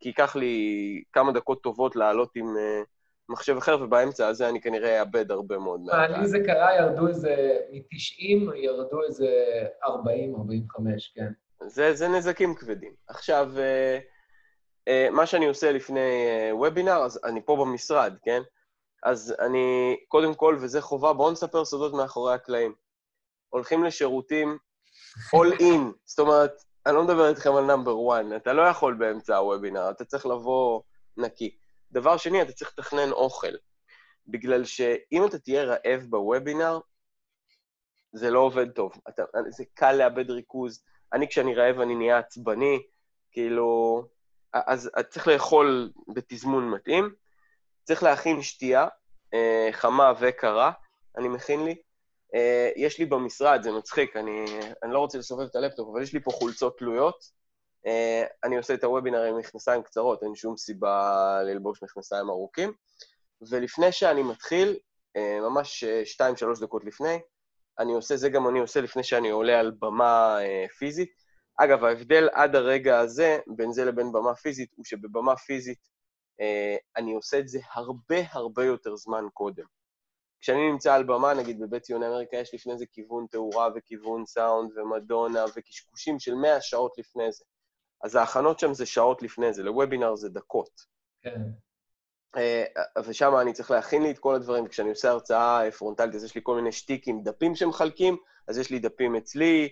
כי 0.00 0.08
ייקח 0.08 0.36
לי 0.36 1.02
כמה 1.12 1.32
דקות 1.32 1.62
טובות 1.62 1.96
לעלות 1.96 2.30
עם 2.34 2.56
אה, 2.56 2.82
מחשב 3.28 3.56
אחר, 3.56 3.78
ובאמצע 3.82 4.28
הזה 4.28 4.48
אני 4.48 4.60
כנראה 4.60 5.00
אאבד 5.00 5.30
הרבה 5.30 5.58
מאוד 5.58 5.80
לי 6.20 6.26
זה 6.26 6.38
קרה, 6.46 6.76
ירדו 6.76 7.08
איזה, 7.08 7.58
מ-90 7.72 8.56
ירדו 8.56 9.02
איזה 9.02 9.28
40, 9.84 10.34
45, 10.36 11.12
כן. 11.14 11.32
זה, 11.66 11.94
זה 11.94 12.08
נזקים 12.08 12.54
כבדים. 12.54 12.92
עכשיו, 13.08 13.50
אה, 13.58 13.98
מה 15.10 15.26
שאני 15.26 15.46
עושה 15.46 15.72
לפני 15.72 16.00
אה, 16.00 16.56
וובינר, 16.56 16.96
אז 16.96 17.20
אני 17.24 17.40
פה 17.44 17.56
במשרד, 17.56 18.16
כן? 18.22 18.42
אז 19.02 19.34
אני, 19.40 19.96
קודם 20.08 20.34
כל, 20.34 20.58
וזה 20.60 20.80
חובה, 20.80 21.12
בואו 21.12 21.30
נספר 21.30 21.64
סודות 21.64 21.92
מאחורי 21.92 22.34
הקלעים. 22.34 22.74
הולכים 23.48 23.84
לשירותים 23.84 24.58
all 25.36 25.60
in, 25.60 25.80
זאת 26.04 26.18
אומרת, 26.18 26.52
אני 26.86 26.94
לא 26.94 27.04
מדבר 27.04 27.28
איתכם 27.28 27.54
על 27.54 27.64
נאמבר 27.64 27.94
1, 28.12 28.24
אתה 28.36 28.52
לא 28.52 28.62
יכול 28.62 28.94
באמצע 28.94 29.36
הוובינר, 29.36 29.90
אתה 29.90 30.04
צריך 30.04 30.26
לבוא 30.26 30.82
נקי. 31.16 31.56
דבר 31.92 32.16
שני, 32.16 32.42
אתה 32.42 32.52
צריך 32.52 32.74
לתכנן 32.78 33.12
אוכל. 33.12 33.52
בגלל 34.26 34.64
שאם 34.64 35.26
אתה 35.26 35.38
תהיה 35.38 35.64
רעב 35.64 36.02
בוובינר, 36.08 36.78
זה 38.12 38.30
לא 38.30 38.38
עובד 38.38 38.70
טוב. 38.70 38.92
אתה, 39.08 39.22
זה 39.48 39.64
קל 39.74 39.92
לאבד 39.92 40.30
ריכוז. 40.30 40.82
אני, 41.12 41.28
כשאני 41.28 41.54
רעב, 41.54 41.80
אני 41.80 41.94
נהיה 41.94 42.18
עצבני, 42.18 42.82
כאילו... 43.30 44.02
אז 44.52 44.90
אז 44.94 45.04
צריך 45.04 45.28
לאכול 45.28 45.92
בתזמון 46.14 46.70
מתאים. 46.70 47.14
צריך 47.84 48.02
להכין 48.02 48.42
שתייה, 48.42 48.88
אה, 49.34 49.68
חמה 49.72 50.12
וקרה, 50.20 50.72
אני 51.16 51.28
מכין 51.28 51.64
לי. 51.64 51.74
אה, 52.34 52.70
יש 52.76 52.98
לי 52.98 53.04
במשרד, 53.04 53.62
זה 53.62 53.72
מצחיק, 53.72 54.16
אני, 54.16 54.44
אני 54.82 54.92
לא 54.92 54.98
רוצה 54.98 55.18
לסובב 55.18 55.46
את 55.46 55.56
הלפטופ, 55.56 55.88
אבל 55.92 56.02
יש 56.02 56.12
לי 56.12 56.20
פה 56.20 56.30
חולצות 56.30 56.78
תלויות. 56.78 57.24
אה, 57.86 58.24
אני 58.44 58.56
עושה 58.56 58.74
את 58.74 58.84
הוובינר 58.84 59.22
עם 59.22 59.38
מכנסיים 59.38 59.82
קצרות, 59.82 60.22
אין 60.22 60.34
שום 60.34 60.56
סיבה 60.56 61.38
ללבוש 61.42 61.82
מכנסיים 61.82 62.28
ארוכים. 62.28 62.72
ולפני 63.50 63.92
שאני 63.92 64.22
מתחיל, 64.22 64.76
אה, 65.16 65.38
ממש 65.40 65.84
2-3 66.04 66.60
דקות 66.60 66.84
לפני, 66.84 67.18
אני 67.78 67.92
עושה, 67.92 68.16
זה 68.16 68.28
גם 68.28 68.48
אני 68.48 68.58
עושה 68.58 68.80
לפני 68.80 69.04
שאני 69.04 69.30
עולה 69.30 69.60
על 69.60 69.72
במה 69.78 70.38
אה, 70.40 70.64
פיזית. 70.78 71.25
אגב, 71.56 71.84
ההבדל 71.84 72.28
עד 72.32 72.56
הרגע 72.56 72.98
הזה, 72.98 73.38
בין 73.56 73.72
זה 73.72 73.84
לבין 73.84 74.12
במה 74.12 74.34
פיזית, 74.34 74.72
הוא 74.76 74.84
שבבמה 74.84 75.36
פיזית 75.36 75.88
אה, 76.40 76.76
אני 76.96 77.14
עושה 77.14 77.38
את 77.38 77.48
זה 77.48 77.58
הרבה 77.72 78.16
הרבה 78.30 78.64
יותר 78.64 78.96
זמן 78.96 79.24
קודם. 79.32 79.64
כשאני 80.40 80.70
נמצא 80.70 80.94
על 80.94 81.04
במה, 81.04 81.34
נגיד 81.34 81.60
בבית 81.60 81.82
ציוני 81.82 82.06
אמריקה, 82.06 82.36
יש 82.36 82.54
לפני 82.54 82.78
זה 82.78 82.86
כיוון 82.86 83.26
תאורה 83.30 83.68
וכיוון 83.74 84.26
סאונד 84.26 84.78
ומדונה 84.78 85.44
וקשקושים 85.56 86.18
של 86.18 86.34
100 86.34 86.60
שעות 86.60 86.98
לפני 86.98 87.32
זה. 87.32 87.44
אז 88.04 88.14
ההכנות 88.14 88.58
שם 88.58 88.74
זה 88.74 88.86
שעות 88.86 89.22
לפני 89.22 89.52
זה, 89.52 89.62
לוובינר 89.62 90.16
זה 90.16 90.28
דקות. 90.28 90.70
כן. 91.22 91.40
אה, 92.36 92.64
ושם 93.06 93.36
אני 93.40 93.52
צריך 93.52 93.70
להכין 93.70 94.02
לי 94.02 94.10
את 94.10 94.18
כל 94.18 94.34
הדברים. 94.34 94.68
כשאני 94.68 94.90
עושה 94.90 95.10
הרצאה 95.10 95.70
פרונטלית, 95.70 96.14
אז 96.14 96.24
יש 96.24 96.34
לי 96.34 96.40
כל 96.44 96.56
מיני 96.56 96.72
שטיקים, 96.72 97.22
דפים 97.22 97.54
שמחלקים, 97.54 98.16
אז 98.48 98.58
יש 98.58 98.70
לי 98.70 98.78
דפים 98.78 99.16
אצלי, 99.16 99.68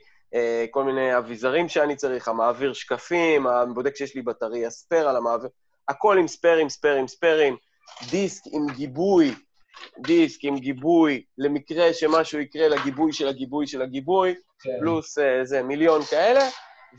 כל 0.71 0.85
מיני 0.85 1.19
אביזרים 1.19 1.69
שאני 1.69 1.97
צריך, 1.97 2.29
המעביר 2.29 2.73
שקפים, 2.73 3.47
הבודק 3.47 3.97
שיש 3.97 4.15
לי 4.15 4.23
בטריה 4.23 4.71
ספייר 4.71 5.09
על 5.09 5.17
המעביר, 5.17 5.49
הכל 5.89 6.19
עם 6.19 6.29
ספיירים, 6.29 6.69
ספיירים, 6.69 7.09
ספיירים, 7.09 7.57
דיסק 8.11 8.43
עם 8.53 8.67
גיבוי, 8.77 9.35
דיסק 9.99 10.45
עם 10.45 10.59
גיבוי, 10.59 11.25
למקרה 11.39 11.93
שמשהו 11.93 12.39
יקרה 12.39 12.69
לגיבוי 12.69 13.13
של 13.13 13.29
הגיבוי 13.29 13.67
של 13.67 13.83
הגיבוי, 13.83 14.35
כן. 14.61 14.71
פלוס 14.81 15.19
איזה 15.19 15.63
מיליון 15.63 16.03
כאלה, 16.03 16.49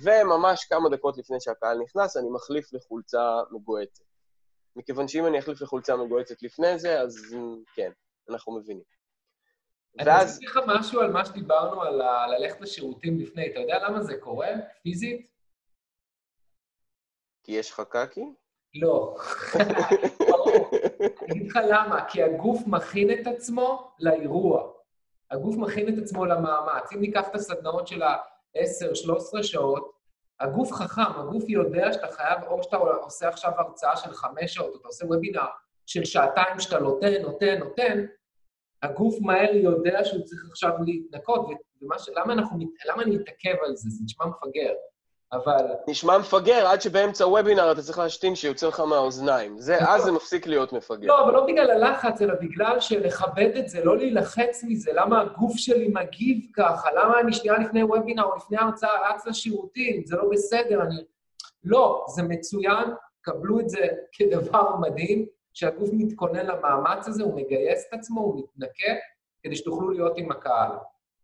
וממש 0.03 0.65
כמה 0.65 0.89
דקות 0.89 1.17
לפני 1.17 1.37
שהקהל 1.39 1.77
נכנס, 1.77 2.17
אני 2.17 2.29
מחליף 2.29 2.73
לחולצה 2.73 3.23
מגוהצת. 3.51 4.03
מכיוון 4.75 5.07
שאם 5.07 5.25
אני 5.25 5.39
אחליף 5.39 5.61
לחולצה 5.61 5.95
מגוהצת 5.95 6.43
לפני 6.43 6.79
זה, 6.79 7.01
אז 7.01 7.35
כן. 7.75 7.91
אנחנו 8.29 8.59
מבינים. 8.59 8.83
אני 9.99 10.09
ואז... 10.09 10.29
אני 10.29 10.37
אגיד 10.37 10.49
לך 10.49 10.59
משהו 10.67 11.01
על 11.01 11.11
מה 11.11 11.25
שדיברנו, 11.25 11.81
על 11.81 12.01
ללכת 12.37 12.61
לשירותים 12.61 13.19
לפני. 13.19 13.51
אתה 13.51 13.59
יודע 13.59 13.79
למה 13.87 14.03
זה 14.03 14.17
קורה, 14.17 14.49
פיזית? 14.83 15.27
כי 17.43 17.51
יש 17.51 17.71
לך 17.71 17.81
קקי? 17.89 18.25
לא. 18.75 19.15
אני 21.21 21.31
אגיד 21.31 21.47
לך 21.47 21.59
למה, 21.69 22.05
כי 22.09 22.23
הגוף 22.23 22.67
מכין 22.67 23.11
את 23.11 23.27
עצמו 23.27 23.91
לאירוע. 23.99 24.71
הגוף 25.31 25.55
מכין 25.57 25.93
את 25.93 26.03
עצמו 26.03 26.25
למאמץ. 26.25 26.91
אם 26.93 27.01
ניקח 27.01 27.27
את 27.27 27.35
הסדנאות 27.35 27.87
של 27.87 28.03
ה-10-13 28.03 29.43
שעות, 29.43 29.95
הגוף 30.39 30.71
חכם, 30.71 31.19
הגוף 31.19 31.43
יודע 31.49 31.93
שאתה 31.93 32.07
חייב, 32.07 32.43
או 32.43 32.63
שאתה 32.63 32.77
עושה 32.77 33.27
עכשיו 33.27 33.51
הרצאה 33.57 33.95
של 33.97 34.13
חמש 34.13 34.53
שעות, 34.53 34.73
או 34.73 34.79
אתה 34.79 34.87
עושה 34.87 35.05
וובינר 35.05 35.45
של 35.85 36.05
שעתיים 36.05 36.59
שאתה 36.59 36.79
נותן, 36.79 37.21
נותן, 37.21 37.59
נותן, 37.59 38.05
הגוף 38.85 39.15
מהר 39.21 39.55
יודע 39.55 40.05
שהוא 40.05 40.23
צריך 40.23 40.45
עכשיו 40.49 40.71
להתנקות, 40.85 41.49
ש... 41.97 42.09
למה 42.15 42.33
אנחנו... 42.33 42.57
למה 42.89 43.03
אני 43.03 43.15
מתעכב 43.15 43.55
על 43.65 43.75
זה? 43.75 43.89
זה 43.89 44.03
נשמע 44.03 44.25
מפגר. 44.25 44.73
אבל... 45.33 45.65
נשמע 45.87 46.17
מפגר, 46.17 46.67
עד 46.67 46.81
שבאמצע 46.81 47.27
וובינר 47.27 47.71
אתה 47.71 47.81
צריך 47.81 47.99
להשתין 47.99 48.35
שיוצא 48.35 48.67
לך 48.67 48.79
מהאוזניים. 48.79 49.59
זה, 49.59 49.77
אז 49.89 50.03
זה 50.03 50.11
מפסיק 50.11 50.47
להיות 50.47 50.73
מפגר. 50.73 51.07
לא, 51.07 51.23
אבל 51.23 51.33
לא 51.33 51.45
בגלל 51.45 51.71
הלחץ, 51.71 52.21
אלא 52.21 52.33
בגלל 52.41 52.79
שלכבד 52.79 53.51
את 53.57 53.69
זה, 53.69 53.83
לא 53.83 53.97
להילחץ 53.97 54.63
מזה. 54.63 54.91
למה 54.93 55.21
הגוף 55.21 55.53
שלי 55.55 55.87
מגיב 55.87 56.37
ככה? 56.55 56.89
למה 56.91 57.19
אני 57.19 57.33
שנייה 57.33 57.57
לפני 57.57 57.83
וובינר 57.83 58.23
או 58.23 58.35
לפני 58.35 58.57
הרצאה 58.57 59.09
רץ 59.09 59.27
לשירותים? 59.27 60.05
זה 60.05 60.15
לא 60.15 60.29
בסדר, 60.31 60.81
אני... 60.81 61.03
לא, 61.63 62.05
זה 62.07 62.23
מצוין, 62.23 62.89
קבלו 63.21 63.59
את 63.59 63.69
זה 63.69 63.87
כדבר 64.11 64.75
מדהים, 64.75 65.25
שהגוף 65.55 65.89
מתכונן 65.93 66.45
למאמץ 66.45 67.07
הזה, 67.07 67.23
הוא 67.23 67.35
מגייס 67.35 67.85
את 67.89 67.93
עצמו, 67.93 68.21
הוא 68.21 68.39
מתנקה, 68.43 68.93
כדי 69.43 69.55
שתוכלו 69.55 69.89
להיות 69.89 70.13
עם 70.17 70.31
הקהל. 70.31 70.71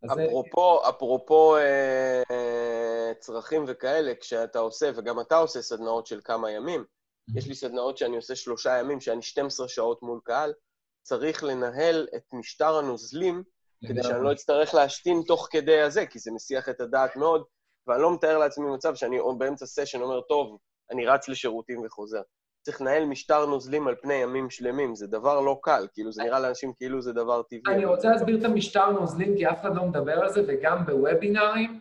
אפרופו, 0.05 0.89
אפרופו 0.89 1.57
אה, 1.57 2.21
אה, 2.31 3.13
צרכים 3.19 3.63
וכאלה, 3.67 4.15
כשאתה 4.15 4.59
עושה, 4.59 4.91
וגם 4.95 5.19
אתה 5.19 5.37
עושה 5.37 5.61
סדנאות 5.61 6.07
של 6.07 6.19
כמה 6.23 6.51
ימים, 6.51 6.81
mm-hmm. 6.81 7.37
יש 7.37 7.47
לי 7.47 7.55
סדנאות 7.55 7.97
שאני 7.97 8.15
עושה 8.15 8.35
שלושה 8.35 8.77
ימים, 8.77 9.01
שאני 9.01 9.21
12 9.21 9.67
שעות 9.67 10.03
מול 10.03 10.19
קהל, 10.23 10.53
צריך 11.01 11.43
לנהל 11.43 12.07
את 12.15 12.23
משטר 12.33 12.77
הנוזלים, 12.77 13.43
כדי 13.87 14.03
שאני 14.03 14.23
לא 14.23 14.31
אצטרך 14.31 14.73
להשתין 14.73 15.21
תוך 15.27 15.47
כדי 15.51 15.81
הזה, 15.81 16.05
כי 16.05 16.19
זה 16.19 16.31
מסיח 16.31 16.69
את 16.69 16.81
הדעת 16.81 17.15
מאוד, 17.15 17.43
ואני 17.87 18.01
לא 18.01 18.13
מתאר 18.13 18.37
לעצמי 18.37 18.65
מצב 18.69 18.95
שאני 18.95 19.17
באמצע 19.37 19.65
סשן 19.65 20.01
אומר, 20.01 20.21
טוב, 20.21 20.57
אני 20.91 21.05
רץ 21.05 21.29
לשירותים 21.29 21.81
וחוזר. 21.85 22.21
צריך 22.61 22.81
לנהל 22.81 23.05
משטר 23.05 23.45
נוזלים 23.45 23.87
על 23.87 23.95
פני 24.01 24.13
ימים 24.13 24.49
שלמים, 24.49 24.95
זה 24.95 25.07
דבר 25.07 25.39
לא 25.39 25.59
קל, 25.61 25.87
כאילו 25.93 26.11
זה 26.11 26.23
נראה 26.23 26.39
לאנשים 26.39 26.73
כאילו 26.73 27.01
זה 27.01 27.13
דבר 27.13 27.41
טבעי. 27.41 27.75
אני 27.75 27.85
רוצה 27.85 28.09
להסביר 28.09 28.39
את 28.39 28.43
המשטר 28.43 28.89
נוזלים, 28.89 29.37
כי 29.37 29.47
אף 29.47 29.61
אחד 29.61 29.75
לא 29.75 29.83
מדבר 29.83 30.19
על 30.19 30.29
זה, 30.29 30.43
וגם 30.47 30.85
בוובינארים, 30.85 31.79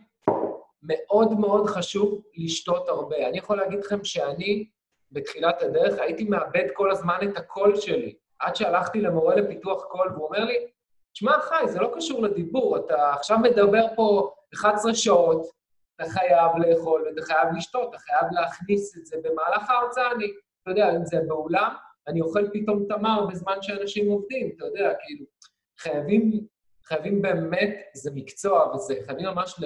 מאוד 0.83 1.39
מאוד 1.39 1.67
חשוב 1.67 2.21
לשתות 2.37 2.89
הרבה. 2.89 3.27
אני 3.27 3.37
יכול 3.37 3.57
להגיד 3.57 3.79
לכם 3.79 4.03
שאני, 4.03 4.67
בתחילת 5.11 5.61
הדרך, 5.61 5.99
הייתי 5.99 6.23
מאבד 6.23 6.67
כל 6.73 6.91
הזמן 6.91 7.17
את 7.23 7.37
הקול 7.37 7.75
שלי, 7.75 8.15
עד 8.39 8.55
שהלכתי 8.55 9.01
למורה 9.01 9.35
לפיתוח 9.35 9.83
קול, 9.83 10.11
והוא 10.13 10.25
אומר 10.25 10.43
לי, 10.45 10.67
תשמע, 11.13 11.39
חי, 11.41 11.67
זה 11.67 11.79
לא 11.79 11.91
קשור 11.95 12.21
לדיבור, 12.21 12.77
אתה 12.77 13.13
עכשיו 13.13 13.37
מדבר 13.39 13.85
פה 13.95 14.31
11 14.53 14.93
שעות, 14.95 15.47
אתה 15.95 16.09
חייב 16.09 16.51
לאכול 16.57 17.01
ואתה 17.07 17.21
חייב 17.21 17.47
לשתות, 17.57 17.89
אתה 17.89 17.97
חייב 17.97 18.31
להכניס 18.31 18.97
את 18.97 19.05
זה 19.05 19.17
במהלך 19.23 19.69
ההרצאה. 19.69 20.11
אני 20.11 20.31
אתה 20.63 20.71
יודע, 20.71 20.95
אם 20.95 21.05
זה 21.05 21.17
באולם, 21.27 21.73
אני 22.07 22.21
אוכל 22.21 22.49
פתאום 22.53 22.85
תמר 22.89 23.25
בזמן 23.25 23.57
שאנשים 23.61 24.11
עובדים, 24.11 24.51
אתה 24.55 24.65
יודע, 24.65 24.93
כאילו, 24.99 25.25
חייבים, 25.79 26.47
חייבים 26.85 27.21
באמת, 27.21 27.75
זה 27.93 28.11
מקצוע 28.15 28.75
וזה, 28.75 28.95
חייבים 29.05 29.25
ממש 29.25 29.55
ל, 29.59 29.65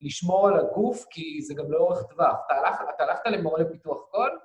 לשמור 0.00 0.48
על 0.48 0.60
הגוף, 0.60 1.04
כי 1.10 1.42
זה 1.42 1.54
גם 1.54 1.72
לאורך 1.72 2.02
טווח. 2.02 2.36
אתה, 2.46 2.54
הלכ, 2.54 2.80
אתה 2.94 3.04
הלכת 3.04 3.26
למורה 3.26 3.60
לפיתוח 3.60 3.98
קול? 4.10 4.38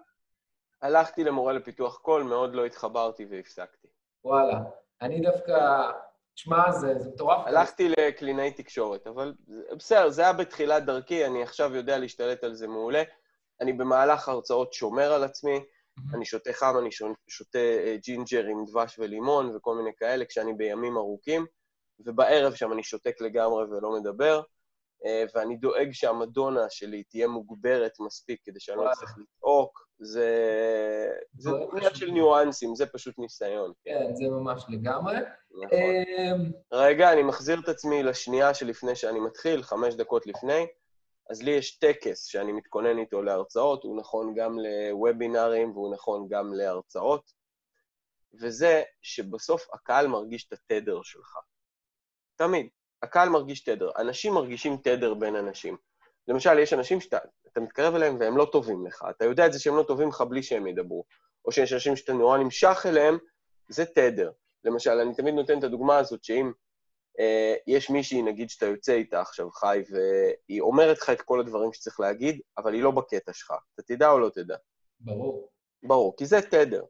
הלכתי 0.81 1.23
למורה 1.23 1.53
לפיתוח 1.53 1.97
קול, 1.97 2.23
מאוד 2.23 2.55
לא 2.55 2.65
התחברתי 2.65 3.25
והפסקתי. 3.29 3.87
וואלה. 4.23 4.59
אני 5.01 5.21
דווקא... 5.21 5.91
שמע, 6.35 6.71
זה, 6.71 6.99
זה 6.99 7.09
מטורף. 7.09 7.47
הלכתי 7.47 7.89
לקלינאי 7.89 8.51
תקשורת, 8.51 9.07
אבל 9.07 9.33
בסדר, 9.77 10.09
זה 10.09 10.21
היה 10.21 10.33
בתחילת 10.33 10.85
דרכי, 10.85 11.25
אני 11.25 11.43
עכשיו 11.43 11.75
יודע 11.75 11.97
להשתלט 11.97 12.43
על 12.43 12.53
זה 12.53 12.67
מעולה. 12.67 13.03
אני 13.61 13.73
במהלך 13.73 14.29
ההרצאות 14.29 14.73
שומר 14.73 15.13
על 15.13 15.23
עצמי, 15.23 15.59
אני 16.13 16.25
שותה 16.25 16.53
חם, 16.53 16.75
אני 16.79 16.89
שותה 17.27 17.57
אה, 17.57 17.95
ג'ינג'ר 18.03 18.45
עם 18.45 18.65
דבש 18.65 18.99
ולימון 18.99 19.55
וכל 19.55 19.75
מיני 19.75 19.91
כאלה 19.97 20.25
כשאני 20.25 20.53
בימים 20.53 20.97
ארוכים, 20.97 21.45
ובערב 21.99 22.53
שם 22.53 22.73
אני 22.73 22.83
שותק 22.83 23.21
לגמרי 23.21 23.63
ולא 23.63 23.99
מדבר, 23.99 24.41
אה, 25.05 25.23
ואני 25.35 25.57
דואג 25.57 25.91
שהמדונה 25.91 26.69
שלי 26.69 27.03
תהיה 27.03 27.27
מוגברת 27.27 27.91
מספיק 27.99 28.39
כדי 28.43 28.59
שאני 28.59 28.77
לא 28.77 28.91
אצטרך 28.91 29.15
לצעוק. 29.17 29.85
זה... 29.99 30.29
זה 31.37 31.49
עניין 31.73 31.95
של 31.95 32.11
ניואנסים, 32.11 32.75
זה 32.75 32.85
פשוט 32.85 33.19
ניסיון. 33.19 33.71
כן, 33.85 34.15
זה 34.15 34.23
ממש 34.29 34.65
לגמרי. 34.69 35.15
נכון. 35.63 35.79
אמ, 35.79 36.51
רגע, 36.71 37.13
אני 37.13 37.23
מחזיר 37.23 37.59
את 37.59 37.69
עצמי 37.69 38.03
לשנייה 38.03 38.53
שלפני 38.53 38.95
שאני 38.95 39.19
מתחיל, 39.19 39.63
חמש 39.63 39.95
דקות 39.95 40.27
לפני. 40.27 40.67
אז 41.29 41.43
לי 41.43 41.51
יש 41.51 41.77
טקס 41.77 42.25
שאני 42.25 42.51
מתכונן 42.51 42.97
איתו 42.97 43.21
להרצאות, 43.21 43.83
הוא 43.83 43.99
נכון 43.99 44.33
גם 44.35 44.57
לוובינארים 44.59 45.71
והוא 45.71 45.93
נכון 45.93 46.27
גם 46.29 46.53
להרצאות, 46.53 47.31
וזה 48.41 48.83
שבסוף 49.01 49.67
הקהל 49.73 50.07
מרגיש 50.07 50.47
את 50.47 50.53
התדר 50.53 51.01
שלך. 51.03 51.37
תמיד. 52.35 52.67
הקהל 53.03 53.29
מרגיש 53.29 53.63
תדר. 53.63 53.89
אנשים 53.97 54.33
מרגישים 54.33 54.77
תדר 54.77 55.13
בין 55.13 55.35
אנשים. 55.35 55.77
למשל, 56.27 56.59
יש 56.59 56.73
אנשים 56.73 57.01
שאתה 57.01 57.19
מתקרב 57.57 57.95
אליהם 57.95 58.17
והם 58.19 58.37
לא 58.37 58.47
טובים 58.51 58.87
לך. 58.87 59.05
אתה 59.09 59.25
יודע 59.25 59.45
את 59.45 59.53
זה 59.53 59.59
שהם 59.59 59.77
לא 59.77 59.83
טובים 59.83 60.09
לך 60.09 60.21
בלי 60.21 60.43
שהם 60.43 60.67
ידברו. 60.67 61.05
או 61.45 61.51
שיש 61.51 61.73
אנשים 61.73 61.95
שאתה 61.95 62.13
נורא 62.13 62.37
נמשך 62.37 62.85
אליהם, 62.85 63.17
זה 63.69 63.85
תדר. 63.85 64.31
למשל, 64.63 64.91
אני 64.91 65.15
תמיד 65.15 65.33
נותן 65.33 65.59
את 65.59 65.63
הדוגמה 65.63 65.97
הזאת 65.97 66.23
שאם 66.23 66.51
יש 67.67 67.89
מישהי, 67.89 68.21
נגיד 68.21 68.49
שאתה 68.49 68.65
יוצא 68.65 68.93
איתה 68.93 69.21
עכשיו, 69.21 69.51
חי, 69.51 69.83
והיא 69.89 70.61
אומרת 70.61 70.97
לך 70.97 71.09
את 71.09 71.21
כל 71.21 71.39
הדברים 71.39 71.73
שצריך 71.73 71.99
להגיד, 71.99 72.41
אבל 72.57 72.73
היא 72.73 72.83
לא 72.83 72.91
בקטע 72.91 73.33
שלך. 73.33 73.53
אתה 73.73 73.83
תדע 73.83 74.09
או 74.11 74.19
לא 74.19 74.29
תדע? 74.29 74.55
ברור. 74.99 75.49
ברור, 75.83 76.17
כי 76.17 76.25
זה 76.25 76.41
תדר. 76.41 76.83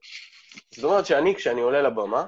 זאת 0.74 0.84
אומרת 0.84 1.06
שאני, 1.06 1.36
כשאני 1.36 1.62
עולה 1.62 1.82
לבמה, 1.82 2.26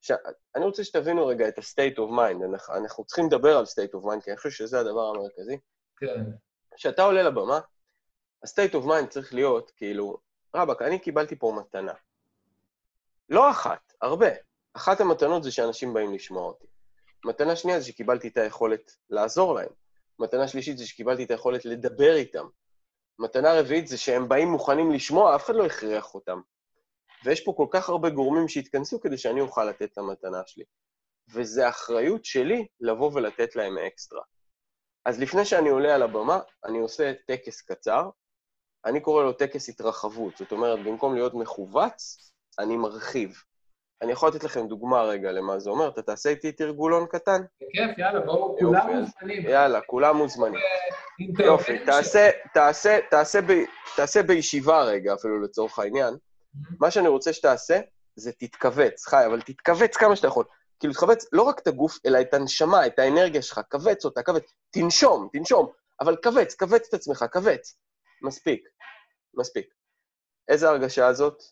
ש... 0.00 0.12
אני 0.56 0.64
רוצה 0.64 0.84
שתבינו 0.84 1.26
רגע 1.26 1.48
את 1.48 1.58
ה-state 1.58 1.96
of 1.96 2.10
mind. 2.10 2.44
אנחנו, 2.50 2.74
אנחנו 2.74 3.04
צריכים 3.04 3.26
לדבר 3.26 3.56
על 3.56 3.64
state 3.64 3.98
of 3.98 4.04
mind, 4.04 4.24
כי 4.24 4.30
אני 4.30 4.36
חושב 4.36 4.50
שזה 4.50 4.80
הדבר 4.80 5.08
המרכזי. 5.08 5.58
כן. 5.96 6.24
כשאתה 6.76 7.02
עולה 7.02 7.22
לבמה, 7.22 7.60
ה-state 8.42 8.74
of 8.74 8.84
mind 8.84 9.06
צריך 9.08 9.34
להיות, 9.34 9.70
כאילו, 9.70 10.18
רבאק, 10.54 10.82
אני 10.82 10.98
קיבלתי 10.98 11.36
פה 11.38 11.56
מתנה. 11.58 11.92
לא 13.28 13.50
אחת, 13.50 13.92
הרבה. 14.00 14.30
אחת 14.74 15.00
המתנות 15.00 15.42
זה 15.42 15.52
שאנשים 15.52 15.94
באים 15.94 16.14
לשמוע 16.14 16.42
אותי. 16.42 16.66
מתנה 17.24 17.56
שנייה 17.56 17.80
זה 17.80 17.86
שקיבלתי 17.86 18.28
את 18.28 18.36
היכולת 18.36 18.96
לעזור 19.10 19.54
להם. 19.54 19.68
מתנה 20.18 20.48
שלישית 20.48 20.78
זה 20.78 20.86
שקיבלתי 20.86 21.24
את 21.24 21.30
היכולת 21.30 21.64
לדבר 21.64 22.14
איתם. 22.14 22.46
מתנה 23.18 23.60
רביעית 23.60 23.88
זה 23.88 23.98
שהם 23.98 24.28
באים 24.28 24.48
מוכנים 24.48 24.92
לשמוע, 24.92 25.36
אף 25.36 25.44
אחד 25.44 25.54
לא 25.54 25.66
הכריח 25.66 26.14
אותם. 26.14 26.40
ויש 27.24 27.44
פה 27.44 27.54
כל 27.56 27.66
כך 27.70 27.88
הרבה 27.88 28.10
גורמים 28.10 28.48
שהתכנסו 28.48 29.00
כדי 29.00 29.18
שאני 29.18 29.40
אוכל 29.40 29.64
לתת 29.64 29.92
את 29.92 29.98
המתנה 29.98 30.42
שלי. 30.46 30.64
וזו 31.32 31.68
אחריות 31.68 32.24
שלי 32.24 32.66
לבוא 32.80 33.10
ולתת 33.14 33.56
להם 33.56 33.78
אקסטרה. 33.78 34.22
אז 35.04 35.20
לפני 35.20 35.44
שאני 35.44 35.68
עולה 35.68 35.94
על 35.94 36.02
הבמה, 36.02 36.40
אני 36.64 36.78
עושה 36.78 37.12
טקס 37.26 37.60
קצר, 37.60 38.10
אני 38.84 39.00
קורא 39.00 39.24
לו 39.24 39.32
טקס 39.32 39.68
התרחבות. 39.68 40.36
זאת 40.36 40.52
אומרת, 40.52 40.78
במקום 40.84 41.14
להיות 41.14 41.34
מכווץ, 41.34 42.32
אני 42.58 42.76
מרחיב. 42.76 43.42
אני 44.02 44.12
יכול 44.12 44.28
לתת 44.28 44.44
לכם 44.44 44.66
דוגמה 44.66 45.02
רגע 45.02 45.32
למה 45.32 45.58
זה 45.58 45.70
אומר. 45.70 45.88
אתה 45.88 46.02
תעשה 46.02 46.30
איתי 46.30 46.52
תרגולון 46.52 47.06
קטן? 47.06 47.42
בכיף, 47.62 47.98
יאללה, 47.98 48.20
בואו, 48.20 48.56
כולם 48.58 48.96
מוזמנים. 48.96 49.46
יאללה, 49.46 49.80
כולם 49.80 50.16
מוזמנים. 50.16 50.60
יופי, 51.38 51.78
תעשה, 53.94 54.22
בישיבה 54.22 54.82
רגע, 54.82 55.14
אפילו 55.14 55.42
לצורך 55.42 55.78
העניין. 55.78 56.14
מה 56.80 56.90
שאני 56.90 57.08
רוצה 57.08 57.32
שתעשה, 57.32 57.80
זה 58.16 58.32
תתכווץ, 58.32 59.06
חי, 59.06 59.26
אבל 59.26 59.40
תתכווץ 59.40 59.96
כמה 59.96 60.16
שאתה 60.16 60.28
יכול. 60.28 60.44
כאילו, 60.80 60.94
תכווץ 60.94 61.26
לא 61.32 61.42
רק 61.42 61.58
את 61.58 61.66
הגוף, 61.66 61.98
אלא 62.06 62.20
את 62.20 62.34
הנשמה, 62.34 62.86
את 62.86 62.98
האנרגיה 62.98 63.42
שלך, 63.42 63.60
כווץ 63.70 64.04
אותה, 64.04 64.22
כווץ. 64.22 64.52
תנשום, 64.70 65.28
תנשום, 65.32 65.72
אבל 66.00 66.16
כווץ, 66.22 66.54
כווץ 66.54 66.88
את 66.88 66.94
עצמך, 66.94 67.24
כווץ. 67.32 67.76
מספיק, 68.22 68.68
מספיק. 69.34 69.66
איזה 70.48 70.68
הרגשה 70.68 71.12
זאת? 71.12 71.42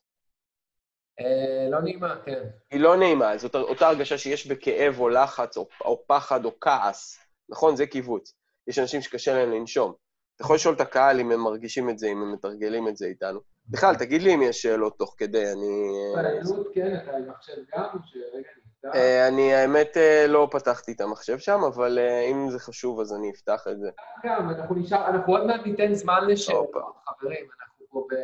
אה, 1.20 1.68
לא 1.70 1.80
נעימה, 1.80 2.16
כן. 2.24 2.42
היא 2.70 2.80
לא 2.80 2.96
נעימה, 2.96 3.38
זאת 3.38 3.54
אותה 3.54 3.88
הרגשה 3.88 4.18
שיש 4.18 4.46
בכאב 4.46 5.00
או 5.00 5.08
לחץ 5.08 5.56
או, 5.56 5.68
או 5.84 6.02
פחד 6.06 6.44
או 6.44 6.60
כעס, 6.60 7.18
נכון? 7.48 7.76
זה 7.76 7.86
קיבוץ. 7.86 8.34
יש 8.66 8.78
אנשים 8.78 9.00
שקשה 9.00 9.34
להם 9.34 9.52
לנשום. 9.52 9.92
אתה 10.36 10.44
יכול 10.44 10.56
לשאול 10.56 10.74
את 10.74 10.80
הקהל 10.80 11.20
אם 11.20 11.30
הם 11.30 11.40
מרגישים 11.40 11.90
את 11.90 11.98
זה, 11.98 12.06
אם 12.06 12.22
הם 12.22 12.32
מתרגלים 12.32 12.88
את 12.88 12.96
זה 12.96 13.06
איתנו. 13.06 13.40
בכלל, 13.68 13.94
תגיד 13.94 14.22
לי 14.22 14.34
אם 14.34 14.42
יש 14.42 14.62
שאלות 14.62 14.98
תוך 14.98 15.14
כדי, 15.18 15.52
אני... 15.52 15.92
פעילות, 16.14 16.68
כן, 16.74 16.96
אתה 17.02 17.16
עם 17.16 17.30
מחשב 17.30 17.56
גם, 17.74 17.98
שרגע... 18.04 18.94
אה, 18.94 19.28
אני, 19.28 19.54
האמת, 19.54 19.96
אה, 19.96 20.26
לא 20.28 20.48
פתחתי 20.50 20.92
את 20.92 21.00
המחשב 21.00 21.38
שם, 21.38 21.60
אבל 21.74 21.98
אה, 21.98 22.20
אם 22.20 22.50
זה 22.50 22.58
חשוב, 22.58 23.00
אז 23.00 23.12
אני 23.12 23.30
אפתח 23.30 23.66
את 23.70 23.80
זה. 23.80 23.90
גם, 24.24 24.50
אנחנו 24.50 24.74
נשאר, 24.74 25.06
אנחנו 25.06 25.36
עוד 25.36 25.46
מעט 25.46 25.60
ניתן 25.66 25.94
זמן 25.94 26.24
לשאלות, 26.28 26.70
חברים, 27.04 27.46
אנחנו 27.60 27.86
פה 27.90 28.06
ב... 28.10 28.14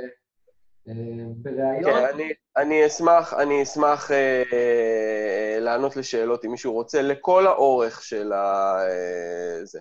בריאיון. 0.86 1.82
כן, 1.84 2.04
אני, 2.14 2.32
אני 2.56 2.86
אשמח, 2.86 3.34
אני 3.34 3.62
אשמח 3.62 4.10
אה, 4.10 4.42
אה, 4.52 5.60
לענות 5.60 5.96
לשאלות, 5.96 6.44
אם 6.44 6.50
מישהו 6.50 6.72
רוצה, 6.72 7.02
לכל 7.02 7.46
האורך 7.46 8.02
של 8.02 8.32
ה... 8.32 8.76
אה, 8.88 9.64
זה. 9.64 9.80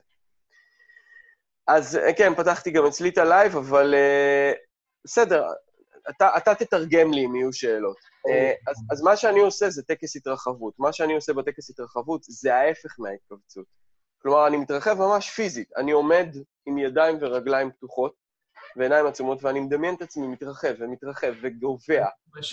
אז 1.67 1.99
כן, 2.17 2.35
פתחתי 2.35 2.71
גם 2.71 2.85
אצלי 2.85 3.09
את 3.09 3.17
ה 3.17 3.24
live, 3.24 3.57
אבל 3.57 3.93
אה, 3.93 4.51
בסדר, 5.05 5.47
אתה, 6.09 6.37
אתה 6.37 6.55
תתרגם 6.55 7.13
לי 7.13 7.25
אם 7.25 7.35
יהיו 7.35 7.53
שאלות. 7.53 7.97
אה, 8.29 8.53
אז, 8.67 8.75
אז 8.91 9.01
מה 9.01 9.17
שאני 9.17 9.39
עושה 9.39 9.69
זה 9.69 9.83
טקס 9.83 10.15
התרחבות. 10.15 10.73
מה 10.79 10.93
שאני 10.93 11.15
עושה 11.15 11.33
בטקס 11.33 11.69
התרחבות 11.69 12.23
זה 12.23 12.55
ההפך 12.55 12.95
מההתכווצות. 12.99 13.65
כלומר, 14.21 14.47
אני 14.47 14.57
מתרחב 14.57 14.97
ממש 14.97 15.29
פיזית. 15.29 15.69
אני 15.77 15.91
עומד 15.91 16.27
עם 16.65 16.77
ידיים 16.77 17.17
ורגליים 17.21 17.71
פתוחות 17.71 18.24
ועיניים 18.75 19.05
עצומות, 19.05 19.43
ואני 19.43 19.59
מדמיין 19.59 19.95
את 19.95 20.01
עצמי 20.01 20.27
מתרחב 20.27 20.73
ומתרחב 20.79 21.33
וגובע, 21.41 22.05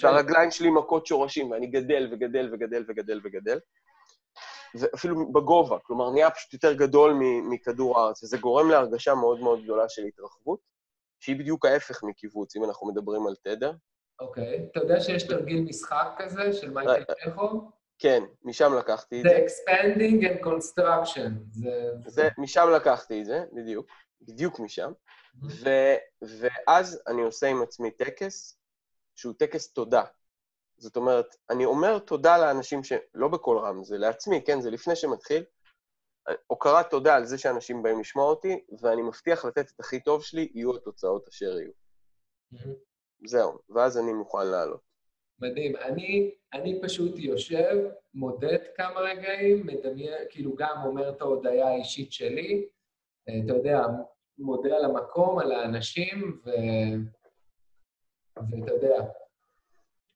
והרגליים 0.02 0.50
שלי 0.50 0.70
מכות 0.70 1.06
שורשים, 1.06 1.50
ואני 1.50 1.66
גדל 1.66 2.08
וגדל 2.12 2.50
וגדל 2.52 2.84
וגדל 2.88 3.20
וגדל. 3.24 3.58
ואפילו 4.74 5.32
בגובה, 5.32 5.78
כלומר, 5.82 6.10
נהיה 6.10 6.30
פשוט 6.30 6.52
יותר 6.52 6.72
גדול 6.72 7.12
מכדור 7.50 8.00
הארץ, 8.00 8.22
וזה 8.22 8.38
גורם 8.38 8.70
להרגשה 8.70 9.14
מאוד 9.14 9.40
מאוד 9.40 9.62
גדולה 9.64 9.88
של 9.88 10.02
התרחבות, 10.02 10.60
שהיא 11.20 11.36
בדיוק 11.36 11.64
ההפך 11.64 12.02
מקיבוץ, 12.04 12.56
אם 12.56 12.64
אנחנו 12.64 12.86
מדברים 12.86 13.26
על 13.26 13.34
תדר. 13.42 13.72
אוקיי. 14.20 14.66
אתה 14.70 14.80
יודע 14.80 15.00
שיש 15.00 15.22
תרגיל 15.22 15.60
משחק 15.60 16.06
כזה 16.18 16.52
של 16.52 16.70
מייקל 16.70 17.04
צ'כוב? 17.24 17.70
כן, 17.98 18.22
משם 18.44 18.74
לקחתי 18.78 19.18
את 19.18 19.22
זה. 19.22 19.28
זה 19.28 19.46
expanding 19.46 20.22
and 20.22 20.46
construction. 20.46 21.30
זה, 22.06 22.28
משם 22.38 22.68
לקחתי 22.76 23.20
את 23.20 23.26
זה, 23.26 23.44
בדיוק. 23.52 23.86
בדיוק 24.22 24.60
משם. 24.60 24.92
ו, 25.40 25.70
ואז 26.22 27.02
אני 27.08 27.22
עושה 27.22 27.46
עם 27.46 27.62
עצמי 27.62 27.90
טקס, 27.90 28.58
שהוא 29.16 29.34
טקס 29.38 29.72
תודה. 29.72 30.04
זאת 30.76 30.96
אומרת, 30.96 31.36
אני 31.50 31.64
אומר 31.64 31.98
תודה 31.98 32.38
לאנשים 32.38 32.84
ש... 32.84 32.92
לא 33.14 33.28
בקול 33.28 33.58
רם, 33.58 33.84
זה 33.84 33.98
לעצמי, 33.98 34.44
כן? 34.46 34.60
זה 34.60 34.70
לפני 34.70 34.96
שמתחיל. 34.96 35.44
הוקרת 36.46 36.90
תודה 36.90 37.16
על 37.16 37.24
זה 37.24 37.38
שאנשים 37.38 37.82
באים 37.82 38.00
לשמוע 38.00 38.24
אותי, 38.24 38.64
ואני 38.80 39.02
מבטיח 39.02 39.44
לתת 39.44 39.70
את 39.70 39.80
הכי 39.80 40.00
טוב 40.00 40.22
שלי, 40.22 40.48
יהיו 40.54 40.76
התוצאות 40.76 41.28
אשר 41.28 41.58
יהיו. 41.58 41.72
זהו, 43.26 43.58
ואז 43.68 43.98
אני 43.98 44.12
מוכן 44.12 44.46
לעלות. 44.46 44.80
מדהים. 45.38 45.76
אני, 45.76 46.34
אני 46.52 46.80
פשוט 46.82 47.18
יושב, 47.18 47.76
מודד 48.14 48.58
כמה 48.76 49.00
רגעים, 49.00 49.66
מדמיין, 49.66 50.24
כאילו 50.30 50.56
גם 50.56 50.76
אומר 50.84 51.10
את 51.10 51.20
ההודיה 51.20 51.68
האישית 51.68 52.12
שלי, 52.12 52.68
אה, 53.28 53.34
אתה 53.44 53.52
יודע, 53.52 53.78
מודה 54.42 54.76
על 54.76 54.84
המקום, 54.84 55.38
על 55.38 55.52
האנשים, 55.52 56.40
ו... 56.44 56.50
ואתה 58.36 58.72
יודע, 58.72 59.04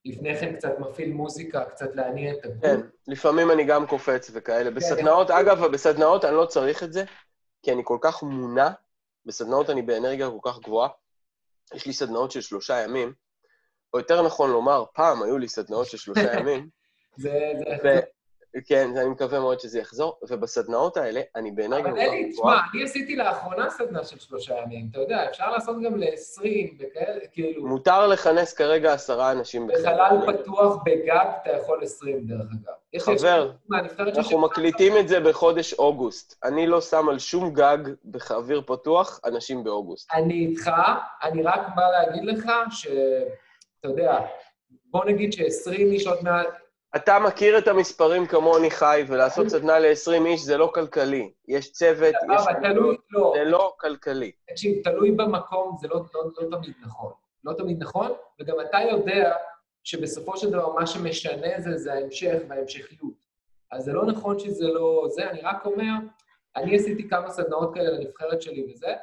לפני 0.05 0.37
כן 0.37 0.57
קצת 0.57 0.79
מפעיל 0.79 1.13
מוזיקה, 1.13 1.65
קצת 1.65 1.95
להניע 1.95 2.33
את 2.33 2.45
הגוף. 2.45 2.63
כן, 2.63 2.81
לפעמים 3.09 3.51
אני 3.51 3.65
גם 3.65 3.87
קופץ 3.87 4.31
וכאלה. 4.35 4.71
כן, 4.71 4.75
בסדנאות, 4.75 5.31
אגב, 5.31 5.67
בסדנאות 5.67 6.25
אני 6.25 6.37
לא 6.37 6.47
צריך 6.47 6.83
את 6.83 6.93
זה, 6.93 7.05
כי 7.63 7.73
אני 7.73 7.83
כל 7.85 7.99
כך 8.01 8.23
מונע, 8.23 8.69
בסדנאות 9.27 9.71
אני 9.71 9.83
באנרגיה 9.83 10.31
כל 10.31 10.51
כך 10.51 10.59
גבוהה. 10.59 10.89
יש 11.75 11.87
לי 11.87 11.93
סדנאות 11.93 12.31
של 12.31 12.41
שלושה 12.41 12.83
ימים, 12.83 13.13
או 13.93 13.99
יותר 13.99 14.27
נכון 14.27 14.51
לומר, 14.51 14.85
פעם 14.95 15.23
היו 15.23 15.39
לי 15.39 15.49
סדנאות 15.49 15.87
של 15.87 15.97
שלושה 15.97 16.35
ימים. 16.39 16.69
זה, 17.17 17.53
זה... 17.83 18.01
כן, 18.67 18.91
אני 18.97 19.09
מקווה 19.09 19.41
מאוד 19.41 19.61
שזה 19.61 19.79
יחזור, 19.79 20.19
ובסדנאות 20.29 20.97
האלה, 20.97 21.21
אני 21.37 21.51
באנרגיה... 21.51 21.91
אבל 21.91 22.01
אלי, 22.01 22.33
תשמע, 22.33 22.57
אני 22.75 22.85
עשיתי 22.85 23.17
לאחרונה 23.17 23.71
סדנה 23.71 24.05
של 24.05 24.19
שלושה 24.19 24.55
ימים, 24.63 24.89
אתה 24.91 25.01
יודע, 25.01 25.31
אפשר 25.31 25.51
לעשות 25.51 25.77
גם 25.85 25.97
ל-20 25.97 26.45
וכאלה, 26.79 27.27
כאילו... 27.33 27.67
מותר 27.67 28.07
לכנס 28.07 28.53
כרגע 28.53 28.93
עשרה 28.93 29.33
אנשים 29.33 29.67
בחדר. 29.67 29.81
בחלל 29.81 30.37
פתוח 30.37 30.77
בגג 30.85 31.27
אתה 31.43 31.51
יכול 31.51 31.83
20, 31.83 32.27
דרך 32.27 32.41
אגב. 32.41 32.77
חבר, 32.99 33.53
אנחנו 34.17 34.39
מקליטים 34.39 34.99
את 34.99 35.09
זה 35.09 35.21
בחודש 35.21 35.75
אוגוסט. 35.75 36.45
אני 36.45 36.67
לא 36.67 36.81
שם 36.81 37.09
על 37.09 37.19
שום 37.19 37.53
גג 37.53 37.79
באוויר 38.05 38.63
פתוח 38.67 39.21
אנשים 39.25 39.65
באוגוסט. 39.65 40.13
אני 40.13 40.47
איתך, 40.47 40.71
אני 41.23 41.43
רק 41.43 41.61
בא 41.77 41.91
להגיד 41.91 42.25
לך 42.25 42.51
ש... 42.71 42.87
אתה 43.81 43.89
יודע, 43.89 44.19
בוא 44.91 45.05
נגיד 45.05 45.33
ש-20 45.33 45.71
איש 45.71 46.07
עוד 46.07 46.19
מעט... 46.23 46.66
אתה 46.97 47.19
מכיר 47.19 47.59
את 47.59 47.69
המספרים 47.69 48.27
כמוני, 48.27 48.71
חי, 48.71 49.05
ולעשות 49.09 49.49
סדנה 49.49 49.79
ל-20 49.79 50.27
איש 50.27 50.41
זה 50.41 50.57
לא 50.57 50.71
כלכלי. 50.75 51.31
יש 51.49 51.73
צוות, 51.73 52.15
יש... 52.35 52.43
תלוי, 52.63 52.97
לא. 53.11 53.33
זה 53.37 53.45
לא 53.45 53.75
כלכלי. 53.81 54.33
תקשיב, 54.51 54.83
תלוי 54.85 55.11
במקום, 55.11 55.77
זה 55.81 55.89
לא, 55.89 56.01
לא, 56.15 56.31
לא 56.51 56.57
תמיד 56.57 56.75
נכון. 56.83 57.13
לא 57.45 57.53
תמיד 57.53 57.83
נכון, 57.83 58.13
וגם 58.41 58.57
אתה 58.61 58.79
יודע 58.91 59.33
שבסופו 59.85 60.37
של 60.37 60.51
דבר 60.51 60.73
מה 60.73 60.87
שמשנה 60.87 61.61
זה, 61.61 61.77
זה 61.77 61.93
ההמשך 61.93 62.39
וההמשכיות. 62.49 63.27
אז 63.73 63.85
זה 63.85 63.93
לא 63.93 64.07
נכון 64.07 64.39
שזה 64.39 64.67
לא 64.67 65.07
זה, 65.09 65.31
אני 65.31 65.41
רק 65.41 65.67
אומר, 65.67 65.93
אני 66.57 66.77
עשיתי 66.77 67.09
כמה 67.09 67.31
סדנאות 67.31 67.75
כאלה 67.75 67.91
לנבחרת 67.91 68.43
שלי 68.43 68.67
וזה, 68.73 68.95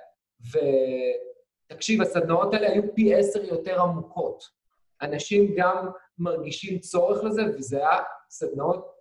ותקשיב, 1.71 2.01
הסדנאות 2.01 2.53
האלה 2.53 2.69
היו 2.69 2.95
פי 2.95 3.15
עשר 3.15 3.43
יותר 3.43 3.81
עמוקות. 3.81 4.62
אנשים 5.03 5.55
גם 5.57 5.87
מרגישים 6.19 6.79
צורך 6.79 7.23
לזה, 7.23 7.41
וזה 7.57 7.77
היה 7.77 7.99
סדנאות 8.29 8.93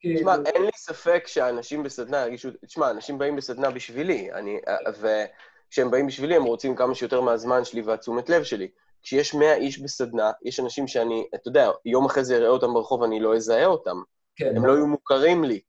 כאילו... 0.00 0.18
תשמע, 0.18 0.34
אין 0.46 0.62
לי 0.62 0.70
ספק 0.76 1.24
שאנשים 1.26 1.82
בסדנה 1.82 2.20
ירגישו... 2.20 2.48
תשמע, 2.66 2.90
אנשים 2.90 3.18
באים 3.18 3.36
בסדנה 3.36 3.70
בשבילי, 3.70 4.32
אני... 4.32 4.58
וכשהם 5.00 5.90
באים 5.90 6.06
בשבילי, 6.06 6.36
הם 6.36 6.44
רוצים 6.44 6.76
כמה 6.76 6.94
שיותר 6.94 7.20
מהזמן 7.20 7.64
שלי 7.64 7.82
והתשומת 7.82 8.28
לב 8.28 8.42
שלי. 8.42 8.68
כשיש 9.02 9.34
100 9.34 9.54
איש 9.54 9.78
בסדנה, 9.78 10.30
יש 10.44 10.60
אנשים 10.60 10.88
שאני, 10.88 11.26
אתה 11.34 11.48
יודע, 11.48 11.70
יום 11.84 12.06
אחרי 12.06 12.24
זה 12.24 12.36
אראה 12.36 12.48
אותם 12.48 12.74
ברחוב, 12.74 13.02
אני 13.02 13.20
לא 13.20 13.36
אזהה 13.36 13.66
אותם. 13.66 13.96
כן. 14.36 14.56
הם 14.56 14.66
לא 14.66 14.72
יהיו 14.72 14.86
מוכרים 14.86 15.44
לי. 15.44 15.60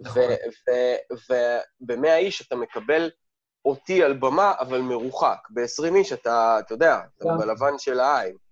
נכון. 0.00 0.22
וב-100 1.12 2.16
איש 2.16 2.46
אתה 2.46 2.56
מקבל 2.56 3.10
אותי 3.64 4.02
על 4.02 4.12
במה, 4.12 4.54
אבל 4.58 4.80
מרוחק. 4.80 5.38
ב-20 5.50 5.94
איש 5.96 6.12
אתה, 6.12 6.58
אתה 6.58 6.74
יודע, 6.74 6.98
אתה 7.18 7.28
בלבן 7.38 7.78
של 7.78 8.00
העין, 8.00 8.36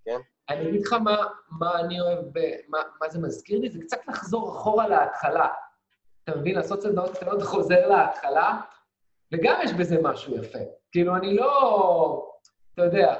אני 0.51 0.69
אגיד 0.69 0.81
לך 0.81 0.93
מה, 0.93 1.17
מה 1.59 1.79
אני 1.79 2.01
אוהב, 2.01 2.19
ב, 2.33 2.39
מה, 2.67 2.79
מה 3.01 3.09
זה 3.09 3.19
מזכיר 3.19 3.59
לי, 3.59 3.69
זה 3.69 3.79
קצת 3.81 3.97
לחזור 4.07 4.49
אחורה 4.49 4.87
להתחלה. 4.87 5.47
אתה 6.23 6.35
מבין? 6.35 6.55
לעשות 6.55 6.81
סדנאות 6.81 7.17
קטנות 7.17 7.41
חוזר 7.41 7.87
להתחלה, 7.87 8.61
וגם 9.31 9.59
יש 9.63 9.73
בזה 9.73 9.97
משהו 10.01 10.35
יפה. 10.35 10.59
כאילו, 10.91 11.15
אני 11.15 11.35
לא... 11.35 12.31
אתה 12.73 12.83
יודע, 12.83 13.15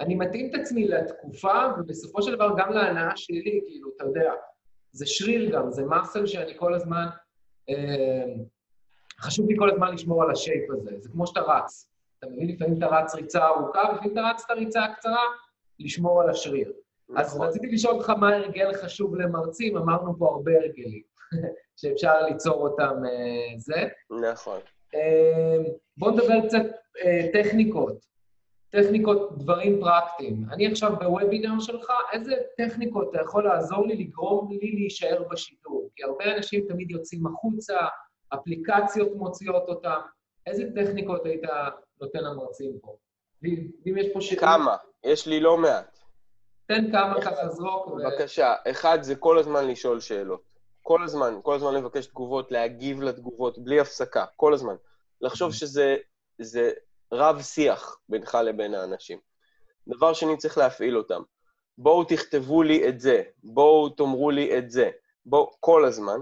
אני 0.00 0.14
מתאים 0.14 0.50
את 0.50 0.60
עצמי 0.60 0.88
לתקופה, 0.88 1.54
ובסופו 1.78 2.22
של 2.22 2.34
דבר 2.34 2.50
גם 2.56 2.72
להנאה 2.72 3.16
שלי, 3.16 3.60
כאילו, 3.66 3.90
אתה 3.96 4.04
יודע, 4.04 4.32
זה 4.92 5.06
שריר 5.06 5.50
גם, 5.50 5.70
זה 5.70 5.84
מסל 5.84 6.26
שאני 6.26 6.52
כל 6.56 6.74
הזמן... 6.74 7.06
אה, 7.68 8.34
חשוב 9.20 9.48
לי 9.48 9.56
כל 9.58 9.70
הזמן 9.70 9.94
לשמור 9.94 10.22
על 10.22 10.30
השייפ 10.30 10.70
הזה. 10.70 10.90
זה 10.98 11.08
כמו 11.08 11.26
שאתה 11.26 11.40
רץ. 11.40 11.88
אתה 12.18 12.26
מבין? 12.26 12.48
לפעמים 12.48 12.78
אתה 12.78 12.86
רץ 12.86 13.14
ריצה 13.14 13.46
ארוכה, 13.46 13.80
ולפעמים 13.90 14.12
אתה 14.12 14.20
רץ 14.30 14.42
את 14.46 14.50
הריצה 14.50 14.84
הקצרה, 14.84 15.22
לשמור 15.78 16.22
על 16.22 16.30
השריר. 16.30 16.72
נכון. 17.08 17.22
אז 17.22 17.40
רציתי 17.40 17.66
לשאול 17.66 17.94
אותך 17.94 18.10
מה 18.10 18.36
הרגל 18.36 18.72
חשוב 18.72 19.16
למרצים, 19.16 19.76
אמרנו 19.76 20.18
פה 20.18 20.28
הרבה 20.28 20.52
הרגלים, 20.56 21.02
שאפשר 21.80 22.22
ליצור 22.22 22.68
אותם 22.68 22.94
uh, 23.04 23.58
זה. 23.58 23.88
נכון. 24.30 24.58
Uh, 24.94 25.70
בואו 25.96 26.10
נדבר 26.10 26.46
קצת 26.46 26.62
uh, 26.98 27.32
טכניקות. 27.32 28.14
טכניקות, 28.70 29.38
דברים 29.38 29.80
פרקטיים. 29.80 30.44
אני 30.52 30.66
עכשיו 30.66 30.92
בוובינר 30.98 31.60
שלך, 31.60 31.92
איזה 32.12 32.34
טכניקות 32.56 33.10
אתה 33.10 33.22
יכול 33.22 33.44
לעזור 33.44 33.86
לי 33.86 33.96
לגרום 33.96 34.50
לי 34.50 34.72
להישאר 34.72 35.22
בשידור? 35.30 35.90
כי 35.96 36.04
הרבה 36.04 36.36
אנשים 36.36 36.64
תמיד 36.68 36.90
יוצאים 36.90 37.26
החוצה, 37.26 37.76
אפליקציות 38.34 39.16
מוציאות 39.16 39.68
אותם. 39.68 40.00
איזה 40.46 40.64
טכניקות 40.74 41.26
היית 41.26 41.42
נותן 42.00 42.18
למרצים 42.24 42.72
פה? 42.80 42.96
ואם 43.44 43.98
יש 43.98 44.06
פה 44.12 44.20
שאלות... 44.20 44.40
כמה? 44.40 44.76
יש 45.04 45.26
לי 45.26 45.40
לא 45.40 45.58
מעט. 45.58 45.98
תן 46.66 46.92
כמה 46.92 47.20
ככה 47.22 47.48
זרוק. 47.48 47.88
בבקשה. 47.88 48.54
אחד, 48.70 49.02
זה 49.02 49.16
כל 49.16 49.38
הזמן 49.38 49.68
לשאול 49.68 50.00
שאלות. 50.00 50.42
כל 50.82 51.02
הזמן, 51.02 51.34
כל 51.42 51.54
הזמן 51.54 51.74
לבקש 51.74 52.06
תגובות, 52.06 52.52
להגיב 52.52 53.02
לתגובות, 53.02 53.58
בלי 53.58 53.80
הפסקה, 53.80 54.24
כל 54.36 54.54
הזמן. 54.54 54.74
לחשוב 55.20 55.52
שזה 55.52 55.96
זה 56.38 56.72
רב-שיח 57.12 57.98
בינך 58.08 58.38
לבין 58.44 58.74
האנשים. 58.74 59.18
דבר 59.88 60.12
שני, 60.12 60.36
צריך 60.36 60.58
להפעיל 60.58 60.98
אותם. 60.98 61.22
בואו 61.78 62.04
תכתבו 62.04 62.62
לי 62.62 62.88
את 62.88 63.00
זה, 63.00 63.22
בואו 63.44 63.88
תאמרו 63.88 64.30
לי 64.30 64.58
את 64.58 64.70
זה, 64.70 64.90
בואו, 65.26 65.50
כל 65.60 65.84
הזמן. 65.84 66.20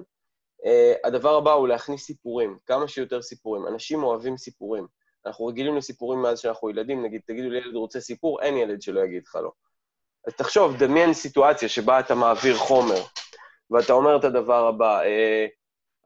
Uh, 0.63 1.07
הדבר 1.07 1.37
הבא 1.37 1.53
הוא 1.53 1.69
להכניס 1.69 2.07
סיפורים, 2.07 2.59
כמה 2.67 2.89
שיותר 2.89 3.23
סיפורים. 3.23 3.67
אנשים 3.67 4.03
אוהבים 4.03 4.37
סיפורים. 4.37 4.87
אנחנו 5.27 5.47
רגילים 5.47 5.77
לסיפורים 5.77 6.23
מאז 6.23 6.41
שאנחנו 6.41 6.71
ילדים, 6.71 7.05
נגיד, 7.05 7.21
תגידו 7.27 7.51
לי, 7.51 7.59
ילד 7.59 7.75
רוצה 7.75 8.01
סיפור, 8.01 8.43
אין 8.43 8.57
ילד 8.57 8.83
שלא 8.83 9.01
יגיד 9.01 9.23
לך 9.27 9.37
לא. 9.37 9.53
אז 10.27 10.35
תחשוב, 10.35 10.77
דמיין 10.77 11.15
סיטואציה 11.15 11.69
שבה 11.69 12.01
אתה 12.01 12.15
מעביר 12.15 12.57
חומר 12.57 13.03
ואתה 13.71 13.93
אומר 13.93 14.17
את 14.17 14.25
הדבר 14.25 14.67
הבא, 14.67 15.03
אה, 15.03 15.47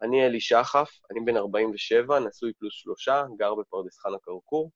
אני 0.02 0.26
אלי 0.26 0.40
שחף, 0.40 0.90
אני 1.10 1.20
בן 1.20 1.36
47, 1.36 2.18
נשוי 2.18 2.52
פלוס 2.58 2.72
שלושה, 2.74 3.24
גר 3.36 3.54
בפרדס 3.54 3.98
חנה 3.98 4.16
כרכור. 4.22 4.70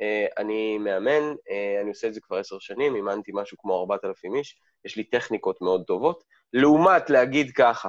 אה, 0.00 0.26
אני 0.38 0.78
מאמן, 0.78 1.34
אה, 1.50 1.80
אני 1.80 1.88
עושה 1.88 2.08
את 2.08 2.14
זה 2.14 2.20
כבר 2.20 2.36
עשר 2.36 2.58
שנים, 2.58 2.96
אימנתי 2.96 3.30
משהו 3.34 3.58
כמו 3.58 3.80
4,000 3.80 4.34
איש, 4.34 4.56
יש 4.84 4.96
לי 4.96 5.04
טכניקות 5.04 5.60
מאוד 5.60 5.84
טובות. 5.86 6.24
לעומת 6.52 7.10
להגיד 7.10 7.50
ככה, 7.50 7.88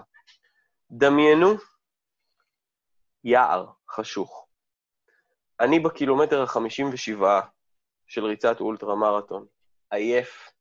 דמיינו 0.91 1.53
יער 3.23 3.65
חשוך. 3.89 4.47
אני 5.59 5.79
בקילומטר 5.79 6.41
ה-57 6.41 7.23
של 8.07 8.25
ריצת 8.25 8.59
אולטרה 8.59 8.95
מרתון, 8.95 9.45
עייף, 9.91 10.51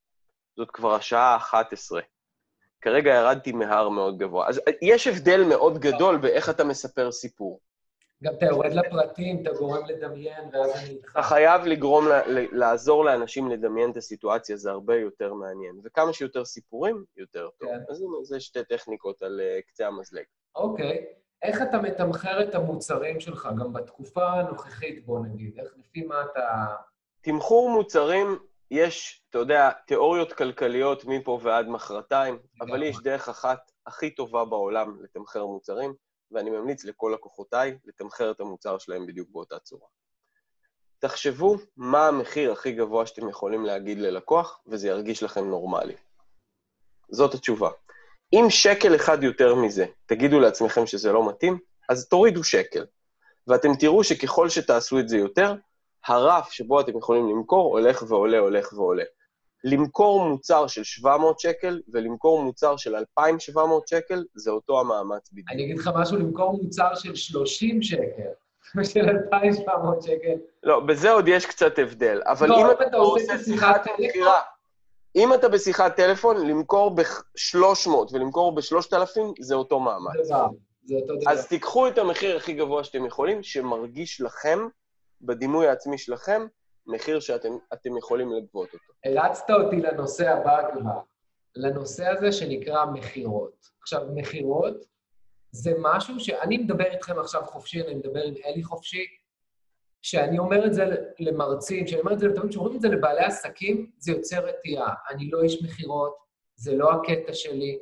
זאת 0.56 0.70
כבר 0.70 0.94
השעה 0.94 1.34
ה-11. 1.34 2.00
כרגע 2.80 3.10
ירדתי 3.10 3.52
מהר 3.52 3.88
מאוד 3.88 4.18
גבוה. 4.18 4.48
אז 4.48 4.60
יש 4.82 5.06
הבדל 5.06 5.44
מאוד 5.48 5.78
גדול 5.78 6.16
באיך 6.16 6.50
אתה 6.50 6.64
מספר 6.64 7.12
סיפור. 7.12 7.60
גם 8.22 8.32
אתה 8.38 8.46
יורד 8.46 8.72
לפרטים, 8.72 9.42
אתה 9.42 9.52
גורם 9.52 9.86
לדמיין, 9.86 10.44
ואז 10.52 10.76
אני 10.76 10.88
איתך. 10.90 11.10
אתה 11.12 11.22
חייב 11.22 11.62
לגרום, 11.64 12.04
לעזור 12.52 13.04
לאנשים 13.04 13.50
לדמיין 13.50 13.90
את 13.90 13.96
הסיטואציה, 13.96 14.56
זה 14.56 14.70
הרבה 14.70 14.96
יותר 14.96 15.34
מעניין. 15.34 15.80
וכמה 15.84 16.12
שיותר 16.12 16.44
סיפורים, 16.44 17.04
יותר 17.16 17.48
טוב. 17.58 17.68
כן. 17.68 17.80
אז 17.88 18.04
זה 18.22 18.40
שתי 18.40 18.64
טכניקות 18.64 19.22
על 19.22 19.40
uh, 19.40 19.62
קצה 19.68 19.86
המזלג. 19.86 20.24
אוקיי. 20.54 21.06
איך 21.42 21.62
אתה 21.62 21.78
מתמחר 21.78 22.42
את 22.42 22.54
המוצרים 22.54 23.20
שלך, 23.20 23.48
גם 23.58 23.72
בתקופה 23.72 24.32
הנוכחית, 24.32 25.06
בוא 25.06 25.26
נגיד? 25.26 25.58
איך, 25.58 25.72
לפי 25.78 26.02
מה 26.02 26.22
אתה... 26.22 26.66
תמחור 27.20 27.70
מוצרים, 27.70 28.38
יש, 28.70 29.24
אתה 29.30 29.38
יודע, 29.38 29.70
תיאוריות 29.86 30.32
כלכליות 30.32 31.04
מפה 31.04 31.38
ועד 31.42 31.68
מחרתיים, 31.68 32.38
אבל 32.60 32.82
יש 32.82 32.96
דרך 33.02 33.28
אחת 33.28 33.72
הכי 33.86 34.14
טובה 34.14 34.44
בעולם 34.44 35.02
לתמחר 35.02 35.46
מוצרים, 35.46 35.94
ואני 36.30 36.50
ממליץ 36.50 36.84
לכל 36.84 37.12
לקוחותיי 37.14 37.78
לתמחר 37.84 38.30
את 38.30 38.40
המוצר 38.40 38.78
שלהם 38.78 39.06
בדיוק 39.06 39.28
באותה 39.30 39.58
צורה. 39.58 39.86
תחשבו 40.98 41.56
מה 41.76 42.08
המחיר 42.08 42.52
הכי 42.52 42.72
גבוה 42.72 43.06
שאתם 43.06 43.28
יכולים 43.28 43.64
להגיד 43.64 43.98
ללקוח, 43.98 44.60
וזה 44.66 44.88
ירגיש 44.88 45.22
לכם 45.22 45.44
נורמלי. 45.44 45.94
זאת 47.10 47.34
התשובה. 47.34 47.70
אם 48.32 48.46
שקל 48.48 48.94
אחד 48.94 49.22
יותר 49.22 49.54
מזה, 49.54 49.86
תגידו 50.06 50.40
לעצמכם 50.40 50.86
שזה 50.86 51.12
לא 51.12 51.28
מתאים, 51.28 51.58
אז 51.88 52.08
תורידו 52.08 52.44
שקל. 52.44 52.84
ואתם 53.46 53.74
תראו 53.74 54.04
שככל 54.04 54.48
שתעשו 54.48 54.98
את 54.98 55.08
זה 55.08 55.16
יותר, 55.16 55.54
הרף 56.06 56.50
שבו 56.50 56.80
אתם 56.80 56.98
יכולים 56.98 57.28
למכור 57.28 57.78
הולך 57.78 58.04
ועולה, 58.08 58.38
הולך 58.38 58.72
ועולה. 58.72 59.04
למכור 59.64 60.28
מוצר 60.28 60.66
של 60.66 60.84
700 60.84 61.40
שקל 61.40 61.80
ולמכור 61.92 62.42
מוצר 62.42 62.76
של 62.76 62.96
2,700 62.96 63.88
שקל, 63.88 64.24
זה 64.34 64.50
אותו 64.50 64.80
המאמץ 64.80 65.30
בדיוק. 65.32 65.50
אני 65.50 65.64
אגיד 65.64 65.78
לך 65.78 65.90
משהו, 65.94 66.16
למכור 66.16 66.62
מוצר 66.62 66.94
של 66.94 67.14
30 67.14 67.82
שקל 67.82 68.32
ושל 68.76 69.08
2,700 69.08 70.02
שקל. 70.02 70.34
לא, 70.62 70.80
בזה 70.80 71.10
עוד 71.10 71.28
יש 71.28 71.46
קצת 71.46 71.78
הבדל. 71.78 72.20
אבל 72.24 72.48
לא, 72.48 72.60
אם 72.60 72.88
אתה 72.88 72.96
עושה 72.96 73.38
שיחת 73.38 73.86
מכירה, 73.98 74.40
אם 75.16 75.34
אתה 75.34 75.48
בשיחת 75.48 75.96
טלפון, 75.96 76.46
למכור 76.46 76.94
ב-300 76.94 77.88
ולמכור 78.12 78.54
ב-3,000, 78.54 79.20
זה 79.40 79.54
אותו 79.54 79.80
מאמץ. 79.80 80.26
זה 80.84 80.94
אותו 80.94 81.16
דבר. 81.16 81.30
אז 81.32 81.48
תיקחו 81.48 81.88
את 81.88 81.98
המחיר 81.98 82.36
הכי 82.36 82.52
גבוה 82.52 82.84
שאתם 82.84 83.06
יכולים, 83.06 83.42
שמרגיש 83.42 84.20
לכם, 84.20 84.58
בדימוי 85.20 85.68
העצמי 85.68 85.98
שלכם, 85.98 86.46
מחיר 86.86 87.20
שאתם 87.20 87.96
יכולים 87.98 88.32
לגבות 88.32 88.68
אותו. 88.74 88.92
הרצת 89.04 89.50
אותי 89.50 89.76
לנושא 89.76 90.30
הבא 90.30 90.72
כבר, 90.72 91.00
לנושא 91.56 92.08
הזה 92.08 92.32
שנקרא 92.32 92.84
מכירות. 92.84 93.66
עכשיו, 93.82 94.00
מכירות 94.14 94.74
זה 95.50 95.72
משהו 95.78 96.20
שאני 96.20 96.58
מדבר 96.58 96.84
איתכם 96.84 97.18
עכשיו 97.18 97.42
חופשי, 97.46 97.82
אני 97.82 97.94
מדבר 97.94 98.22
עם 98.22 98.34
אלי 98.46 98.62
חופשי, 98.64 99.06
כשאני 100.02 100.38
אומר 100.38 100.66
את 100.66 100.74
זה 100.74 100.84
למרצים, 101.18 101.86
כשאני 101.86 102.00
אומר 102.00 102.12
את 102.12 102.18
זה 102.18 102.28
לתמיד, 102.28 102.50
כשאומרים 102.50 102.76
את 102.76 102.80
זה 102.80 102.88
לבעלי 102.88 103.24
עסקים, 103.24 103.90
זה 103.98 104.12
יוצר 104.12 104.46
רתיעה. 104.46 104.94
אני 105.10 105.30
לא 105.30 105.42
איש 105.42 105.62
מכירות, 105.62 106.16
זה 106.56 106.76
לא 106.76 106.90
הקטע 106.92 107.32
שלי, 107.32 107.78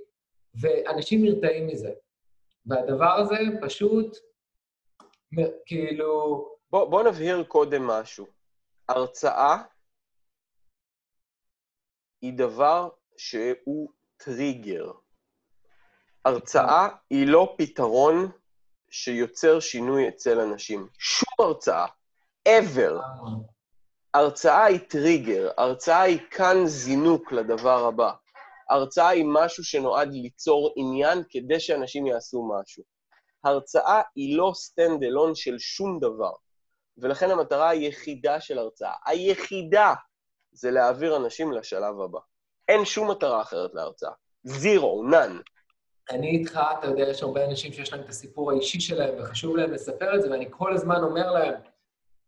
ואנשים 0.61 1.25
נרתעים 1.25 1.67
מזה. 1.67 1.91
והדבר 2.67 3.13
הזה 3.13 3.37
פשוט, 3.63 4.17
כאילו... 5.67 6.45
בוא, 6.71 6.91
בוא 6.91 7.03
נבהיר 7.03 7.45
קודם 7.45 7.87
משהו. 7.87 8.27
הרצאה 8.89 9.63
היא 12.23 12.33
דבר 12.33 12.89
שהוא 13.17 13.91
טריגר. 14.17 14.93
הרצאה 16.25 16.89
היא 17.11 17.27
לא 17.27 17.55
פתרון 17.59 18.31
שיוצר 18.91 19.61
שינוי 19.61 20.09
אצל 20.09 20.41
אנשים. 20.41 20.89
שום 20.99 21.29
הרצאה, 21.39 21.87
ever. 22.49 23.01
הרצאה 24.15 24.65
היא 24.65 24.79
טריגר, 24.89 25.51
הרצאה 25.57 26.01
היא 26.01 26.19
קו 26.31 26.67
זינוק 26.67 27.33
לדבר 27.33 27.87
הבא. 27.87 28.13
הרצאה 28.71 29.09
היא 29.09 29.25
משהו 29.29 29.65
שנועד 29.65 30.13
ליצור 30.13 30.73
עניין 30.77 31.23
כדי 31.31 31.61
שאנשים 31.61 32.07
יעשו 32.07 32.49
משהו. 32.55 32.83
הרצאה 33.45 34.03
היא 34.17 34.37
לא 34.39 34.53
stand 34.55 35.03
alone 35.03 35.35
של 35.35 35.59
שום 35.59 35.99
דבר. 36.01 36.33
ולכן 36.99 37.31
המטרה 37.31 37.69
היחידה 37.69 38.41
של 38.41 38.59
הרצאה, 38.59 38.93
היחידה, 39.07 39.95
זה 40.53 40.71
להעביר 40.71 41.17
אנשים 41.17 41.53
לשלב 41.53 42.01
הבא. 42.01 42.19
אין 42.69 42.85
שום 42.85 43.11
מטרה 43.11 43.43
אחרת 43.43 43.75
להרצאה. 43.75 44.13
זירו, 44.45 45.03
נאן. 45.03 45.41
אני 46.11 46.31
איתך, 46.31 46.61
אתה 46.79 46.87
יודע, 46.87 47.09
יש 47.09 47.23
הרבה 47.23 47.45
אנשים 47.45 47.73
שיש 47.73 47.93
להם 47.93 48.03
את 48.03 48.09
הסיפור 48.09 48.51
האישי 48.51 48.81
שלהם 48.81 49.15
וחשוב 49.19 49.57
להם 49.57 49.73
לספר 49.73 50.17
את 50.17 50.23
זה, 50.23 50.31
ואני 50.31 50.47
כל 50.51 50.75
הזמן 50.75 51.03
אומר 51.03 51.33
להם, 51.33 51.55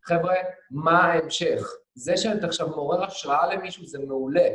חבר'ה, 0.04 0.34
מה 0.70 0.98
ההמשך? 0.98 1.72
זה 1.94 2.16
שאתה 2.16 2.46
עכשיו 2.46 2.68
מעורר 2.68 3.04
השראה 3.04 3.54
למישהו 3.54 3.86
זה 3.86 3.98
מעולה. 3.98 4.48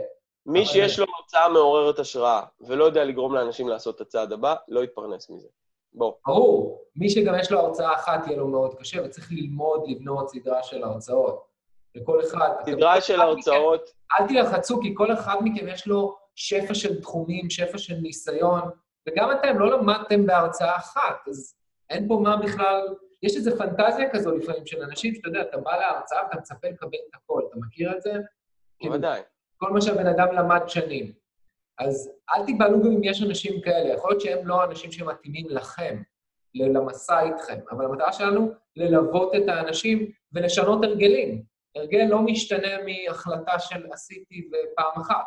מי 0.46 0.66
שיש 0.66 1.00
לו 1.00 1.06
הרצאה 1.18 1.50
מעוררת 1.50 2.00
השראה 2.00 2.42
ולא 2.62 2.86
יודע 2.86 3.04
לגרום 3.04 3.36
לאנשים 3.36 3.68
לעשות 3.68 3.96
את 3.96 4.02
הצעד 4.02 4.34
הבא, 4.34 4.56
לא 4.68 4.84
יתפרנס 4.84 5.30
מזה. 5.30 5.48
בוא. 5.94 6.14
ברור. 6.28 6.84
מי 6.96 7.10
שגם 7.10 7.36
יש 7.40 7.52
לו 7.52 7.60
הרצאה 7.60 7.96
אחת, 7.96 8.28
יהיה 8.28 8.38
לו 8.38 8.48
מאוד 8.48 8.76
קשה, 8.76 9.06
וצריך 9.06 9.32
ללמוד 9.32 9.84
לבנות 9.88 10.30
סדרה 10.30 10.64
של 10.64 10.84
הרצאות. 10.84 11.48
לכל 11.96 12.22
אחד. 12.22 12.50
סדרה 12.66 13.02
של 13.02 13.22
הרצאות... 13.22 13.82
מכם, 13.82 14.24
אל 14.24 14.28
תלחצו, 14.28 14.82
כי 14.82 14.94
כל 14.98 15.14
אחד 15.14 15.36
מכם 15.42 15.68
יש 15.68 15.88
לו 15.88 16.16
שפע 16.36 16.74
של 16.74 17.02
תחומים, 17.02 17.50
שפע 17.50 17.78
של 17.78 17.96
ניסיון, 17.96 18.62
וגם 19.08 19.32
אתם 19.32 19.60
לא 19.60 19.78
למדתם 19.78 20.26
בהרצאה 20.26 20.76
אחת, 20.76 21.28
אז 21.28 21.56
אין 21.90 22.08
פה 22.08 22.20
מה 22.24 22.38
בכלל... 22.38 22.88
יש 23.24 23.36
איזו 23.36 23.58
פנטזיה 23.58 24.10
כזו 24.10 24.38
לפעמים 24.38 24.66
של 24.66 24.84
אנשים, 24.84 25.16
שאתה 25.16 25.28
יודע, 25.28 25.42
אתה 25.42 25.58
בא 25.58 25.78
להרצאה 25.78 26.24
ואתה 26.24 26.38
מצפה 26.38 26.68
לקבל 26.68 26.98
את 27.10 27.16
הכל. 27.16 27.42
אתה 27.50 27.58
מכיר 27.60 27.98
את 27.98 28.02
זה? 28.02 28.12
בוודאי. 28.84 29.22
כל 29.58 29.72
מה 29.72 29.82
שהבן 29.82 30.08
אדם 30.08 30.28
למד 30.32 30.62
שנים. 30.68 31.12
אז 31.80 32.12
אל 32.36 32.46
תיבהלו 32.46 32.84
גם 32.84 32.92
אם 32.92 33.04
יש 33.04 33.24
אנשים 33.24 33.62
כאלה. 33.62 33.94
יכול 33.94 34.12
להיות 34.12 34.22
שהם 34.22 34.48
לא 34.48 34.62
האנשים 34.62 34.92
שמתאימים 34.92 35.46
לכם, 35.50 36.02
למסע 36.56 37.22
איתכם, 37.22 37.60
אבל 37.72 37.86
המטרה 37.86 38.14
שלנו 38.14 38.52
ללוות 38.76 39.36
את 39.36 39.50
האנשים 39.50 40.12
ולשנות 40.34 40.84
הרגלים. 40.84 41.44
הרגל 41.76 42.06
לא 42.10 42.22
משתנה 42.22 42.78
מהחלטה 42.86 43.60
של 43.60 43.92
עשיתי 43.92 44.50
ופעם 44.50 45.02
אחת. 45.02 45.26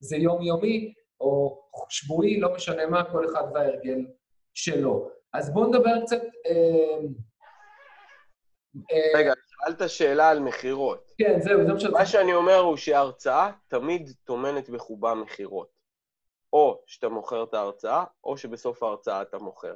זה 0.00 0.16
יומיומי 0.16 0.94
או 1.20 1.60
שבועי, 1.88 2.40
לא 2.40 2.54
משנה 2.54 2.86
מה, 2.86 3.04
כל 3.04 3.24
אחד 3.24 3.44
וההרגל 3.54 4.06
שלו. 4.54 5.10
אז 5.34 5.52
בואו 5.52 5.66
נדבר 5.66 6.00
קצת... 6.04 6.20
אה, 6.46 6.98
אה, 8.92 9.18
רגע, 9.18 9.32
שאלת 9.46 9.90
שאלה 9.90 10.28
על 10.28 10.40
מכירות. 10.40 11.10
כן, 11.18 11.40
זהו, 11.40 11.66
זה 11.66 11.72
מה 11.72 11.80
שאני... 11.80 11.92
מה 11.92 12.06
שאני 12.06 12.34
אומר 12.34 12.58
הוא 12.58 12.76
שההרצאה 12.76 13.50
תמיד 13.68 14.12
טומנת 14.24 14.70
בחובה 14.70 15.14
מכירות. 15.14 15.68
או 16.52 16.82
שאתה 16.86 17.08
מוכר 17.08 17.42
את 17.42 17.54
ההרצאה, 17.54 18.04
או 18.24 18.36
שבסוף 18.36 18.82
ההרצאה 18.82 19.22
אתה 19.22 19.38
מוכר. 19.38 19.74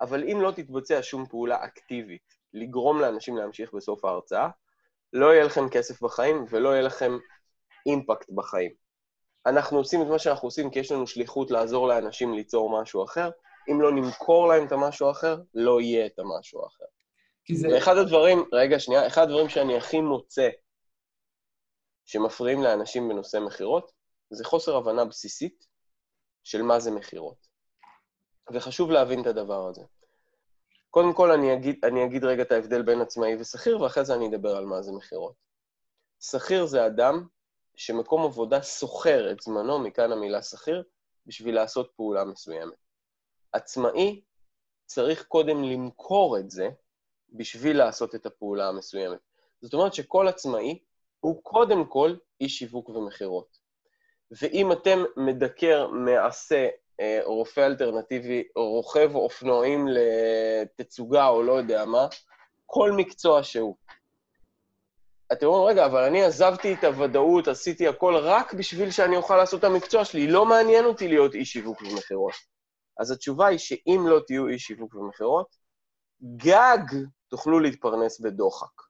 אבל 0.00 0.24
אם 0.24 0.38
לא 0.42 0.50
תתבצע 0.50 0.98
שום 1.02 1.26
פעולה 1.26 1.64
אקטיבית 1.64 2.34
לגרום 2.54 3.00
לאנשים 3.00 3.36
להמשיך 3.36 3.74
בסוף 3.74 4.04
ההרצאה, 4.04 4.48
לא 5.12 5.26
יהיה 5.34 5.44
לכם 5.44 5.68
כסף 5.68 6.02
בחיים 6.02 6.44
ולא 6.50 6.68
יהיה 6.68 6.82
לכם 6.82 7.18
אימפקט 7.86 8.30
בחיים. 8.30 8.70
אנחנו 9.46 9.78
עושים 9.78 10.02
את 10.02 10.06
מה 10.06 10.18
שאנחנו 10.18 10.46
עושים 10.46 10.70
כי 10.70 10.78
יש 10.78 10.92
לנו 10.92 11.06
שליחות 11.06 11.50
לעזור 11.50 11.88
לאנשים 11.88 12.34
ליצור 12.34 12.82
משהו 12.82 13.04
אחר. 13.04 13.30
אם 13.68 13.80
לא 13.80 13.92
נמכור 13.92 14.48
להם 14.48 14.66
את 14.66 14.72
המשהו 14.72 15.08
האחר, 15.08 15.36
לא 15.54 15.80
יהיה 15.80 16.06
את 16.06 16.18
המשהו 16.18 16.64
האחר. 16.64 16.84
כי 17.44 17.56
זה... 17.56 17.68
ואחד 17.68 17.96
הדברים, 17.96 18.44
רגע, 18.52 18.78
שנייה, 18.78 19.06
אחד 19.06 19.22
הדברים 19.22 19.48
שאני 19.48 19.76
הכי 19.76 20.00
מוצא 20.00 20.48
שמפריעים 22.04 22.62
לאנשים 22.62 23.08
בנושא 23.08 23.38
מכירות, 23.46 23.92
זה 24.30 24.44
חוסר 24.44 24.76
הבנה 24.76 25.04
בסיסית 25.04 25.66
של 26.44 26.62
מה 26.62 26.80
זה 26.80 26.90
מכירות. 26.90 27.46
וחשוב 28.52 28.90
להבין 28.90 29.20
את 29.20 29.26
הדבר 29.26 29.68
הזה. 29.68 29.82
קודם 30.90 31.14
כל, 31.14 31.30
אני 31.30 31.54
אגיד, 31.54 31.84
אני 31.84 32.04
אגיד 32.04 32.24
רגע 32.24 32.42
את 32.42 32.52
ההבדל 32.52 32.82
בין 32.82 33.00
עצמאי 33.00 33.36
ושכיר, 33.40 33.80
ואחרי 33.80 34.04
זה 34.04 34.14
אני 34.14 34.28
אדבר 34.28 34.56
על 34.56 34.64
מה 34.64 34.82
זה 34.82 34.92
מכירות. 34.92 35.34
שכיר 36.20 36.66
זה 36.66 36.86
אדם 36.86 37.26
שמקום 37.76 38.24
עבודה 38.24 38.62
סוחר 38.62 39.32
את 39.32 39.40
זמנו, 39.40 39.78
מכאן 39.78 40.12
המילה 40.12 40.42
שכיר, 40.42 40.82
בשביל 41.26 41.54
לעשות 41.54 41.92
פעולה 41.96 42.24
מסוימת. 42.24 42.74
עצמאי 43.52 44.20
צריך 44.86 45.24
קודם 45.24 45.64
למכור 45.64 46.38
את 46.38 46.50
זה 46.50 46.68
בשביל 47.32 47.78
לעשות 47.78 48.14
את 48.14 48.26
הפעולה 48.26 48.68
המסוימת. 48.68 49.18
זאת 49.62 49.74
אומרת 49.74 49.94
שכל 49.94 50.28
עצמאי 50.28 50.78
הוא 51.20 51.42
קודם 51.42 51.84
כל 51.84 52.14
איש 52.40 52.58
שיווק 52.58 52.88
ומכירות. 52.88 53.58
ואם 54.30 54.72
אתם 54.72 55.04
מדקר 55.16 55.86
מעשה 55.86 56.68
אה, 57.00 57.20
רופא 57.24 57.60
אלטרנטיבי, 57.60 58.44
רוכב 58.56 59.14
אופנועים 59.14 59.86
לתצוגה 59.88 61.28
או 61.28 61.42
לא 61.42 61.52
יודע 61.52 61.84
מה, 61.84 62.06
כל 62.66 62.92
מקצוע 62.92 63.42
שהוא. 63.42 63.76
אתם 65.32 65.46
אומרים, 65.46 65.66
רגע, 65.66 65.86
אבל 65.86 66.04
אני 66.04 66.22
עזבתי 66.22 66.74
את 66.74 66.84
הוודאות, 66.84 67.48
עשיתי 67.48 67.88
הכל 67.88 68.16
רק 68.16 68.54
בשביל 68.54 68.90
שאני 68.90 69.16
אוכל 69.16 69.36
לעשות 69.36 69.58
את 69.58 69.64
המקצוע 69.64 70.04
שלי, 70.04 70.26
לא 70.26 70.46
מעניין 70.46 70.84
אותי 70.84 71.08
להיות 71.08 71.34
איש 71.34 71.52
שיווק 71.52 71.82
ומכירות. 71.82 72.34
אז 73.00 73.10
התשובה 73.10 73.46
היא 73.46 73.58
שאם 73.58 74.04
לא 74.08 74.20
תהיו 74.26 74.48
איש 74.48 74.62
שיווק 74.62 74.94
ומכירות, 74.94 75.56
גג 76.36 76.78
תוכלו 77.28 77.60
להתפרנס 77.60 78.20
בדוחק. 78.20 78.82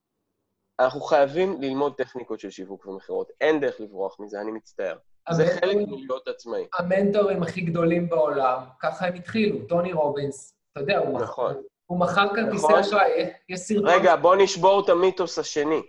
אנחנו 0.81 1.01
חייבים 1.01 1.61
ללמוד 1.61 1.95
טכניקות 1.95 2.41
של 2.41 2.51
שיווק 2.51 2.87
ומכירות. 2.87 3.31
אין 3.41 3.61
דרך 3.61 3.81
לברוח 3.81 4.21
מזה, 4.21 4.41
אני 4.41 4.51
מצטער. 4.51 4.97
זה 5.31 5.47
חלק 5.61 5.77
מלהיות 5.77 6.29
עצמאי. 6.29 6.67
המנטורים 6.79 7.43
הכי 7.43 7.61
גדולים 7.61 8.09
בעולם, 8.09 8.63
ככה 8.81 9.07
הם 9.07 9.15
התחילו. 9.15 9.67
טוני 9.69 9.93
רובינס, 9.93 10.55
אתה 10.73 10.81
יודע, 10.81 10.99
הוא, 10.99 11.21
נכון. 11.21 11.63
הוא 11.87 12.01
מכר 12.01 12.29
כרטיסי 12.35 12.57
נכון. 12.57 12.75
אשראי, 12.79 13.33
יש 13.49 13.61
סרטון... 13.61 13.87
רגע, 13.87 14.17
בוא 14.17 14.37
נשבור 14.37 14.85
את 14.85 14.89
המיתוס 14.89 15.39
השני. 15.39 15.83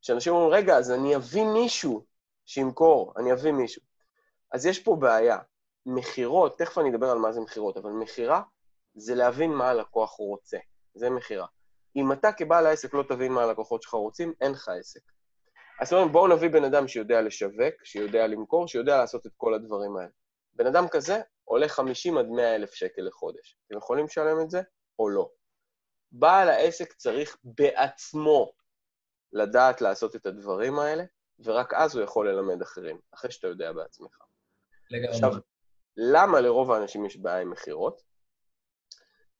שאנשים 0.00 0.32
אומרים, 0.32 0.52
רגע, 0.52 0.76
אז 0.76 0.90
אני 0.90 1.16
אביא 1.16 1.44
מישהו 1.44 2.04
שימכור, 2.46 3.14
אני 3.16 3.32
אביא 3.32 3.52
מישהו. 3.52 3.82
אז 4.52 4.66
יש 4.66 4.78
פה 4.78 4.96
בעיה. 4.96 5.38
מכירות, 5.86 6.58
תכף 6.58 6.78
אני 6.78 6.90
אדבר 6.90 7.10
על 7.10 7.18
מה 7.18 7.32
זה 7.32 7.40
מכירות, 7.40 7.76
אבל 7.76 7.90
מכירה 7.90 8.42
זה 8.94 9.14
להבין 9.14 9.50
מה 9.50 9.68
הלקוח 9.68 10.10
רוצה. 10.10 10.58
זה 10.94 11.10
מכירה. 11.10 11.46
אם 11.96 12.12
אתה 12.12 12.32
כבעל 12.32 12.66
העסק 12.66 12.94
לא 12.94 13.04
תבין 13.08 13.32
מה 13.32 13.42
הלקוחות 13.42 13.82
שלך 13.82 13.94
רוצים, 13.94 14.34
אין 14.40 14.52
לך 14.52 14.68
עסק. 14.68 15.00
אז 15.80 15.92
אומרים, 15.92 16.12
בואו 16.12 16.28
נביא 16.28 16.48
בן 16.48 16.64
אדם 16.64 16.88
שיודע 16.88 17.20
לשווק, 17.20 17.84
שיודע 17.84 18.26
למכור, 18.26 18.68
שיודע 18.68 18.98
לעשות 18.98 19.26
את 19.26 19.32
כל 19.36 19.54
הדברים 19.54 19.96
האלה. 19.96 20.10
בן 20.52 20.66
אדם 20.66 20.88
כזה 20.88 21.20
עולה 21.44 21.68
50 21.68 22.18
עד 22.18 22.26
100 22.26 22.54
אלף 22.54 22.74
שקל 22.74 23.02
לחודש. 23.02 23.56
אתם 23.66 23.76
יכולים 23.76 24.04
לשלם 24.04 24.40
את 24.40 24.50
זה 24.50 24.62
או 24.98 25.08
לא? 25.08 25.30
בעל 26.12 26.48
העסק 26.48 26.92
צריך 26.92 27.36
בעצמו 27.44 28.52
לדעת 29.32 29.80
לעשות 29.80 30.16
את 30.16 30.26
הדברים 30.26 30.78
האלה, 30.78 31.04
ורק 31.44 31.74
אז 31.74 31.96
הוא 31.96 32.04
יכול 32.04 32.30
ללמד 32.30 32.62
אחרים, 32.62 32.98
אחרי 33.14 33.30
שאתה 33.30 33.48
יודע 33.48 33.72
בעצמך. 33.72 34.18
לגמרי. 34.90 35.08
עכשיו, 35.08 35.32
למה 35.96 36.40
לרוב 36.40 36.70
האנשים 36.72 37.06
יש 37.06 37.16
בעיה 37.16 37.40
עם 37.40 37.50
מכירות? 37.50 38.02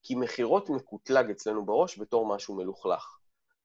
כי 0.03 0.15
מכירות 0.15 0.71
מקוטלג 0.71 1.31
אצלנו 1.31 1.67
בראש 1.67 1.99
בתור 1.99 2.35
משהו 2.35 2.55
מלוכלך. 2.55 3.17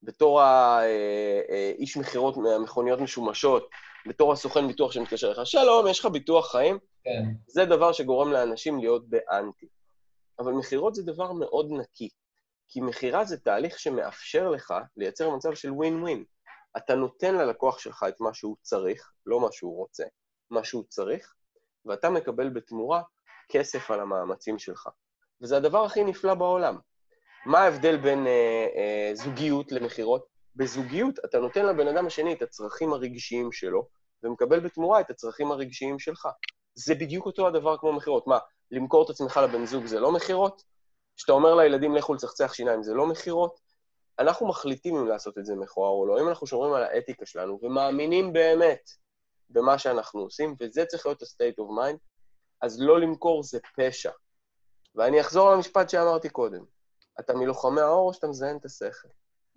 בתור 0.03 0.41
האיש 0.41 1.97
אה, 1.97 2.01
מכירות 2.01 2.37
מהמכוניות 2.37 2.99
משומשות, 2.99 3.69
בתור 4.07 4.33
הסוכן 4.33 4.67
ביטוח 4.67 4.91
שמתקשר 4.91 5.29
לך, 5.29 5.45
שלום, 5.45 5.87
יש 5.87 5.99
לך 5.99 6.05
ביטוח 6.05 6.51
חיים? 6.51 6.79
כן. 7.03 7.23
זה 7.47 7.65
דבר 7.65 7.91
שגורם 7.91 8.31
לאנשים 8.31 8.79
להיות 8.79 9.09
באנטי. 9.09 9.67
אבל 10.39 10.51
מכירות 10.51 10.95
זה 10.95 11.03
דבר 11.03 11.31
מאוד 11.31 11.67
נקי, 11.71 12.09
כי 12.67 12.81
מכירה 12.81 13.25
זה 13.25 13.37
תהליך 13.37 13.79
שמאפשר 13.79 14.49
לך 14.49 14.73
לייצר 14.97 15.29
מצב 15.29 15.53
של 15.53 15.71
ווין 15.71 16.01
ווין. 16.01 16.23
אתה 16.77 16.95
נותן 16.95 17.35
ללקוח 17.35 17.79
שלך 17.79 18.05
את 18.07 18.21
מה 18.21 18.33
שהוא 18.33 18.55
צריך, 18.61 19.11
לא 19.25 19.39
מה 19.39 19.47
שהוא 19.51 19.77
רוצה, 19.77 20.03
מה 20.51 20.63
שהוא 20.63 20.83
צריך, 20.89 21.33
ואתה 21.85 22.09
מקבל 22.09 22.49
בתמורה 22.49 23.01
כסף 23.49 23.91
על 23.91 23.99
המאמצים 23.99 24.59
שלך. 24.59 24.89
וזה 25.41 25.57
הדבר 25.57 25.83
הכי 25.83 26.03
נפלא 26.03 26.33
בעולם. 26.33 26.77
מה 27.45 27.59
ההבדל 27.59 27.97
בין 27.97 28.27
אה, 28.27 28.67
אה, 28.75 29.11
זוגיות 29.13 29.71
למכירות? 29.71 30.25
בזוגיות 30.55 31.19
אתה 31.25 31.39
נותן 31.39 31.65
לבן 31.65 31.87
אדם 31.87 32.05
השני 32.07 32.33
את 32.33 32.41
הצרכים 32.41 32.93
הרגשיים 32.93 33.51
שלו, 33.51 33.87
ומקבל 34.23 34.59
בתמורה 34.59 34.99
את 34.99 35.09
הצרכים 35.09 35.51
הרגשיים 35.51 35.99
שלך. 35.99 36.27
זה 36.75 36.95
בדיוק 36.95 37.25
אותו 37.25 37.47
הדבר 37.47 37.77
כמו 37.77 37.93
מכירות. 37.93 38.27
מה, 38.27 38.37
למכור 38.71 39.05
את 39.05 39.09
עצמך 39.09 39.37
לבן 39.37 39.65
זוג 39.65 39.85
זה 39.85 39.99
לא 39.99 40.11
מכירות? 40.11 40.63
כשאתה 41.17 41.31
אומר 41.31 41.55
לילדים 41.55 41.95
לכו 41.95 42.13
לצחצח 42.13 42.53
שיניים 42.53 42.83
זה 42.83 42.93
לא 42.93 43.05
מכירות? 43.05 43.59
אנחנו 44.19 44.47
מחליטים 44.47 44.97
אם 44.97 45.07
לעשות 45.07 45.37
את 45.37 45.45
זה 45.45 45.55
מכוער 45.55 45.91
או 45.91 46.05
לא. 46.05 46.21
אם 46.21 46.29
אנחנו 46.29 46.47
שומרים 46.47 46.73
על 46.73 46.83
האתיקה 46.83 47.25
שלנו 47.25 47.59
ומאמינים 47.61 48.33
באמת 48.33 48.89
במה 49.49 49.77
שאנחנו 49.77 50.21
עושים, 50.21 50.55
וזה 50.59 50.85
צריך 50.85 51.05
להיות 51.05 51.21
ה-state 51.21 51.63
of 51.63 51.67
mind, 51.79 51.97
אז 52.61 52.81
לא 52.81 52.99
למכור 52.99 53.43
זה 53.43 53.59
פשע. 53.77 54.11
ואני 54.95 55.21
אחזור 55.21 55.51
למשפט 55.51 55.89
שאמרתי 55.89 56.29
קודם. 56.29 56.63
אתה 57.19 57.33
מלוחמי 57.33 57.81
האור 57.81 58.07
או 58.07 58.13
שאתה 58.13 58.27
מזיין 58.27 58.57
את 58.57 58.65
השכל? 58.65 59.07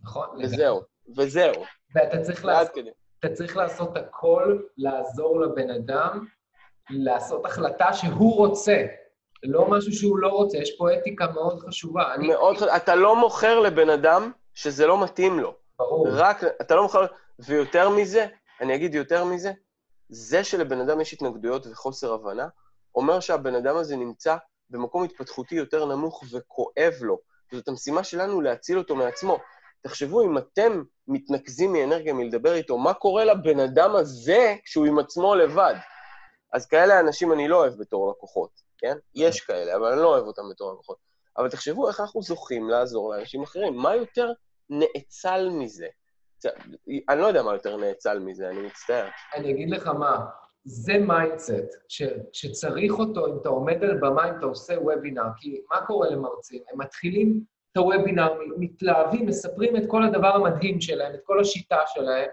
נכון. 0.02 0.28
וזהו, 0.42 0.80
וזהו. 1.16 1.64
ואתה 1.94 2.22
צריך, 2.22 2.44
לעשות, 2.44 2.78
אתה 3.18 3.28
צריך 3.34 3.56
לעשות 3.56 3.96
הכל 3.96 4.58
לעזור 4.76 5.40
לבן 5.40 5.70
אדם 5.70 6.26
לעשות 6.90 7.46
החלטה 7.46 7.92
שהוא 7.92 8.36
רוצה, 8.36 8.86
לא 9.42 9.70
משהו 9.70 9.92
שהוא 9.92 10.18
לא 10.18 10.28
רוצה. 10.28 10.58
יש 10.58 10.76
פה 10.78 10.94
אתיקה 10.94 11.26
מאוד 11.26 11.60
חשובה. 11.60 12.14
אני... 12.14 12.28
מאוד 12.28 12.56
חשובה. 12.56 12.76
אתה 12.76 12.94
לא 12.94 13.16
מוכר 13.16 13.60
לבן 13.60 13.90
אדם 13.90 14.32
שזה 14.54 14.86
לא 14.86 15.04
מתאים 15.04 15.38
לו. 15.38 15.54
ברור. 15.78 16.08
רק, 16.10 16.44
אתה 16.44 16.74
לא 16.74 16.82
מוכר... 16.82 17.06
ויותר 17.38 17.88
מזה, 17.88 18.26
אני 18.60 18.74
אגיד 18.74 18.94
יותר 18.94 19.24
מזה, 19.24 19.52
זה 20.08 20.44
שלבן 20.44 20.80
אדם 20.80 21.00
יש 21.00 21.12
התנגדויות 21.12 21.66
וחוסר 21.66 22.12
הבנה, 22.12 22.48
אומר 22.94 23.20
שהבן 23.20 23.54
אדם 23.54 23.76
הזה 23.76 23.96
נמצא 23.96 24.36
במקום 24.70 25.04
התפתחותי 25.04 25.54
יותר 25.54 25.84
נמוך 25.84 26.24
וכואב 26.32 26.92
לו. 27.00 27.18
זאת 27.52 27.68
המשימה 27.68 28.04
שלנו 28.04 28.40
להציל 28.40 28.78
אותו 28.78 28.96
מעצמו. 28.96 29.38
תחשבו, 29.82 30.24
אם 30.24 30.38
אתם 30.38 30.82
מתנקזים 31.08 31.72
מאנרגיה 31.72 32.12
מלדבר 32.12 32.54
איתו, 32.54 32.78
מה 32.78 32.94
קורה 32.94 33.24
לבן 33.24 33.60
אדם 33.60 33.96
הזה 33.96 34.54
כשהוא 34.64 34.86
עם 34.86 34.98
עצמו 34.98 35.34
לבד? 35.34 35.74
אז 36.52 36.66
כאלה 36.66 37.00
אנשים 37.00 37.32
אני 37.32 37.48
לא 37.48 37.56
אוהב 37.56 37.74
בתור 37.78 38.10
לקוחות, 38.10 38.50
כן? 38.78 38.96
יש 39.14 39.40
כאלה, 39.40 39.76
אבל 39.76 39.92
אני 39.92 40.00
לא 40.00 40.08
אוהב 40.08 40.24
אותם 40.24 40.42
בתור 40.50 40.72
לקוחות. 40.72 40.96
אבל 41.38 41.50
תחשבו 41.50 41.88
איך 41.88 42.00
אנחנו 42.00 42.22
זוכים 42.22 42.70
לעזור 42.70 43.14
לאנשים 43.14 43.42
אחרים. 43.42 43.76
מה 43.76 43.96
יותר 43.96 44.32
נאצל 44.70 45.48
מזה? 45.48 45.86
אני 47.08 47.20
לא 47.20 47.26
יודע 47.26 47.42
מה 47.42 47.52
יותר 47.52 47.76
נאצל 47.76 48.18
מזה, 48.18 48.48
אני 48.50 48.60
מצטער. 48.66 49.08
אני 49.34 49.50
אגיד 49.52 49.70
לך 49.70 49.86
מה, 49.86 50.24
זה 50.64 50.98
mindset 50.98 51.74
ש, 51.88 52.02
שצריך 52.32 52.98
אותו 52.98 53.26
אם 53.26 53.38
אתה 53.40 53.48
עומד 53.48 53.84
על 53.84 53.98
במה, 54.00 54.28
אם 54.28 54.38
אתה 54.38 54.46
עושה 54.46 54.74
וובינר, 54.80 55.22
כי 55.36 55.60
מה 55.70 55.86
קורה 55.86 56.10
למרצים? 56.10 56.62
הם 56.72 56.80
מתחילים 56.80 57.40
את 57.72 57.76
הוובינר, 57.76 58.32
מתלהבים, 58.58 59.26
מספרים 59.26 59.76
את 59.76 59.82
כל 59.86 60.02
הדבר 60.02 60.34
המדהים 60.34 60.80
שלהם, 60.80 61.14
את 61.14 61.20
כל 61.24 61.40
השיטה 61.40 61.78
שלהם, 61.86 62.28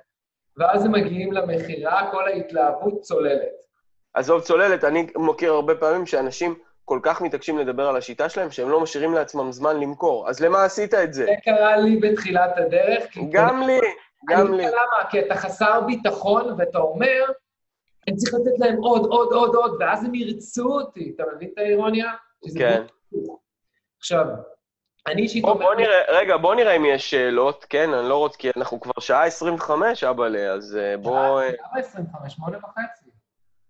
ואז 0.57 0.85
הם 0.85 0.91
מגיעים 0.91 1.31
למכירה, 1.33 2.11
כל 2.11 2.27
ההתלהבות 2.27 3.01
צוללת. 3.01 3.65
עזוב 4.13 4.41
צוללת, 4.41 4.83
אני 4.83 5.07
מכיר 5.15 5.53
הרבה 5.53 5.75
פעמים 5.75 6.05
שאנשים 6.05 6.55
כל 6.85 6.99
כך 7.03 7.21
מתעקשים 7.21 7.57
לדבר 7.57 7.87
על 7.87 7.97
השיטה 7.97 8.29
שלהם, 8.29 8.51
שהם 8.51 8.69
לא 8.69 8.79
משאירים 8.79 9.13
לעצמם 9.13 9.51
זמן 9.51 9.79
למכור. 9.79 10.29
אז 10.29 10.39
למה 10.39 10.63
עשית 10.63 10.93
את 10.93 11.13
זה? 11.13 11.25
זה 11.25 11.33
קרה 11.43 11.77
לי 11.77 11.97
בתחילת 11.97 12.57
הדרך. 12.57 13.17
גם 13.29 13.61
לי, 13.61 13.79
גם 14.29 14.53
לי. 14.53 14.63
אני 14.65 14.71
למה? 14.71 15.09
כי 15.09 15.19
אתה 15.19 15.35
חסר 15.35 15.81
ביטחון, 15.81 16.55
ואתה 16.57 16.77
אומר, 16.77 17.25
אני 18.07 18.15
צריך 18.15 18.33
לתת 18.33 18.59
להם 18.59 18.77
עוד, 18.77 19.05
עוד, 19.05 19.33
עוד, 19.33 19.55
עוד, 19.55 19.77
ואז 19.79 20.03
הם 20.03 20.15
ירצו 20.15 20.65
אותי. 20.65 21.11
אתה 21.15 21.23
מבין 21.35 21.49
את 21.53 21.57
האירוניה? 21.57 22.11
כן. 22.57 22.83
עכשיו, 23.99 24.25
אני 25.07 25.21
אישית 25.21 25.43
אומרת... 25.43 25.57
בוא 25.57 25.75
נראה, 25.75 25.97
רגע, 26.07 26.37
בוא 26.37 26.55
נראה 26.55 26.75
אם 26.75 26.85
יש 26.85 27.11
שאלות, 27.11 27.65
כן? 27.69 27.93
אני 27.93 28.09
לא 28.09 28.17
רוצה, 28.17 28.37
כי 28.37 28.49
אנחנו 28.57 28.79
כבר 28.79 28.99
שעה 28.99 29.23
25, 29.23 30.03
אבאלה, 30.03 30.53
אז 30.53 30.77
אה, 30.81 30.97
בוא... 30.97 31.41
שעה 31.41 31.79
25, 31.79 32.33
שמונה 32.33 32.57
וחצי. 32.57 33.05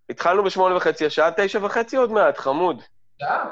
התחלנו 0.10 0.44
בשמונה 0.44 0.76
וחצי, 0.76 1.06
השעה 1.06 1.30
תשע 1.38 1.60
וחצי 1.62 1.98
עוד 1.98 2.12
מעט, 2.12 2.38
חמוד. 2.38 2.82
שעה. 3.20 3.50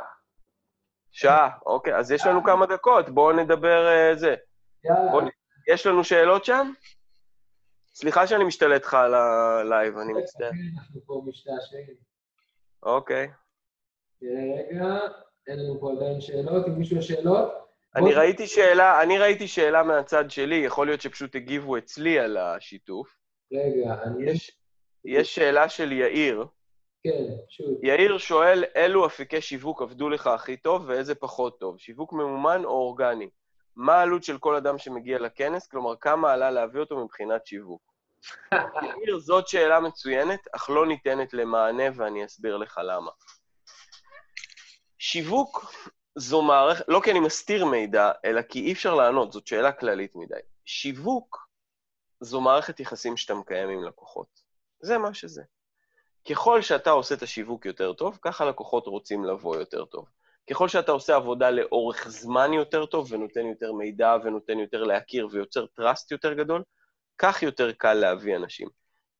שעה, 1.12 1.50
אוקיי, 1.66 1.96
אז 1.96 2.12
יש 2.12 2.26
לנו 2.26 2.44
כמה 2.44 2.66
דקות, 2.66 3.10
בואו 3.10 3.32
נדבר 3.32 3.88
אה, 3.88 4.18
זה. 4.18 4.36
יאללה. 4.84 5.12
בוא, 5.12 5.22
יש 5.74 5.88
לנו 5.88 6.04
שאלות 6.04 6.46
שם? 6.46 6.72
סליחה 7.96 8.28
שאני 8.28 8.44
משתלט 8.44 8.84
לך 8.84 8.94
על 8.94 9.14
ה 9.14 9.28
live, 9.28 9.98
אני 9.98 10.14
מצטער. 10.14 10.50
אנחנו 10.78 11.02
פה 11.06 11.22
משתעשעים. 11.28 11.96
אוקיי. 12.84 13.28
רגע, 14.22 15.00
אין 15.48 15.60
לנו 15.60 15.80
פה 15.80 15.92
עדיין 15.92 16.22
שאלות, 16.22 16.68
אם 16.68 16.80
מישהו 16.80 16.98
יש 16.98 17.08
שאלות? 17.08 17.54
אני 17.96 18.14
ראיתי 18.14 18.48
שאלה, 18.48 19.02
אני 19.02 19.18
ראיתי 19.20 19.48
שאלה 19.48 19.84
מהצד 19.84 20.32
שלי, 20.32 20.56
יכול 20.56 20.88
להיות 20.88 21.02
שפשוט 21.02 21.36
הגיבו 21.36 21.78
אצלי 21.78 22.20
על 22.20 22.38
השיתוף. 22.38 23.16
רגע, 23.54 24.04
אני... 24.04 24.32
יש, 24.32 24.60
יש 25.06 25.36
שאלה 25.36 25.70
של 25.70 25.92
יאיר. 25.92 26.46
כן, 27.04 27.24
שוב. 27.50 27.84
יאיר 27.84 28.18
שואל, 28.18 28.64
אילו 28.76 29.06
אפיקי 29.06 29.42
שיווק 29.42 29.82
עבדו 29.82 30.10
לך 30.10 30.28
הכי 30.28 30.58
טוב 30.58 30.84
ואיזה 30.88 31.16
פחות 31.16 31.60
טוב? 31.60 31.80
שיווק 31.80 32.14
ממומן 32.14 32.66
או 32.66 32.70
אורגני? 32.70 33.30
מה 33.76 33.94
העלות 33.94 34.24
של 34.24 34.38
כל 34.38 34.56
אדם 34.56 34.78
שמגיע 34.78 35.20
לכנס? 35.20 35.68
כלומר, 35.68 35.96
כמה 35.96 36.34
עלה 36.34 36.52
להביא 36.52 36.80
אותו 36.80 37.04
מבחינת 37.04 37.46
שיווק? 37.48 37.82
יאיר, 38.88 39.20
זאת 39.20 39.48
שאלה 39.48 39.80
מצוינת, 39.80 40.40
אך 40.56 40.70
לא 40.70 40.88
ניתנת 40.88 41.34
למענה, 41.34 41.84
ואני 41.96 42.26
אסביר 42.26 42.58
לך 42.58 42.82
למה. 42.84 43.12
שיווק 44.98 45.74
זו 46.16 46.42
מערכת, 46.42 46.86
לא 46.88 47.02
כי 47.04 47.12
אני 47.12 47.20
מסתיר 47.20 47.66
מידע, 47.66 48.12
אלא 48.26 48.42
כי 48.42 48.60
אי 48.60 48.74
אפשר 48.74 48.96
לענות, 48.96 49.32
זאת 49.32 49.48
שאלה 49.48 49.72
כללית 49.72 50.16
מדי. 50.16 50.40
שיווק 50.66 51.48
זו 52.22 52.42
מערכת 52.42 52.80
יחסים 52.80 53.18
שאתה 53.18 53.34
מקיים 53.34 53.70
עם 53.70 53.84
לקוחות. 53.84 54.28
זה 54.82 54.98
מה 54.98 55.14
שזה. 55.14 55.44
ככל 56.30 56.62
שאתה 56.62 56.90
עושה 56.90 57.16
את 57.16 57.22
השיווק 57.22 57.66
יותר 57.66 57.94
טוב, 57.94 58.20
ככה 58.22 58.46
לקוחות 58.46 58.88
רוצים 58.88 59.26
לבוא 59.26 59.56
יותר 59.56 59.86
טוב. 59.86 60.10
ככל 60.50 60.68
שאתה 60.68 60.92
עושה 60.92 61.16
עבודה 61.16 61.50
לאורך 61.50 62.08
זמן 62.10 62.54
יותר 62.54 62.86
טוב, 62.86 63.08
ונותן 63.12 63.46
יותר 63.46 63.74
מידע, 63.74 64.16
ונותן 64.24 64.60
יותר 64.60 64.84
להכיר, 64.84 65.28
ויוצר 65.32 65.66
טראסט 65.66 66.12
יותר 66.12 66.34
גדול, 66.34 66.64
כך 67.18 67.44
יותר 67.44 67.72
קל 67.72 67.94
להביא 67.94 68.36
אנשים. 68.36 68.68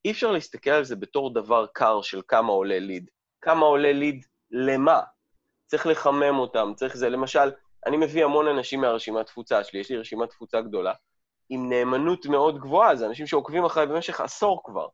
אי 0.06 0.12
אפשר 0.12 0.32
להסתכל 0.32 0.70
על 0.70 0.84
זה 0.84 0.96
בתור 0.96 1.34
דבר 1.34 1.66
קר 1.74 2.02
של 2.02 2.22
כמה 2.28 2.52
עולה 2.52 2.80
ליד. 2.80 3.10
כמה 3.42 3.66
עולה 3.66 3.94
ליד 3.94 4.26
למה? 4.52 5.02
צריך 5.68 5.88
לחמם 5.88 6.40
אותם, 6.40 6.74
צריך 6.76 6.98
זה. 6.98 7.10
למשל, 7.10 7.52
אני 7.86 7.98
מביא 7.98 8.24
המון 8.24 8.48
אנשים 8.48 8.82
מהרשימת 8.82 9.26
תפוצה 9.26 9.64
שלי, 9.64 9.80
יש 9.80 9.90
לי 9.90 9.98
רשימת 9.98 10.30
תפוצה 10.30 10.62
גדולה, 10.62 10.94
עם 11.50 11.70
נאמנות 11.70 12.26
מאוד 12.26 12.60
גבוהה, 12.60 12.96
זה 12.96 13.06
אנשים 13.06 13.28
שעוקבים 13.28 13.66
אחריי 13.66 13.88
במשך 13.88 14.22
עשור 14.22 14.62
כבר. 14.66 14.88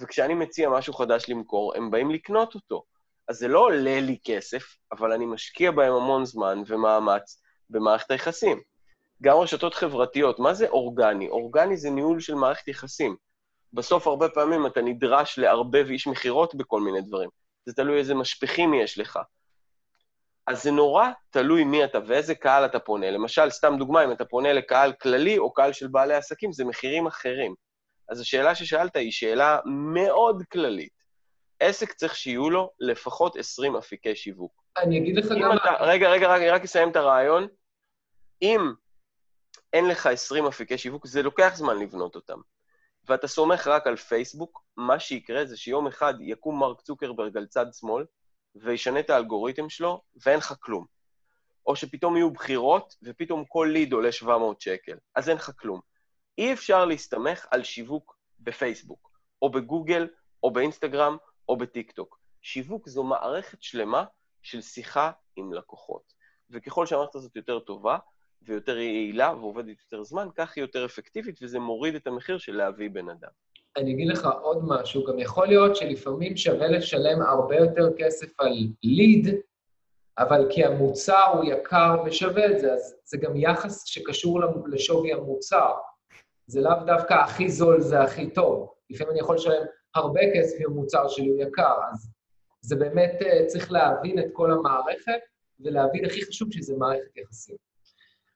וכשאני 0.00 0.34
מציע 0.34 0.70
משהו 0.70 0.94
חדש 0.94 1.28
למכור, 1.28 1.74
הם 1.76 1.90
באים 1.90 2.10
לקנות 2.10 2.54
אותו. 2.54 2.84
אז 3.28 3.38
זה 3.38 3.48
לא 3.48 3.58
עולה 3.58 4.00
לי 4.00 4.18
כסף, 4.24 4.62
אבל 4.92 5.12
אני 5.12 5.26
משקיע 5.26 5.70
בהם 5.70 5.92
המון 5.92 6.24
זמן 6.24 6.62
ומאמץ 6.66 7.42
במערכת 7.70 8.10
היחסים. 8.10 8.60
גם 9.22 9.36
רשתות 9.36 9.74
חברתיות, 9.74 10.38
מה 10.38 10.54
זה 10.54 10.68
אורגני? 10.68 11.28
אורגני 11.28 11.76
זה 11.76 11.90
ניהול 11.90 12.20
של 12.20 12.34
מערכת 12.34 12.68
יחסים. 12.68 13.16
בסוף 13.72 14.06
הרבה 14.06 14.28
פעמים 14.28 14.66
אתה 14.66 14.82
נדרש 14.82 15.38
לערבב 15.38 15.86
איש 15.90 16.06
מכירות 16.06 16.54
בכל 16.54 16.80
מיני 16.80 17.00
דברים. 17.00 17.30
זה 17.66 17.74
תלוי 17.74 17.98
איזה 17.98 18.14
משפיכים 18.14 18.74
יש 18.74 18.98
לך. 18.98 19.18
אז 20.46 20.62
זה 20.62 20.70
נורא 20.70 21.08
תלוי 21.30 21.64
מי 21.64 21.84
אתה 21.84 21.98
ואיזה 22.06 22.34
קהל 22.34 22.64
אתה 22.64 22.78
פונה. 22.78 23.10
למשל, 23.10 23.50
סתם 23.50 23.74
דוגמה, 23.78 24.04
אם 24.04 24.12
אתה 24.12 24.24
פונה 24.24 24.52
לקהל 24.52 24.92
כללי 24.92 25.38
או 25.38 25.52
קהל 25.52 25.72
של 25.72 25.86
בעלי 25.86 26.14
עסקים, 26.14 26.52
זה 26.52 26.64
מחירים 26.64 27.06
אחרים. 27.06 27.54
אז 28.10 28.20
השאלה 28.20 28.54
ששאלת 28.54 28.96
היא 28.96 29.12
שאלה 29.12 29.58
מאוד 29.94 30.42
כללית. 30.52 30.92
עסק 31.60 31.92
צריך 31.92 32.16
שיהיו 32.16 32.50
לו 32.50 32.70
לפחות 32.80 33.36
20 33.36 33.76
אפיקי 33.76 34.16
שיווק. 34.16 34.62
אני 34.78 34.98
אגיד 34.98 35.16
לך 35.16 35.26
גם... 35.42 35.56
אתה, 35.56 35.70
רגע, 35.80 36.10
רגע, 36.10 36.36
אני 36.36 36.50
רק 36.50 36.62
אסיים 36.62 36.90
את 36.90 36.96
הרעיון. 36.96 37.46
אם 38.42 38.60
אין 39.72 39.88
לך 39.88 40.06
20 40.06 40.46
אפיקי 40.46 40.78
שיווק, 40.78 41.06
זה 41.06 41.22
לוקח 41.22 41.52
זמן 41.54 41.78
לבנות 41.78 42.14
אותם. 42.14 42.38
ואתה 43.08 43.28
סומך 43.28 43.66
רק 43.66 43.86
על 43.86 43.96
פייסבוק, 43.96 44.62
מה 44.76 45.00
שיקרה 45.00 45.44
זה 45.46 45.56
שיום 45.56 45.86
אחד 45.86 46.14
יקום 46.20 46.60
מרק 46.60 46.80
צוקרברג 46.80 47.36
על 47.36 47.46
צד 47.46 47.66
שמאל, 47.72 48.04
וישנה 48.54 49.00
את 49.00 49.10
האלגוריתם 49.10 49.70
שלו, 49.70 50.02
ואין 50.26 50.38
לך 50.38 50.54
כלום. 50.60 50.84
או 51.66 51.76
שפתאום 51.76 52.16
יהיו 52.16 52.30
בחירות, 52.30 52.94
ופתאום 53.02 53.44
כל 53.48 53.68
ליד 53.72 53.92
עולה 53.92 54.12
700 54.12 54.60
שקל. 54.60 54.96
אז 55.14 55.28
אין 55.28 55.36
לך 55.36 55.50
כלום. 55.58 55.89
אי 56.38 56.52
אפשר 56.52 56.84
להסתמך 56.84 57.46
על 57.50 57.62
שיווק 57.62 58.16
בפייסבוק, 58.40 59.10
או 59.42 59.50
בגוגל, 59.50 60.08
או 60.42 60.50
באינסטגרם, 60.50 61.16
או 61.48 61.56
בטיקטוק. 61.56 62.20
שיווק 62.42 62.88
זו 62.88 63.02
מערכת 63.02 63.62
שלמה 63.62 64.04
של 64.42 64.60
שיחה 64.60 65.10
עם 65.36 65.52
לקוחות. 65.52 66.12
וככל 66.50 66.86
שהמערכת 66.86 67.14
הזאת 67.14 67.36
יותר 67.36 67.58
טובה, 67.58 67.98
ויותר 68.42 68.78
יעילה 68.78 69.34
ועובדת 69.34 69.76
יותר 69.80 70.04
זמן, 70.04 70.28
כך 70.34 70.52
היא 70.56 70.62
יותר 70.62 70.84
אפקטיבית, 70.84 71.38
וזה 71.42 71.58
מוריד 71.58 71.94
את 71.94 72.06
המחיר 72.06 72.38
של 72.38 72.56
להביא 72.56 72.90
בן 72.90 73.08
אדם. 73.08 73.30
אני 73.76 73.92
אגיד 73.92 74.08
לך 74.08 74.28
עוד 74.42 74.64
משהו, 74.64 75.04
גם 75.04 75.18
יכול 75.18 75.46
להיות 75.46 75.76
שלפעמים 75.76 76.36
שווה 76.36 76.68
לשלם 76.68 77.22
הרבה 77.22 77.56
יותר 77.56 77.88
כסף 77.98 78.40
על 78.40 78.68
ליד, 78.82 79.34
אבל 80.18 80.46
כי 80.50 80.64
המוצר 80.64 81.24
הוא 81.32 81.44
יקר 81.44 82.02
ושווה 82.06 82.46
את 82.46 82.60
זה, 82.60 82.72
אז 82.72 82.96
זה 83.04 83.16
גם 83.16 83.36
יחס 83.36 83.84
שקשור 83.86 84.40
לשווי 84.66 85.12
המוצר. 85.12 85.72
זה 86.50 86.60
לאו 86.60 86.84
דווקא 86.86 87.14
הכי 87.14 87.48
זול 87.48 87.80
זה 87.80 88.00
הכי 88.00 88.30
טוב. 88.30 88.72
לפעמים 88.90 89.12
אני 89.12 89.20
יכול 89.20 89.34
לשלם 89.34 89.62
הרבה 89.94 90.20
כסף 90.34 90.60
אם 90.60 90.66
המוצר 90.66 91.08
שלי 91.08 91.28
הוא 91.28 91.40
יקר, 91.42 91.74
אז 91.92 92.10
זה 92.60 92.76
באמת, 92.76 93.22
אה, 93.22 93.46
צריך 93.46 93.72
להבין 93.72 94.18
את 94.18 94.24
כל 94.32 94.50
המערכת, 94.50 95.20
ולהבין 95.60 96.04
הכי 96.04 96.24
חשוב 96.24 96.52
שזה 96.52 96.76
מערכת 96.76 97.16
יחסים. 97.16 97.56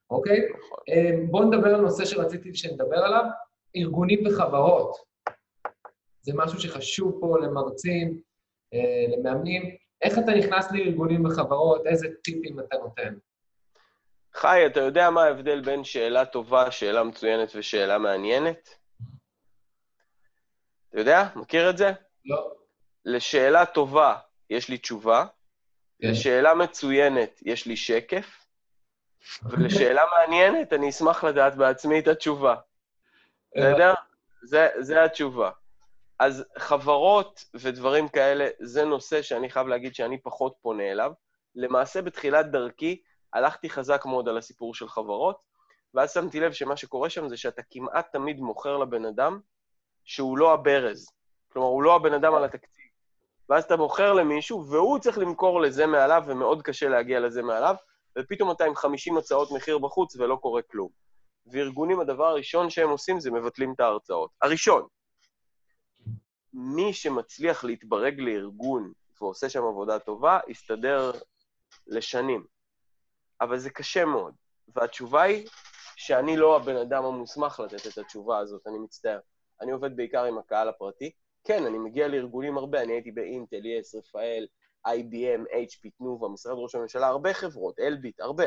אוקיי? 0.09 0.49
נכון. 0.49 0.77
אה, 0.89 1.11
בואו 1.29 1.43
נדבר 1.43 1.75
על 1.75 1.81
נושא 1.81 2.05
שרציתי 2.05 2.55
שנדבר 2.55 2.97
עליו, 2.97 3.23
ארגונים 3.75 4.27
וחברות. 4.27 4.95
זה 6.21 6.31
משהו 6.35 6.59
שחשוב 6.59 7.17
פה 7.21 7.37
למרצים, 7.39 8.21
אה, 8.73 9.17
למאמנים. 9.17 9.75
איך 10.01 10.19
אתה 10.19 10.31
נכנס 10.31 10.71
לארגונים 10.71 11.25
וחברות? 11.25 11.87
איזה 11.87 12.07
טיפים 12.23 12.59
אתה 12.59 12.77
נותן? 12.77 13.15
חי, 14.35 14.65
אתה 14.65 14.79
יודע 14.79 15.09
מה 15.09 15.23
ההבדל 15.23 15.61
בין 15.61 15.83
שאלה 15.83 16.25
טובה, 16.25 16.71
שאלה 16.71 17.03
מצוינת 17.03 17.51
ושאלה 17.55 17.97
מעניינת? 17.97 18.75
אתה 20.89 20.99
יודע? 20.99 21.27
מכיר 21.35 21.69
את 21.69 21.77
זה? 21.77 21.91
לא. 22.25 22.51
לשאלה 23.05 23.65
טובה 23.65 24.15
יש 24.49 24.69
לי 24.69 24.77
תשובה, 24.77 25.25
כן. 26.01 26.07
לשאלה 26.07 26.53
מצוינת 26.53 27.41
יש 27.45 27.65
לי 27.65 27.77
שקף, 27.77 28.45
ולשאלה 29.43 30.03
מעניינת 30.11 30.73
אני 30.73 30.89
אשמח 30.89 31.23
לדעת 31.23 31.55
בעצמי 31.55 31.99
את 31.99 32.07
התשובה. 32.07 32.55
אתה 33.57 33.65
יודע? 33.69 33.93
זה, 34.43 34.69
זה 34.79 35.03
התשובה. 35.03 35.51
אז 36.19 36.45
חברות 36.57 37.45
ודברים 37.53 38.09
כאלה, 38.09 38.47
זה 38.59 38.85
נושא 38.85 39.21
שאני 39.21 39.49
חייב 39.49 39.67
להגיד 39.67 39.95
שאני 39.95 40.21
פחות 40.21 40.55
פונה 40.61 40.91
אליו. 40.91 41.11
למעשה, 41.55 42.01
בתחילת 42.01 42.51
דרכי, 42.51 43.01
הלכתי 43.35 43.69
חזק 43.69 44.05
מאוד 44.05 44.29
על 44.29 44.37
הסיפור 44.37 44.73
של 44.73 44.89
חברות, 44.89 45.39
ואז 45.93 46.13
שמתי 46.13 46.39
לב 46.39 46.53
שמה 46.53 46.77
שקורה 46.77 47.09
שם 47.09 47.29
זה 47.29 47.37
שאתה 47.37 47.61
כמעט 47.69 48.11
תמיד 48.11 48.39
מוכר 48.39 48.77
לבן 48.77 49.05
אדם 49.05 49.39
שהוא 50.03 50.37
לא 50.37 50.53
הברז. 50.53 51.09
כלומר, 51.51 51.67
הוא 51.67 51.83
לא 51.83 51.95
הבן 51.95 52.13
אדם 52.13 52.35
על 52.35 52.43
התקציב. 52.43 52.85
ואז 53.49 53.63
אתה 53.63 53.77
מוכר 53.77 54.13
למישהו, 54.13 54.65
והוא 54.67 54.99
צריך 54.99 55.17
למכור 55.17 55.61
לזה 55.61 55.85
מעליו, 55.85 56.23
ומאוד 56.27 56.61
קשה 56.61 56.89
להגיע 56.89 57.19
לזה 57.19 57.41
מעליו, 57.41 57.75
ופתאום 58.17 58.51
אתה 58.51 58.65
עם 58.65 58.75
50 58.75 59.17
הצעות 59.17 59.51
מחיר 59.51 59.77
בחוץ 59.77 60.15
ולא 60.15 60.35
קורה 60.35 60.61
כלום. 60.61 60.89
וארגונים, 61.47 61.99
הדבר 61.99 62.25
הראשון 62.25 62.69
שהם 62.69 62.89
עושים 62.89 63.19
זה 63.19 63.31
מבטלים 63.31 63.73
את 63.73 63.79
ההרצאות. 63.79 64.29
הראשון. 64.41 64.87
מי 66.53 66.93
שמצליח 66.93 67.63
להתברג 67.63 68.19
לארגון 68.19 68.91
ועושה 69.21 69.49
שם 69.49 69.63
עבודה 69.63 69.99
טובה, 69.99 70.39
יסתדר 70.47 71.11
לשנים. 71.87 72.54
אבל 73.41 73.57
זה 73.57 73.69
קשה 73.69 74.05
מאוד. 74.05 74.33
והתשובה 74.75 75.21
היא 75.21 75.47
שאני 75.95 76.37
לא 76.37 76.55
הבן 76.55 76.75
אדם 76.75 77.05
המוסמך 77.05 77.59
לתת 77.59 77.87
את 77.87 77.97
התשובה 77.97 78.39
הזאת, 78.39 78.67
אני 78.67 78.77
מצטער. 78.77 79.19
אני 79.61 79.71
עובד 79.71 79.95
בעיקר 79.95 80.23
עם 80.23 80.37
הקהל 80.37 80.69
הפרטי. 80.69 81.11
כן, 81.43 81.65
אני 81.65 81.77
מגיע 81.77 82.07
לארגונים 82.07 82.57
הרבה, 82.57 82.81
אני 82.81 82.93
הייתי 82.93 83.11
באינטל, 83.11 83.65
יס, 83.65 83.95
רפאל, 83.95 84.47
IBM, 84.87 85.41
HP, 85.53 85.89
תנובה, 85.97 86.27
משרד 86.27 86.55
ראש 86.57 86.75
הממשלה, 86.75 87.07
הרבה 87.07 87.33
חברות, 87.33 87.79
אלביט, 87.79 88.19
הרבה. 88.19 88.45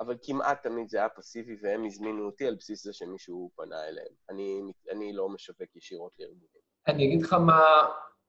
אבל 0.00 0.16
כמעט 0.22 0.62
תמיד 0.62 0.88
זה 0.88 0.98
היה 0.98 1.08
פסיבי, 1.08 1.56
והם 1.62 1.84
הזמינו 1.84 2.26
אותי 2.26 2.46
על 2.46 2.54
בסיס 2.54 2.84
זה 2.84 2.92
שמישהו 2.92 3.50
פנה 3.56 3.84
אליהם. 3.88 4.12
אני, 4.30 4.60
אני 4.90 5.12
לא 5.12 5.28
משווק 5.28 5.76
ישירות 5.76 6.12
לארגונים. 6.18 6.62
אני 6.86 7.06
אגיד 7.06 7.22
לך 7.22 7.32
מה, 7.32 7.62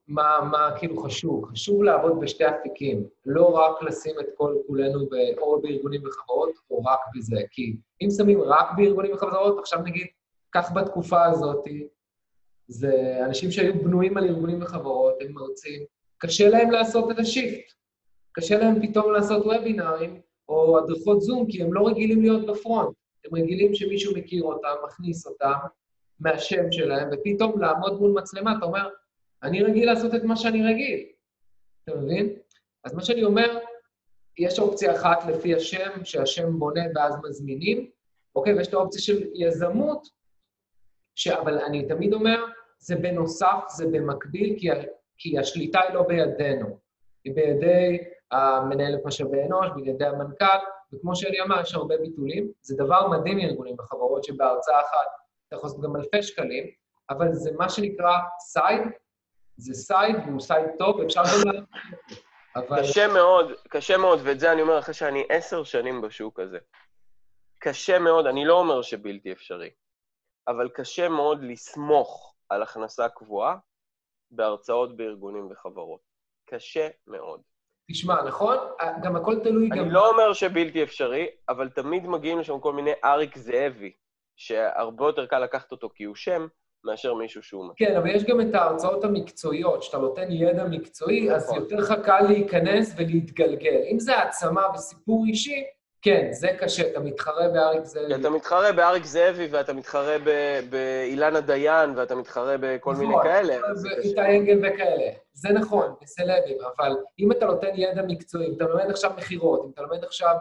מה, 0.09 0.39
מה 0.51 0.71
כאילו 0.79 0.97
חשוב. 0.97 1.45
חשוב 1.45 1.83
לעבוד 1.83 2.19
בשתי 2.19 2.43
אפיקים, 2.47 3.03
לא 3.25 3.45
רק 3.45 3.83
לשים 3.83 4.19
את 4.19 4.25
כל 4.37 4.55
כולנו 4.67 5.05
ב, 5.05 5.13
או 5.37 5.61
בארגונים 5.61 6.01
וחברות, 6.07 6.49
או 6.71 6.83
רק 6.83 6.99
בזה. 7.15 7.37
כי 7.51 7.75
אם 8.01 8.07
שמים 8.17 8.41
רק 8.41 8.67
בארגונים 8.77 9.13
וחברות, 9.13 9.59
עכשיו 9.59 9.81
נגיד, 9.81 10.07
כך 10.51 10.71
בתקופה 10.75 11.25
הזאת, 11.25 11.65
זה 12.67 13.19
אנשים 13.25 13.51
שהיו 13.51 13.73
בנויים 13.83 14.17
על 14.17 14.23
ארגונים 14.23 14.61
וחברות, 14.61 15.13
הם 15.21 15.31
מרצים, 15.31 15.83
קשה 16.17 16.49
להם 16.49 16.71
לעשות 16.71 17.11
את 17.11 17.19
השיפט. 17.19 17.73
קשה 18.31 18.57
להם 18.57 18.87
פתאום 18.87 19.11
לעשות 19.11 19.45
וובינארים 19.45 20.21
או 20.49 20.77
הדרכות 20.77 21.21
זום, 21.21 21.45
כי 21.49 21.63
הם 21.63 21.73
לא 21.73 21.87
רגילים 21.87 22.21
להיות 22.21 22.45
בפרונט. 22.45 22.95
הם 23.25 23.35
רגילים 23.35 23.75
שמישהו 23.75 24.13
מכיר 24.17 24.43
אותם, 24.43 24.75
מכניס 24.85 25.27
אותם 25.27 25.53
מהשם 26.19 26.71
שלהם, 26.71 27.09
ופתאום 27.11 27.61
לעמוד 27.61 27.99
מול 27.99 28.11
מצלמה, 28.11 28.57
אתה 28.57 28.65
אומר, 28.65 28.89
אני 29.43 29.63
רגיל 29.63 29.85
לעשות 29.85 30.15
את 30.15 30.23
מה 30.23 30.35
שאני 30.35 30.63
רגיל. 30.63 31.05
אתה 31.83 31.95
מבין? 31.95 32.35
אז 32.83 32.93
מה 32.93 33.03
שאני 33.03 33.23
אומר, 33.23 33.59
יש 34.37 34.59
אופציה 34.59 34.95
אחת 34.95 35.25
לפי 35.25 35.55
השם, 35.55 36.05
שהשם 36.05 36.59
בונה 36.59 36.81
ואז 36.95 37.15
מזמינים, 37.23 37.89
אוקיי? 38.35 38.53
ויש 38.53 38.67
את 38.67 38.73
האופציה 38.73 39.01
של 39.01 39.23
יזמות, 39.33 40.07
ש... 41.15 41.27
אבל 41.27 41.59
אני 41.59 41.87
תמיד 41.87 42.13
אומר, 42.13 42.45
זה 42.79 42.95
בנוסף, 42.95 43.63
זה 43.67 43.85
במקביל, 43.91 44.55
כי, 44.59 44.67
כי 45.17 45.39
השליטה 45.39 45.79
היא 45.81 45.93
לא 45.93 46.03
בידינו, 46.03 46.79
היא 47.23 47.35
בידי 47.35 47.97
המנהלת 48.31 49.05
משאבי 49.05 49.43
אנוש, 49.43 49.67
בידי 49.75 50.05
המנכ"ל, 50.05 50.59
וכמו 50.93 51.15
שאלי 51.15 51.41
אמר, 51.41 51.61
יש 51.61 51.75
הרבה 51.75 51.97
ביטולים. 51.97 52.51
זה 52.61 52.75
דבר 52.77 53.07
מדהים 53.07 53.39
ארגונים 53.39 53.75
וחברות 53.79 54.23
שבהרצאה 54.23 54.81
אחת 54.81 55.19
אתה 55.49 55.55
יכול 55.55 55.69
לעשות 55.69 55.81
גם 55.81 55.95
אלפי 55.95 56.23
שקלים, 56.23 56.63
אבל 57.09 57.33
זה 57.33 57.51
מה 57.57 57.69
שנקרא 57.69 58.17
סייד, 58.39 58.81
זה 59.59 59.73
side, 59.73 60.15
והוא 60.27 60.39
side 60.39 60.65
טוב, 60.79 61.01
אפשר 61.01 61.21
גם. 61.45 61.63
אבל... 62.55 62.81
קשה 62.81 63.07
מאוד, 63.07 63.51
קשה 63.69 63.97
מאוד, 63.97 64.19
ואת 64.23 64.39
זה 64.39 64.51
אני 64.51 64.61
אומר 64.61 64.79
אחרי 64.79 64.93
שאני 64.93 65.23
עשר 65.29 65.63
שנים 65.63 66.01
בשוק 66.01 66.39
הזה. 66.39 66.57
קשה 67.59 67.99
מאוד, 67.99 68.25
אני 68.25 68.45
לא 68.45 68.59
אומר 68.59 68.81
שבלתי 68.81 69.31
אפשרי, 69.31 69.69
אבל 70.47 70.69
קשה 70.69 71.09
מאוד 71.09 71.43
לסמוך 71.43 72.35
על 72.49 72.63
הכנסה 72.63 73.09
קבועה 73.09 73.57
בהרצאות 74.31 74.97
בארגונים 74.97 75.47
וחברות. 75.51 76.01
קשה 76.45 76.89
מאוד. 77.07 77.41
תשמע, 77.91 78.23
נכון? 78.23 78.57
גם 79.03 79.15
הכל 79.15 79.39
תלוי 79.43 79.69
אני 79.71 79.79
גם... 79.79 79.91
לא 79.91 80.09
אומר 80.09 80.33
שבלתי 80.33 80.83
אפשרי, 80.83 81.27
אבל 81.49 81.69
תמיד 81.69 82.07
מגיעים 82.07 82.39
לשם 82.39 82.59
כל 82.59 82.73
מיני 82.73 82.91
אריק 83.03 83.37
זאבי, 83.37 83.93
שהרבה 84.35 85.05
יותר 85.05 85.25
קל 85.25 85.39
לקחת 85.39 85.71
אותו 85.71 85.89
כי 85.95 86.03
הוא 86.03 86.15
שם, 86.15 86.47
מאשר 86.83 87.13
מישהו 87.13 87.43
שהוא. 87.43 87.65
כן, 87.75 87.95
אבל 87.95 88.09
יש 88.09 88.23
גם 88.23 88.41
את 88.41 88.55
ההרצאות 88.55 89.03
המקצועיות, 89.03 89.83
שאתה 89.83 89.97
נותן 89.97 90.31
ידע 90.31 90.63
מקצועי, 90.63 91.31
אז 91.31 91.43
נכון. 91.43 91.57
יותר 91.57 91.75
לך 91.75 91.93
קל 92.03 92.21
להיכנס 92.21 92.93
ולהתגלגל. 92.97 93.81
אם 93.91 93.99
זה 93.99 94.15
העצמה 94.15 94.61
וסיפור 94.75 95.25
אישי, 95.27 95.63
כן, 96.01 96.27
זה 96.31 96.47
קשה, 96.59 96.91
אתה 96.91 96.99
מתחרה 96.99 97.49
באריק 97.49 97.85
זאבי. 97.85 98.15
אתה 98.15 98.29
מתחרה 98.29 98.71
באריק 98.71 99.05
זאבי, 99.05 99.47
ואתה 99.51 99.73
מתחרה 99.73 100.17
באילנה 100.69 101.41
דיין, 101.41 101.93
ואתה 101.95 102.15
מתחרה 102.15 102.55
בכל 102.59 102.95
מיני 102.95 103.09
נכון, 103.09 103.23
כאלה. 103.23 103.75
זה 103.75 103.89
ואיתי 103.89 104.13
קשה. 104.13 104.35
אנגל 104.35 104.57
וכאלה. 104.59 105.11
זה 105.33 105.49
נכון, 105.49 105.93
בסלבים, 106.01 106.57
אבל 106.77 106.97
אם 107.19 107.31
אתה 107.31 107.45
נותן 107.45 107.67
ידע 107.75 108.01
מקצועי, 108.07 108.47
אם 108.47 108.53
אתה 108.55 108.63
לומד 108.63 108.89
עכשיו 108.89 109.11
מכירות, 109.17 109.65
אם 109.65 109.71
אתה 109.73 109.81
לומד 109.81 110.03
עכשיו 110.03 110.35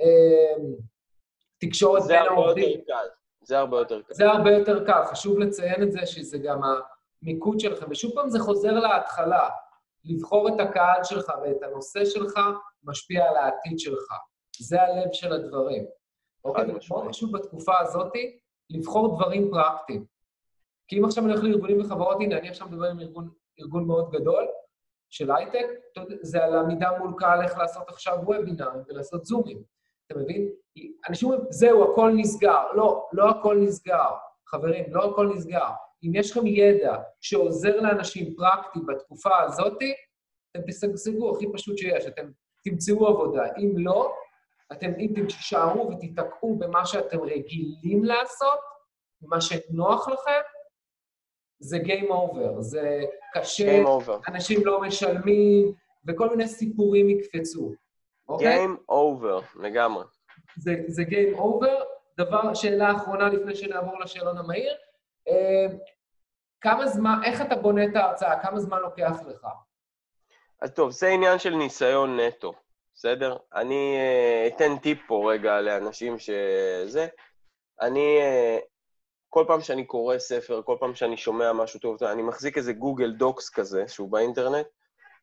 אה, 0.00 0.64
תקשורת 1.60 2.02
זה 2.02 2.12
בין 2.12 2.22
הרבה 2.22 2.34
העובדים, 2.34 2.68
יותר 2.68 2.82
קל. 2.86 3.08
זה 3.42 3.58
הרבה 3.58 3.78
יותר 3.78 4.02
קל. 4.02 4.14
זה 4.14 4.30
הרבה 4.30 4.50
יותר 4.50 4.86
קל. 4.86 5.04
חשוב 5.04 5.38
לציין 5.38 5.82
את 5.82 5.92
זה, 5.92 6.06
שזה 6.06 6.38
גם 6.38 6.60
המיקוד 7.22 7.60
שלכם. 7.60 7.86
ושוב 7.90 8.12
פעם, 8.14 8.30
זה 8.30 8.38
חוזר 8.38 8.72
להתחלה. 8.72 9.48
לבחור 10.04 10.48
את 10.48 10.60
הקהל 10.60 11.04
שלך 11.04 11.32
ואת 11.42 11.62
הנושא 11.62 12.04
שלך 12.04 12.40
משפיע 12.84 13.28
על 13.28 13.36
העתיד 13.36 13.78
שלך. 13.78 14.12
זה 14.58 14.82
הלב 14.82 15.12
של 15.12 15.32
הדברים. 15.32 15.84
אוקיי? 16.44 16.64
ומאוד. 16.64 17.08
חשוב 17.08 17.38
בתקופה 17.38 17.72
הזאת 17.80 18.12
לבחור 18.70 19.16
דברים 19.16 19.50
פרקטיים. 19.50 20.04
כי 20.88 20.98
אם 20.98 21.04
עכשיו 21.04 21.24
אני 21.24 21.32
הולך 21.32 21.44
לארגונים 21.44 21.80
וחברות, 21.80 22.16
הנה, 22.20 22.38
אני 22.38 22.48
עכשיו 22.48 22.68
מדבר 22.68 22.90
עם 22.90 23.00
ארגון, 23.00 23.30
ארגון 23.60 23.86
מאוד 23.86 24.10
גדול 24.10 24.46
של 25.10 25.30
הייטק, 25.30 25.66
זה 26.22 26.44
על 26.44 26.58
עמידה 26.58 26.98
מול 26.98 27.14
קהל, 27.18 27.42
איך 27.42 27.58
לעשות 27.58 27.88
עכשיו 27.88 28.18
וובינארים 28.22 28.82
ולעשות 28.88 29.24
זומים. 29.24 29.62
אתה 30.06 30.18
מבין? 30.18 30.48
אנשים 31.08 31.28
אומרים, 31.28 31.46
זהו, 31.50 31.92
הכל 31.92 32.12
נסגר. 32.16 32.72
לא, 32.74 33.08
לא 33.12 33.30
הכל 33.30 33.56
נסגר. 33.56 34.10
חברים, 34.48 34.84
לא 34.88 35.10
הכל 35.10 35.26
נסגר. 35.34 35.66
אם 36.04 36.10
יש 36.14 36.30
לכם 36.30 36.46
ידע 36.46 36.96
שעוזר 37.20 37.80
לאנשים 37.80 38.34
פרקטי 38.36 38.78
בתקופה 38.88 39.42
הזאת, 39.42 39.78
אתם 40.50 40.60
תשגשגו 40.66 41.36
הכי 41.36 41.46
פשוט 41.52 41.78
שיש, 41.78 42.06
אתם 42.06 42.30
תמצאו 42.64 43.06
עבודה. 43.06 43.42
אם 43.58 43.72
לא, 43.76 44.12
אתם, 44.72 44.92
אם 44.98 45.12
תישארו 45.26 45.90
ותיתקעו 45.90 46.58
במה 46.58 46.86
שאתם 46.86 47.20
רגילים 47.20 48.04
לעשות, 48.04 48.58
מה 49.22 49.40
שנוח 49.40 50.08
לכם, 50.08 50.40
זה 51.58 51.76
Game 51.76 52.10
Over. 52.10 52.60
זה 52.60 53.00
קשה. 53.34 53.82
אנשים 54.28 54.66
לא 54.66 54.80
משלמים, 54.80 55.72
וכל 56.08 56.30
מיני 56.30 56.48
סיפורים 56.48 57.08
יקפצו. 57.08 57.72
אוקיי? 58.28 58.66
Game 58.66 58.90
over, 58.90 59.62
לגמרי. 59.62 60.04
זה, 60.56 60.74
זה 60.86 61.02
Game 61.02 61.38
Over. 61.38 61.84
דבר, 62.18 62.54
שאלה 62.54 62.92
אחרונה 62.92 63.28
לפני 63.28 63.54
שנעבור 63.54 64.00
לשאלון 64.00 64.38
המהיר. 64.38 64.72
אה, 65.28 65.66
כמה 66.60 66.86
זמן, 66.86 67.18
איך 67.24 67.40
אתה 67.40 67.54
בונה 67.56 67.84
את 67.84 67.96
ההרצאה? 67.96 68.42
כמה 68.42 68.60
זמן 68.60 68.78
לוקח 68.80 69.16
לך? 69.26 69.46
אז 70.60 70.70
טוב, 70.70 70.90
זה 70.90 71.08
עניין 71.08 71.38
של 71.38 71.54
ניסיון 71.54 72.20
נטו, 72.20 72.52
בסדר? 72.94 73.36
אני 73.54 73.96
אה, 73.96 74.46
אתן 74.46 74.76
טיפ 74.76 74.98
פה 75.06 75.32
רגע 75.32 75.60
לאנשים 75.60 76.18
שזה. 76.18 77.06
אני, 77.80 78.18
אה, 78.20 78.58
כל 79.28 79.44
פעם 79.48 79.60
שאני 79.60 79.84
קורא 79.84 80.18
ספר, 80.18 80.62
כל 80.64 80.76
פעם 80.80 80.94
שאני 80.94 81.16
שומע 81.16 81.52
משהו 81.52 81.80
טוב, 81.80 82.04
אני 82.04 82.22
מחזיק 82.22 82.56
איזה 82.56 82.72
גוגל 82.72 83.12
דוקס 83.12 83.50
כזה, 83.50 83.88
שהוא 83.88 84.10
באינטרנט, 84.10 84.66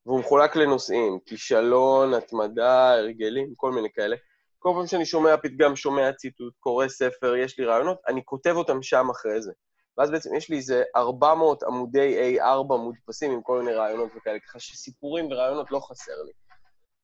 והוא 0.05 0.19
מחולק 0.19 0.55
לנושאים, 0.55 1.19
כישלון, 1.25 2.13
התמדה, 2.13 2.93
הרגלים, 2.93 3.53
כל 3.55 3.71
מיני 3.71 3.91
כאלה. 3.91 4.15
כל 4.59 4.69
פעם 4.75 4.87
שאני 4.87 5.05
שומע 5.05 5.37
פתגם, 5.37 5.75
שומע 5.75 6.11
ציטוט, 6.13 6.53
קורא 6.59 6.87
ספר, 6.87 7.35
יש 7.35 7.59
לי 7.59 7.65
רעיונות, 7.65 7.97
אני 8.07 8.21
כותב 8.25 8.53
אותם 8.55 8.83
שם 8.83 9.09
אחרי 9.09 9.41
זה. 9.41 9.51
ואז 9.97 10.11
בעצם 10.11 10.35
יש 10.35 10.49
לי 10.49 10.57
איזה 10.57 10.83
400 10.95 11.63
עמודי 11.63 12.39
A4 12.39 12.77
מודפסים 12.77 13.31
עם 13.31 13.41
כל 13.41 13.59
מיני 13.59 13.73
רעיונות 13.73 14.09
וכאלה, 14.15 14.39
ככה 14.39 14.59
שסיפורים 14.59 15.31
ורעיונות 15.31 15.71
לא 15.71 15.79
חסר 15.79 16.21
לי. 16.25 16.31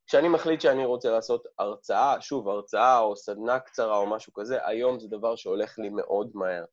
כשאני 0.07 0.27
מחליט 0.27 0.61
שאני 0.61 0.85
רוצה 0.85 1.11
לעשות 1.11 1.43
הרצאה, 1.59 2.21
שוב, 2.21 2.49
הרצאה 2.49 2.99
או 2.99 3.15
סדנה 3.15 3.59
קצרה 3.59 3.97
או 3.97 4.05
משהו 4.05 4.33
כזה, 4.33 4.67
היום 4.67 4.99
זה 4.99 5.07
דבר 5.07 5.35
שהולך 5.35 5.79
לי 5.79 5.89
מאוד 5.89 6.31
מהר. 6.33 6.65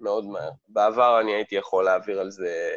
מאוד 0.00 0.24
מהר. 0.24 0.50
בעבר 0.68 1.20
אני 1.20 1.34
הייתי 1.34 1.54
יכול 1.54 1.84
להעביר 1.84 2.20
על 2.20 2.30
זה 2.30 2.70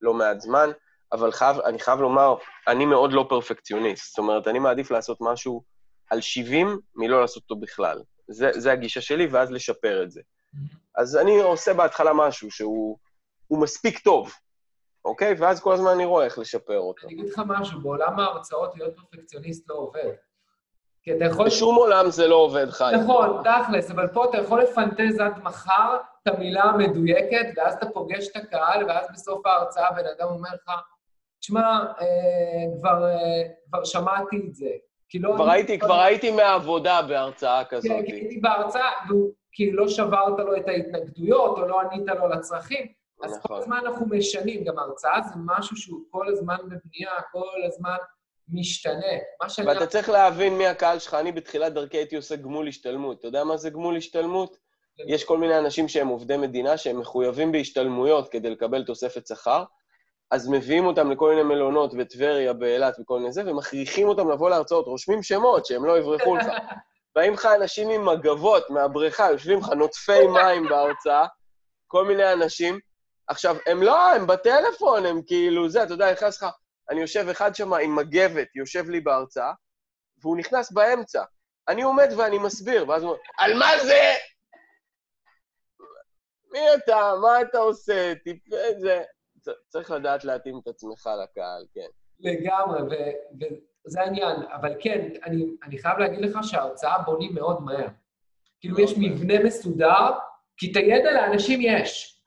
לא 0.00 0.14
מעט 0.14 0.40
זמן, 0.40 0.70
אבל 1.12 1.32
חייב, 1.32 1.60
אני 1.60 1.78
חייב 1.78 2.00
לומר, 2.00 2.34
אני 2.68 2.86
מאוד 2.86 3.12
לא 3.12 3.26
פרפקציוניסט. 3.28 4.08
זאת 4.08 4.18
אומרת, 4.18 4.48
אני 4.48 4.58
מעדיף 4.58 4.90
לעשות 4.90 5.18
משהו 5.20 5.62
על 6.10 6.20
70 6.20 6.80
מלא 6.94 7.20
לעשות 7.20 7.42
אותו 7.42 7.56
בכלל. 7.56 8.02
זה, 8.28 8.50
זה 8.52 8.72
הגישה 8.72 9.00
שלי, 9.00 9.26
ואז 9.26 9.50
לשפר 9.50 10.02
את 10.02 10.10
זה. 10.10 10.20
אז 10.96 11.16
אני 11.16 11.40
עושה 11.40 11.74
בהתחלה 11.74 12.12
משהו 12.12 12.50
שהוא 12.50 12.98
הוא 13.46 13.58
מספיק 13.62 13.98
טוב, 13.98 14.32
אוקיי? 15.04 15.34
ואז 15.38 15.60
כל 15.60 15.72
הזמן 15.72 15.90
אני 15.90 16.04
רואה 16.04 16.24
איך 16.24 16.38
לשפר 16.38 16.78
אותו. 16.78 17.06
אני 17.06 17.14
אגיד 17.14 17.28
לך 17.28 17.42
משהו, 17.46 17.80
בעולם 17.80 18.18
ההרצאות 18.18 18.76
להיות 18.76 18.96
פרפקציוניסט 18.96 19.70
לא 19.70 19.74
עובד. 19.74 20.10
כי 21.02 21.16
אתה 21.16 21.24
יכול... 21.24 21.46
בשום 21.46 21.74
עולם 21.74 22.10
זה 22.10 22.28
לא 22.28 22.34
עובד, 22.34 22.70
חיים. 22.70 23.00
נכון, 23.00 23.42
תכלס, 23.44 23.90
אבל 23.90 24.08
פה 24.08 24.24
אתה 24.24 24.38
יכול 24.38 24.62
לפנטז 24.62 25.20
עד 25.20 25.42
מחר 25.42 25.96
את 26.22 26.34
המילה 26.34 26.62
המדויקת, 26.62 27.46
ואז 27.56 27.74
אתה 27.74 27.86
פוגש 27.86 28.28
את 28.28 28.36
הקהל, 28.36 28.84
ואז 28.88 29.06
בסוף 29.12 29.46
ההרצאה 29.46 29.90
בן 29.90 30.06
אדם 30.16 30.28
אומר 30.28 30.50
לך, 30.54 30.70
תשמע, 31.42 31.84
אה, 32.00 32.06
כבר, 32.80 33.04
אה, 33.04 33.42
כבר 33.68 33.84
שמעתי 33.84 34.36
את 34.48 34.54
זה. 34.54 34.68
כי 35.08 35.18
לא... 35.18 35.32
כבר 35.36 35.50
הייתי, 35.50 35.78
כבר 35.78 36.00
הייתי 36.00 36.30
מהעבודה 36.30 37.02
בהרצאה 37.02 37.64
כזאת. 37.64 37.92
כן, 37.92 38.06
כי 38.06 38.12
הייתי 38.12 38.40
בהרצאה, 38.40 38.90
כאילו 39.52 39.82
לא 39.84 39.88
שברת 39.88 40.38
לו 40.38 40.56
את 40.56 40.68
ההתנגדויות, 40.68 41.58
או 41.58 41.68
לא 41.68 41.80
ענית 41.80 42.08
לו 42.08 42.28
לצרכים. 42.28 42.86
אז 43.22 43.32
כל 43.32 43.38
נכון. 43.44 43.58
הזמן 43.58 43.76
אנחנו 43.86 44.06
משנים, 44.06 44.64
גם 44.64 44.78
הרצאה 44.78 45.20
זה 45.22 45.34
משהו 45.46 45.76
שהוא 45.76 46.00
כל 46.10 46.28
הזמן 46.28 46.56
בבנייה, 46.56 47.12
כל 47.32 47.64
הזמן 47.66 47.96
משתנה. 48.48 49.16
ואתה 49.66 49.86
צריך 49.86 50.08
להבין 50.08 50.58
מי 50.58 50.66
הקהל 50.66 50.98
שלך. 50.98 51.14
אני 51.14 51.32
בתחילת 51.32 51.72
דרכי 51.72 51.96
הייתי 51.96 52.16
עושה 52.16 52.36
גמול 52.36 52.68
השתלמות. 52.68 53.18
אתה 53.18 53.28
יודע 53.28 53.44
מה 53.44 53.56
זה 53.56 53.70
גמול 53.70 53.96
השתלמות? 53.96 54.56
יש 55.08 55.24
כל 55.24 55.38
מיני 55.38 55.58
אנשים 55.58 55.88
שהם 55.88 56.08
עובדי 56.08 56.36
מדינה, 56.36 56.76
שהם 56.76 57.00
מחויבים 57.00 57.52
בהשתלמויות 57.52 58.28
כדי 58.28 58.50
לקבל 58.50 58.84
תוספת 58.84 59.26
שכר, 59.26 59.64
אז 60.32 60.48
מביאים 60.48 60.86
אותם 60.86 61.10
לכל 61.10 61.30
מיני 61.30 61.42
מלונות 61.42 61.94
בטבריה, 61.94 62.52
באילת 62.52 63.00
וכל 63.00 63.18
מיני 63.18 63.32
זה, 63.32 63.42
ומכריחים 63.46 64.08
אותם 64.08 64.30
לבוא 64.30 64.50
להרצאות, 64.50 64.86
רושמים 64.86 65.22
שמות 65.22 65.66
שהם 65.66 65.84
לא 65.84 65.98
יברחו 65.98 66.36
לך. 66.36 66.46
באים 67.14 67.32
לך 67.32 67.46
אנשים 67.46 67.90
עם 67.90 68.08
מגבות 68.08 68.70
מהבריכה, 68.70 69.30
יושבים 69.30 69.58
לך 69.58 69.68
נוטפי 69.68 70.26
מים 70.26 70.68
בהרצאה, 70.68 71.26
כל 71.86 72.04
מיני 72.04 72.32
אנשים. 72.32 72.78
עכשיו, 73.26 73.56
הם 73.66 73.82
לא, 73.82 74.12
הם 74.12 74.26
בטלפון, 74.26 75.06
הם 75.06 75.22
כאילו 75.26 75.68
זה, 75.68 75.82
אתה 75.82 75.92
יודע, 75.92 76.12
נכנס 76.12 76.42
לך, 76.42 76.48
אני 76.90 77.00
יושב 77.00 77.28
אחד 77.30 77.54
שם 77.54 77.74
עם 77.74 77.96
מגבת, 77.96 78.56
יושב 78.56 78.90
לי 78.90 79.00
בהרצאה, 79.00 79.52
והוא 80.22 80.36
נכנס 80.36 80.72
באמצע. 80.72 81.22
אני 81.68 81.82
עומד 81.82 82.08
ואני 82.16 82.38
מסביר, 82.38 82.88
ואז 82.88 83.02
הוא 83.02 83.10
אומר, 83.10 83.22
על 83.38 83.58
מה 83.58 83.70
זה? 83.84 84.14
מי 86.52 86.74
אתה? 86.74 87.12
מה 87.22 87.40
אתה 87.40 87.58
עושה? 87.58 88.14
טיפה 88.24 88.56
זה... 88.80 89.02
צריך 89.68 89.90
לדעת 89.90 90.24
להתאים 90.24 90.58
את 90.62 90.68
עצמך 90.68 91.10
לקהל, 91.22 91.66
כן. 91.74 91.86
לגמרי, 92.20 92.82
ו- 92.82 93.44
וזה 93.86 94.00
העניין. 94.00 94.36
אבל 94.52 94.74
כן, 94.80 95.08
אני, 95.24 95.44
אני 95.64 95.78
חייב 95.78 95.98
להגיד 95.98 96.20
לך 96.20 96.38
שההרצאה 96.42 96.98
בונים 96.98 97.34
מאוד 97.34 97.62
מהר. 97.62 97.88
כאילו, 98.60 98.80
יש 98.80 98.98
מהר. 98.98 99.08
מבנה 99.08 99.44
מסודר, 99.44 100.10
כי 100.56 100.70
את 100.70 100.76
הידע 100.76 101.12
לאנשים 101.12 101.60
יש. 101.62 102.22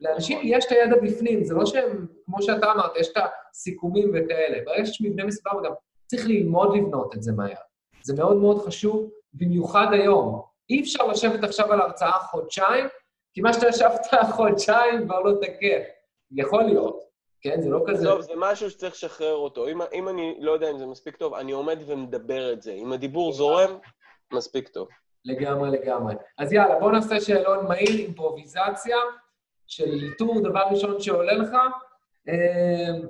לאנשים 0.00 0.38
נכון. 0.38 0.50
יש 0.50 0.64
את 0.66 0.70
הידע 0.70 0.96
בפנים, 1.02 1.44
זה 1.44 1.54
לא 1.54 1.66
שהם, 1.66 2.06
כמו 2.24 2.42
שאתה 2.42 2.72
אמרת, 2.72 2.96
יש 2.96 3.08
את 3.08 3.16
הסיכומים 3.52 4.10
וכאלה. 4.14 4.64
ברגע 4.64 4.86
שיש 4.86 5.02
מבנה 5.02 5.24
מסודר, 5.24 5.56
וגם 5.56 5.72
צריך 6.06 6.26
ללמוד 6.26 6.76
לבנות 6.76 7.16
את 7.16 7.22
זה 7.22 7.32
מהר. 7.32 7.54
זה 8.02 8.14
מאוד 8.16 8.36
מאוד 8.36 8.66
חשוב, 8.66 9.10
במיוחד 9.32 9.86
היום. 9.92 10.42
אי 10.70 10.80
אפשר 10.80 11.06
לשבת 11.06 11.44
עכשיו 11.44 11.72
על 11.72 11.80
הרצאה 11.80 12.12
חודשיים, 12.12 12.86
כי 13.32 13.40
מה 13.40 13.52
שאתה 13.52 13.68
ישבת 13.68 14.06
חודשיים 14.36 15.04
כבר 15.04 15.20
לא 15.20 15.32
תקף. 15.40 15.82
יכול 16.32 16.62
להיות, 16.62 17.00
כן? 17.40 17.60
זה 17.60 17.68
לא 17.68 17.84
כזה... 17.86 18.08
עזוב, 18.08 18.20
זה 18.20 18.32
משהו 18.36 18.70
שצריך 18.70 18.94
לשחרר 18.94 19.34
אותו. 19.34 19.68
אם, 19.68 19.78
אם 19.92 20.08
אני 20.08 20.36
לא 20.40 20.52
יודע 20.52 20.70
אם 20.70 20.78
זה 20.78 20.86
מספיק 20.86 21.16
טוב, 21.16 21.34
אני 21.34 21.52
עומד 21.52 21.78
ומדבר 21.86 22.52
את 22.52 22.62
זה. 22.62 22.72
אם 22.72 22.92
הדיבור 22.92 23.32
זורם, 23.32 23.78
מספיק 24.32 24.68
טוב. 24.68 24.88
לגמרי, 25.24 25.70
לגמרי. 25.70 26.14
אז 26.38 26.52
יאללה, 26.52 26.78
בוא 26.80 26.92
נעשה 26.92 27.20
שאלון 27.20 27.66
מהיר, 27.66 27.98
אימפרוביזציה 27.98 28.96
של 29.66 29.92
איתור, 30.02 30.40
דבר 30.42 30.62
ראשון 30.70 31.00
שעולה 31.00 31.32
לך. 31.32 31.50
אה, 32.28 33.08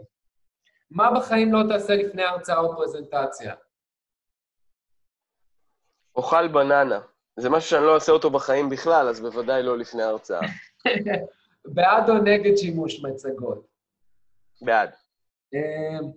מה 0.90 1.10
בחיים 1.10 1.52
לא 1.52 1.60
תעשה 1.68 1.94
לפני 1.94 2.22
הרצאה 2.22 2.58
או 2.58 2.76
פרזנטציה? 2.76 3.54
אוכל 6.16 6.48
בננה. 6.48 7.00
זה 7.36 7.50
משהו 7.50 7.70
שאני 7.70 7.86
לא 7.86 7.94
אעשה 7.94 8.12
אותו 8.12 8.30
בחיים 8.30 8.68
בכלל, 8.68 9.08
אז 9.08 9.20
בוודאי 9.20 9.62
לא 9.62 9.78
לפני 9.78 10.02
ההרצאה. 10.02 10.40
בעד 11.64 12.10
או 12.10 12.14
נגד 12.14 12.56
שימוש 12.56 13.04
מצגות? 13.04 13.66
בעד. 14.62 14.90
אמ, 15.54 16.10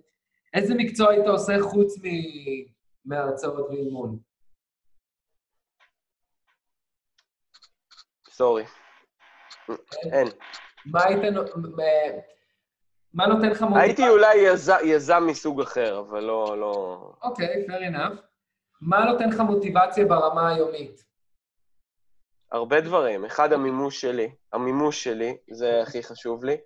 איזה 0.54 0.74
מקצוע 0.76 1.10
היית 1.10 1.26
עושה 1.26 1.52
חוץ 1.60 1.94
מהרצאות 3.04 3.70
ואימון? 3.70 4.18
סורי. 8.28 8.64
אין. 10.12 10.26
מה 10.86 11.04
היית... 11.04 11.22
מה 13.14 13.26
נותן 13.26 13.50
לך 13.50 13.62
מוטיבציה? 13.62 13.82
הייתי 13.82 14.08
אולי 14.08 14.36
יזם 14.84 15.22
מסוג 15.26 15.60
אחר, 15.60 15.98
אבל 16.00 16.20
לא... 16.20 16.58
לא... 16.60 17.12
אוקיי, 17.22 17.66
fair 17.66 17.94
enough. 17.94 18.16
מה 18.80 19.04
נותן 19.04 19.28
לך 19.28 19.40
מוטיבציה 19.40 20.04
ברמה 20.04 20.54
היומית? 20.54 21.03
הרבה 22.54 22.80
דברים. 22.80 23.24
אחד, 23.24 23.52
המימוש 23.52 24.00
שלי. 24.00 24.34
המימוש 24.52 25.04
שלי, 25.04 25.36
זה 25.50 25.82
הכי 25.82 26.02
חשוב 26.02 26.44
לי. 26.44 26.56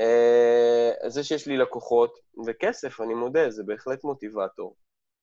אה, 0.00 1.08
זה 1.08 1.24
שיש 1.24 1.46
לי 1.46 1.56
לקוחות 1.56 2.18
וכסף, 2.46 3.00
אני 3.00 3.14
מודה, 3.14 3.50
זה 3.50 3.62
בהחלט 3.66 4.04
מוטיבטור. 4.04 4.76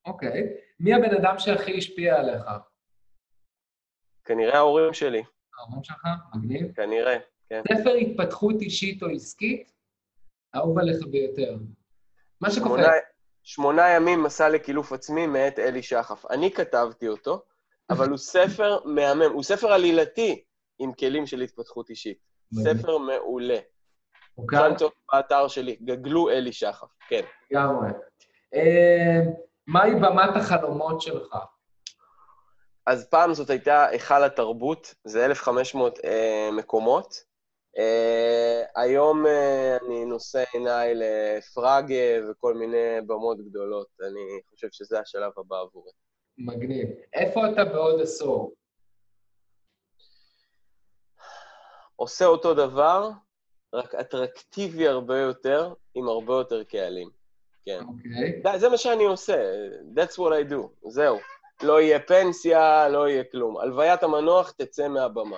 אוקיי. 0.05 0.43
מי 0.79 0.93
הבן 0.93 1.15
אדם 1.15 1.39
שהכי 1.39 1.77
השפיע 1.77 2.15
עליך? 2.15 2.43
כנראה 4.25 4.57
ההורים 4.57 4.93
שלי. 4.93 5.23
ההורים 5.59 5.83
שלך? 5.83 6.03
מגניב. 6.35 6.71
כנראה, 6.75 7.17
כן. 7.49 7.61
ספר 7.67 7.93
התפתחות 7.93 8.61
אישית 8.61 9.03
או 9.03 9.07
עסקית, 9.07 9.71
אהוב 10.55 10.79
עליך 10.79 10.97
ביותר. 11.11 11.57
מה 12.41 12.51
שקופץ. 12.51 12.83
שמונה 13.43 13.89
ימים 13.89 14.23
מסע 14.23 14.49
לקילוף 14.49 14.93
עצמי 14.93 15.27
מאת 15.27 15.59
אלי 15.59 15.83
שחף. 15.83 16.25
אני 16.31 16.51
כתבתי 16.51 17.07
אותו, 17.07 17.45
אבל 17.89 18.09
הוא 18.09 18.17
ספר 18.17 18.79
מהמם. 18.85 19.31
הוא 19.33 19.43
ספר 19.43 19.71
עלילתי 19.71 20.43
עם 20.79 20.93
כלים 20.93 21.25
של 21.25 21.41
התפתחות 21.41 21.89
אישית. 21.89 22.17
ספר 22.53 22.97
מעולה. 22.97 23.59
אפשר 24.45 24.67
למצוא 24.67 24.89
באתר 25.13 25.47
שלי, 25.47 25.75
גגלו 25.81 26.29
אלי 26.29 26.53
שחף, 26.53 26.87
כן. 27.09 27.21
לגמרי. 27.51 27.89
אה, 28.53 29.19
מהי 29.67 29.95
במת 29.95 30.35
החלומות 30.35 31.01
שלך? 31.01 31.37
אז 32.87 33.09
פעם 33.09 33.33
זאת 33.33 33.49
הייתה 33.49 33.85
היכל 33.85 34.23
התרבות, 34.23 34.95
זה 35.03 35.25
1,500 35.25 35.99
אה, 36.05 36.49
מקומות. 36.51 37.23
אה, 37.77 38.63
היום 38.75 39.25
אה, 39.27 39.77
אני 39.85 40.05
נושא 40.05 40.43
עיניי 40.53 40.93
לפראגה 40.95 42.29
וכל 42.29 42.53
מיני 42.53 43.01
במות 43.07 43.37
גדולות. 43.41 43.87
אני 44.01 44.41
חושב 44.49 44.67
שזה 44.71 44.99
השלב 44.99 45.31
הבא 45.37 45.55
עבורי. 45.59 45.91
מגניב. 46.37 46.89
איפה 47.13 47.49
אתה 47.49 47.65
בעוד 47.65 48.01
עשור? 48.01 48.53
עושה 51.95 52.25
אותו 52.25 52.53
דבר, 52.53 53.09
רק 53.73 53.95
אטרקטיבי 53.95 54.87
הרבה 54.87 55.19
יותר, 55.19 55.73
עם 55.95 56.07
הרבה 56.07 56.33
יותר 56.33 56.63
קהלים. 56.63 57.09
כן. 57.65 57.79
אוקיי. 57.87 58.53
Okay. 58.53 58.57
זה 58.57 58.69
מה 58.69 58.77
שאני 58.77 59.05
עושה, 59.05 59.65
that's 59.95 60.13
what 60.13 60.47
I 60.47 60.51
do, 60.51 60.89
זהו. 60.89 61.17
לא 61.63 61.81
יהיה 61.81 61.99
פנסיה, 61.99 62.89
לא 62.89 63.09
יהיה 63.09 63.23
כלום. 63.23 63.57
הלוויית 63.57 64.03
המנוח 64.03 64.51
תצא 64.51 64.87
מהבמה. 64.87 65.37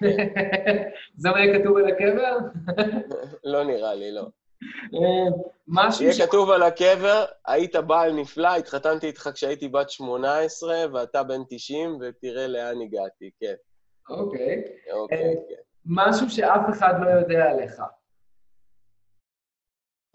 זה 1.22 1.30
מה 1.30 1.40
יהיה 1.40 1.60
כתוב 1.60 1.76
על 1.76 1.86
הקבר? 1.88 2.36
לא 3.44 3.64
נראה 3.64 3.94
לי, 3.94 4.12
לא. 4.12 4.26
אה, 4.94 5.44
משהו 5.68 6.12
ש... 6.12 6.18
יהיה 6.18 6.26
כתוב 6.26 6.50
על 6.50 6.62
הקבר, 6.62 7.24
היית 7.46 7.76
בעל 7.76 8.12
נפלא, 8.12 8.56
התחתנתי 8.56 9.06
איתך 9.06 9.30
כשהייתי 9.34 9.68
בת 9.68 9.90
18, 9.90 10.74
ואתה 10.92 11.22
בן 11.22 11.40
90, 11.48 11.98
ותראה 12.00 12.46
לאן 12.46 12.80
הגעתי, 12.80 13.30
כן. 13.40 13.54
אוקיי. 14.10 14.62
אוקיי, 14.92 15.18
אה, 15.18 15.34
כן. 15.48 15.54
משהו 15.86 16.30
שאף 16.30 16.70
אחד 16.70 16.94
לא 17.00 17.10
יודע 17.10 17.50
עליך. 17.50 17.82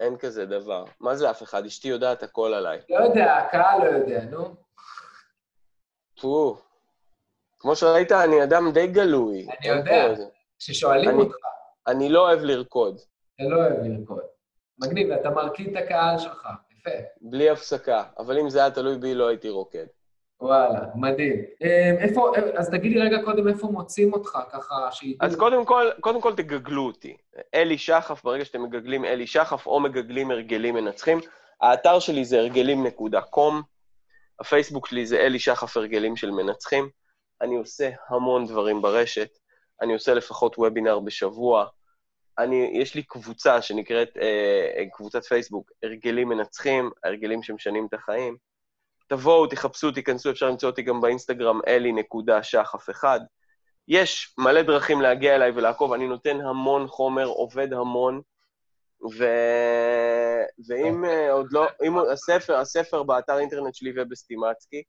אין 0.00 0.16
כזה 0.16 0.46
דבר. 0.46 0.84
מה 1.00 1.14
זה 1.16 1.30
אף 1.30 1.42
אחד? 1.42 1.64
אשתי 1.64 1.88
יודעת 1.88 2.22
הכל 2.22 2.54
עליי. 2.54 2.78
לא 2.88 3.04
יודע, 3.04 3.36
הקהל 3.36 3.84
לא 3.84 3.96
יודע, 3.96 4.24
נו. 4.24 4.54
פו. 6.20 6.58
כמו 7.58 7.76
שראית, 7.76 8.12
אני 8.12 8.42
אדם 8.42 8.70
די 8.74 8.86
גלוי. 8.86 9.46
אני 9.58 9.68
יודע, 9.68 10.14
כששואלים 10.58 11.18
אותך. 11.18 11.36
אני 11.86 12.08
לא 12.08 12.20
אוהב 12.20 12.40
לרקוד. 12.40 12.96
אתה 13.34 13.44
לא 13.44 13.56
אוהב 13.56 13.72
לרקוד. 13.82 14.22
מגניב, 14.80 15.08
ואתה 15.10 15.30
מרכיב 15.30 15.76
את 15.76 15.82
הקהל 15.82 16.18
שלך, 16.18 16.48
יפה. 16.78 16.90
בלי 17.20 17.50
הפסקה, 17.50 18.02
אבל 18.18 18.38
אם 18.38 18.50
זה 18.50 18.58
היה 18.58 18.70
תלוי 18.70 18.98
בי, 18.98 19.14
לא 19.14 19.28
הייתי 19.28 19.48
רוקד. 19.48 19.86
וואלה, 20.40 20.80
מדהים. 20.94 21.34
אמ, 21.60 21.96
איפה, 21.98 22.32
אז 22.56 22.70
תגיד 22.70 22.92
לי 22.92 23.00
רגע 23.00 23.22
קודם 23.24 23.48
איפה 23.48 23.66
מוצאים 23.66 24.12
אותך, 24.12 24.38
ככה 24.52 24.88
שידעו... 24.92 25.26
אז 25.26 25.36
קודם 25.36 25.64
כל, 25.64 25.90
קודם 26.00 26.20
כל 26.20 26.34
תגגלו 26.34 26.86
אותי. 26.86 27.16
אלי 27.54 27.78
שחף, 27.78 28.24
ברגע 28.24 28.44
שאתם 28.44 28.62
מגגלים 28.62 29.04
אלי 29.04 29.26
שחף, 29.26 29.66
או 29.66 29.80
מגגלים 29.80 30.30
הרגלים 30.30 30.74
מנצחים. 30.74 31.20
האתר 31.60 31.98
שלי 31.98 32.24
זה 32.24 32.38
הרגלים.com, 32.38 33.54
הפייסבוק 34.40 34.86
שלי 34.86 35.06
זה 35.06 35.16
אלי 35.16 35.38
שחף 35.38 35.76
הרגלים 35.76 36.16
של 36.16 36.30
מנצחים. 36.30 36.88
אני 37.40 37.56
עושה 37.56 37.90
המון 38.08 38.46
דברים 38.46 38.82
ברשת, 38.82 39.38
אני 39.82 39.92
עושה 39.92 40.14
לפחות 40.14 40.58
וובינר 40.58 40.98
בשבוע. 40.98 41.66
אני, 42.38 42.70
יש 42.74 42.94
לי 42.94 43.02
קבוצה 43.02 43.62
שנקראת, 43.62 44.16
אה, 44.20 44.84
קבוצת 44.92 45.24
פייסבוק, 45.24 45.70
הרגלים 45.82 46.28
מנצחים, 46.28 46.90
הרגלים 47.04 47.42
שמשנים 47.42 47.86
את 47.86 47.94
החיים. 47.94 48.36
תבואו, 49.08 49.46
תחפשו, 49.46 49.92
תיכנסו, 49.92 50.30
אפשר 50.30 50.48
למצוא 50.48 50.70
אותי 50.70 50.82
גם 50.82 51.00
באינסטגרם, 51.00 51.60
אלי.שחף 51.66 52.90
אחד. 52.90 53.20
יש 53.88 54.34
מלא 54.38 54.62
דרכים 54.62 55.00
להגיע 55.00 55.36
אליי 55.36 55.50
ולעקוב, 55.50 55.92
אני 55.92 56.08
נותן 56.08 56.40
המון 56.40 56.86
חומר, 56.86 57.26
עובד 57.26 57.72
המון, 57.72 58.20
ו... 59.18 59.24
ואם 60.68 61.04
uh, 61.04 61.30
עוד 61.30 61.52
לא, 61.52 61.66
אם 61.86 61.98
הספר, 62.12 62.56
הספר 62.56 63.02
באתר 63.02 63.38
אינטרנט 63.38 63.74
שלי 63.74 63.92
ובסטימצקי, 63.96 64.82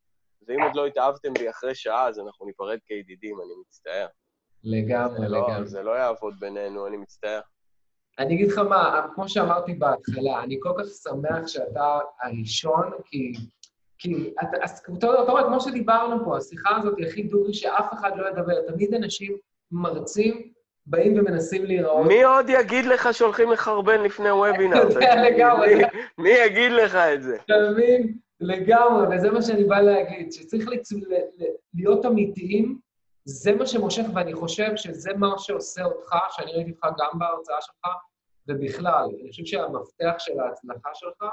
ואם 0.48 0.62
עוד 0.62 0.76
לא 0.76 0.86
התאהבתם 0.86 1.34
בי 1.34 1.50
אחרי 1.50 1.76
שעה, 1.76 2.08
אז 2.08 2.20
אנחנו 2.20 2.46
ניפרד 2.46 2.80
כידידים, 2.86 3.36
אני 3.42 3.54
מצטער. 3.68 4.08
לגמרי, 4.64 5.28
לא, 5.28 5.47
לגמרי. 5.47 5.68
זה 5.68 5.84
לא 5.84 5.91
יעבוד 5.91 6.34
בינינו, 6.39 6.88
אני 6.88 6.97
מצטער. 6.97 7.39
אני 8.20 8.36
אגיד 8.36 8.51
לך 8.51 8.57
מה, 8.57 9.07
כמו 9.16 9.30
שאמרתי 9.30 9.74
בהתחלה, 9.74 10.43
אני 10.43 10.57
כל 10.62 10.74
כך 10.78 10.86
שמח 11.03 11.47
שאתה 11.47 11.99
הראשון, 12.22 12.91
כי... 13.05 13.34
כי 13.97 14.34
אתה, 14.41 14.57
אז 14.62 14.82
אתה 14.97 15.07
רואה, 15.07 15.43
כמו 15.43 15.62
שדיברנו 15.62 16.26
פה, 16.26 16.38
השיחה 16.38 16.78
הזאת 16.78 16.97
היא 16.97 17.07
הכי 17.07 17.24
דוגרי 17.24 17.53
שאף 17.53 17.93
אחד 17.93 18.12
לא 18.18 18.28
ידבר. 18.28 18.62
תמיד 18.68 18.93
אנשים 18.93 19.38
מרצים 19.72 20.51
באים 20.86 21.20
ומנסים 21.20 21.66
להיראות. 21.66 22.07
מי 22.07 22.24
עוד 22.24 22.45
יגיד 22.49 22.86
לך 22.86 23.14
שהולכים 23.14 23.52
לחרבן 23.52 24.02
לפני 24.02 24.30
וובינר? 24.40 24.84
אתה 24.84 24.94
יודע 24.94 25.30
לגמרי. 25.30 25.81
מי 26.18 26.30
יגיד 26.30 26.72
לך 26.72 26.95
את 26.95 27.23
זה? 27.23 27.38
אתה 27.45 27.53
מבין? 27.72 28.18
לגמרי, 28.40 29.15
וזה 29.15 29.31
מה 29.31 29.41
שאני 29.41 29.64
בא 29.64 29.81
להגיד, 29.81 30.31
שצריך. 30.31 30.69
להיות 31.73 32.06
אמיתיים, 32.06 32.77
זה 33.26 33.52
מה 33.56 33.68
שמושך, 33.68 34.03
ואני 34.15 34.34
חושב 34.34 34.76
שזה 34.76 35.14
מה 35.14 35.38
שעושה 35.38 35.84
אותך, 35.84 36.15
שאני 36.30 36.52
ראיתי 36.53 36.72
אותך 36.72 36.85
גם 36.98 37.19
בהרצאה 37.19 37.61
שלך, 37.61 37.88
ובכלל, 38.48 39.10
אני 39.22 39.30
חושב 39.30 39.45
שהמפתח 39.45 40.14
של 40.18 40.39
ההצלחה 40.39 40.89
שלך 40.93 41.23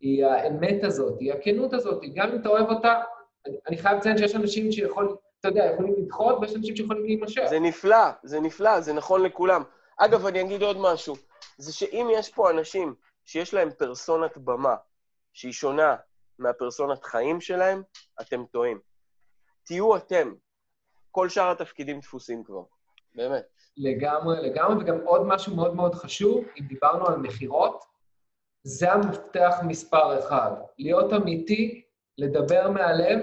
היא 0.00 0.26
האמת 0.26 0.84
הזאת, 0.84 1.20
היא 1.20 1.32
הכנות 1.32 1.72
הזאת, 1.72 2.02
גם 2.14 2.28
אם 2.28 2.40
אתה 2.40 2.48
אוהב 2.48 2.70
אותה, 2.70 3.02
אני, 3.46 3.56
אני 3.68 3.78
חייב 3.78 3.98
לציין 3.98 4.18
שיש 4.18 4.34
אנשים 4.34 4.72
שיכול, 4.72 5.16
אתה 5.40 5.48
יודע, 5.48 5.64
יכולים 5.64 5.94
לדחות, 5.98 6.38
ויש 6.40 6.56
אנשים 6.56 6.76
שיכולים 6.76 7.04
להימשך. 7.04 7.42
זה 7.48 7.58
נפלא, 7.60 8.10
זה 8.22 8.40
נפלא, 8.40 8.80
זה 8.80 8.92
נכון 8.92 9.22
לכולם. 9.22 9.62
אגב, 9.96 10.26
אני 10.26 10.40
אגיד 10.40 10.62
עוד 10.62 10.76
משהו, 10.80 11.14
זה 11.58 11.72
שאם 11.72 12.08
יש 12.12 12.34
פה 12.34 12.50
אנשים 12.50 12.94
שיש 13.24 13.54
להם 13.54 13.70
פרסונת 13.78 14.38
במה 14.38 14.76
שהיא 15.32 15.52
שונה 15.52 15.96
מהפרסונת 16.38 17.04
חיים 17.04 17.40
שלהם, 17.40 17.82
אתם 18.20 18.44
טועים. 18.44 18.80
תהיו 19.64 19.96
אתם. 19.96 20.34
כל 21.12 21.28
שאר 21.28 21.50
התפקידים 21.50 22.00
דפוסים 22.00 22.44
כבר, 22.44 22.62
באמת. 23.14 23.44
לגמרי, 23.76 24.48
לגמרי, 24.48 24.84
וגם 24.84 25.00
עוד 25.04 25.22
משהו 25.26 25.56
מאוד 25.56 25.74
מאוד 25.74 25.94
חשוב, 25.94 26.44
אם 26.60 26.64
דיברנו 26.66 27.06
על 27.06 27.16
מכירות, 27.16 27.84
זה 28.64 28.92
המפתח 28.92 29.56
מספר 29.66 30.18
אחד. 30.18 30.50
להיות 30.78 31.12
אמיתי, 31.12 31.82
לדבר 32.18 32.70
מהלב, 32.70 33.18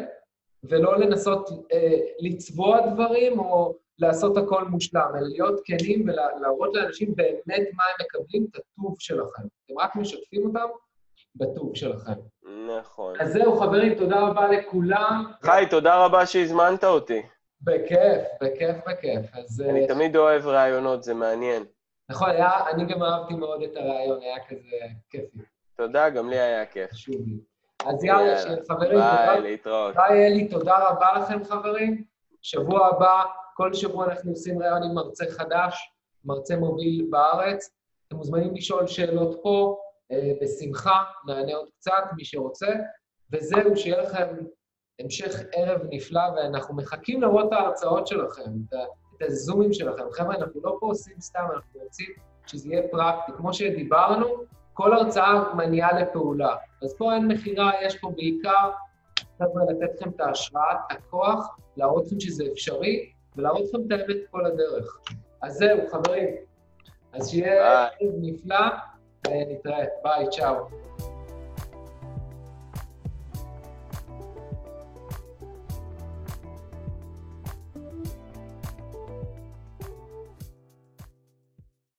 ולא 0.64 0.98
לנסות 0.99 1.49
אה, 1.72 1.98
לצבוע 2.20 2.88
דברים 2.94 3.40
או 3.40 3.76
לעשות 3.99 4.38
הכל 4.38 4.66
מושלם, 4.66 5.11
אלא 5.16 5.28
להיות 5.28 5.61
כנים 5.66 6.10
ולהראות 6.10 6.70
לאנשים 6.74 7.16
באמת 7.16 7.68
מה 7.74 7.84
הם 7.84 7.95
מקבלים, 8.06 8.48
את 8.52 8.56
הטוב 8.56 8.95
שלכם. 8.99 9.44
אתם 9.66 9.80
רק 9.80 9.95
משתפים 9.95 10.45
אותם 10.45 10.68
בטוב 11.36 11.76
שלכם. 11.76 12.14
נכון. 12.80 13.22
אז 13.22 13.34
זהו, 13.34 13.57
חברים, 13.60 13.95
תודה 13.95 14.20
רבה 14.20 14.48
לכולם. 14.48 15.32
חי, 15.41 15.66
תודה 15.70 16.06
רבה 16.06 16.26
שהזמנת 16.26 16.84
אותי. 16.84 17.22
בכיף, 17.61 18.23
בכיף, 18.41 18.76
בכיף. 18.88 19.36
אז... 19.36 19.61
אני 19.69 19.88
תמיד 19.88 20.15
אוהב 20.15 20.48
רעיונות, 20.48 21.03
זה 21.03 21.14
מעניין. 21.14 21.64
נכון, 22.10 22.30
היה, 22.30 22.69
אני 22.69 22.86
גם 22.86 23.03
אהבתי 23.03 23.34
מאוד 23.34 23.61
את 23.64 23.76
הרעיון, 23.76 24.22
היה 24.22 24.45
כזה 24.48 24.76
כיפי. 25.10 25.40
תודה, 25.76 26.10
גם 26.10 26.30
לי 26.30 26.40
היה 26.40 26.65
כיף. 26.65 26.91
חשוב 26.91 27.15
לי. 27.26 27.40
אז 27.86 28.03
יאללה, 28.03 28.38
חברים, 28.68 28.99
ביי, 28.99 29.41
להתראות. 29.41 29.95
ביי 29.95 30.27
אלי, 30.27 30.48
תודה 30.48 30.90
רבה 30.90 31.07
לכם 31.19 31.44
חברים. 31.44 32.03
שבוע 32.41 32.88
הבא, 32.88 33.23
כל 33.53 33.73
שבוע 33.73 34.06
אנחנו 34.06 34.31
עושים 34.31 34.61
ראיון 34.61 34.84
עם 34.84 34.94
מרצה 34.95 35.26
חדש, 35.30 35.91
מרצה 36.26 36.56
מוביל 36.56 37.07
בארץ. 37.10 37.69
אתם 38.07 38.15
מוזמנים 38.15 38.56
לשאול 38.56 38.88
שאלות 38.88 39.40
פה, 39.44 39.77
אה, 40.11 40.31
בשמחה, 40.41 41.03
נענה 41.27 41.53
עוד 41.53 41.69
קצת, 41.80 42.03
מי 42.18 42.26
שרוצה. 42.26 42.68
וזהו, 43.31 43.77
שיהיה 43.77 44.02
לכם 44.02 44.27
המשך 45.00 45.36
ערב 45.54 45.82
נפלא, 45.90 46.22
ואנחנו 46.36 46.76
מחכים 46.76 47.22
לראות 47.22 47.48
את 47.48 47.54
ההרצאות 47.54 48.08
שלכם, 48.08 48.52
את 49.18 49.22
הזומים 49.22 49.74
שלכם. 49.74 50.04
חבר'ה, 50.12 50.36
אנחנו 50.36 50.62
לא 50.64 50.78
פה 50.80 50.86
עושים 50.88 51.14
סתם, 51.20 51.46
אנחנו 51.54 51.80
רוצים 51.84 52.08
שזה 52.48 52.70
יהיה 52.70 52.88
פרקטי. 52.92 53.32
כמו 53.38 53.54
שדיברנו, 53.54 54.26
כל 54.74 54.94
הרצאה 54.94 55.54
מניעה 55.54 56.02
לפעולה. 56.02 56.56
אז 56.84 56.96
פה 56.98 57.14
אין 57.14 57.28
מכירה, 57.28 57.72
יש 57.82 57.98
פה 57.98 58.12
בעיקר, 58.16 58.70
חבר'ה, 59.38 59.64
לתת 59.70 59.96
לכם 59.96 60.10
את 60.10 60.22
ההשראה, 60.22 60.72
את 60.72 60.98
הכוח, 60.98 61.58
להראות 61.78 62.06
לכם 62.06 62.20
שזה 62.20 62.44
אפשרי, 62.52 63.12
ולהראות 63.36 63.64
לכם 63.70 63.78
את 63.88 63.92
האמת 63.92 64.18
כל 64.32 64.46
הדרך. 64.46 65.00
אז 65.42 65.54
זהו, 65.54 65.80
חברים. 65.92 66.36
אז 67.14 67.30
שיהיה. 67.30 67.88
ערב 68.00 68.14
נפלא, 68.22 68.66
ונתראה. 69.28 69.86
ביי, 70.04 70.26
צ'או. 70.30 70.56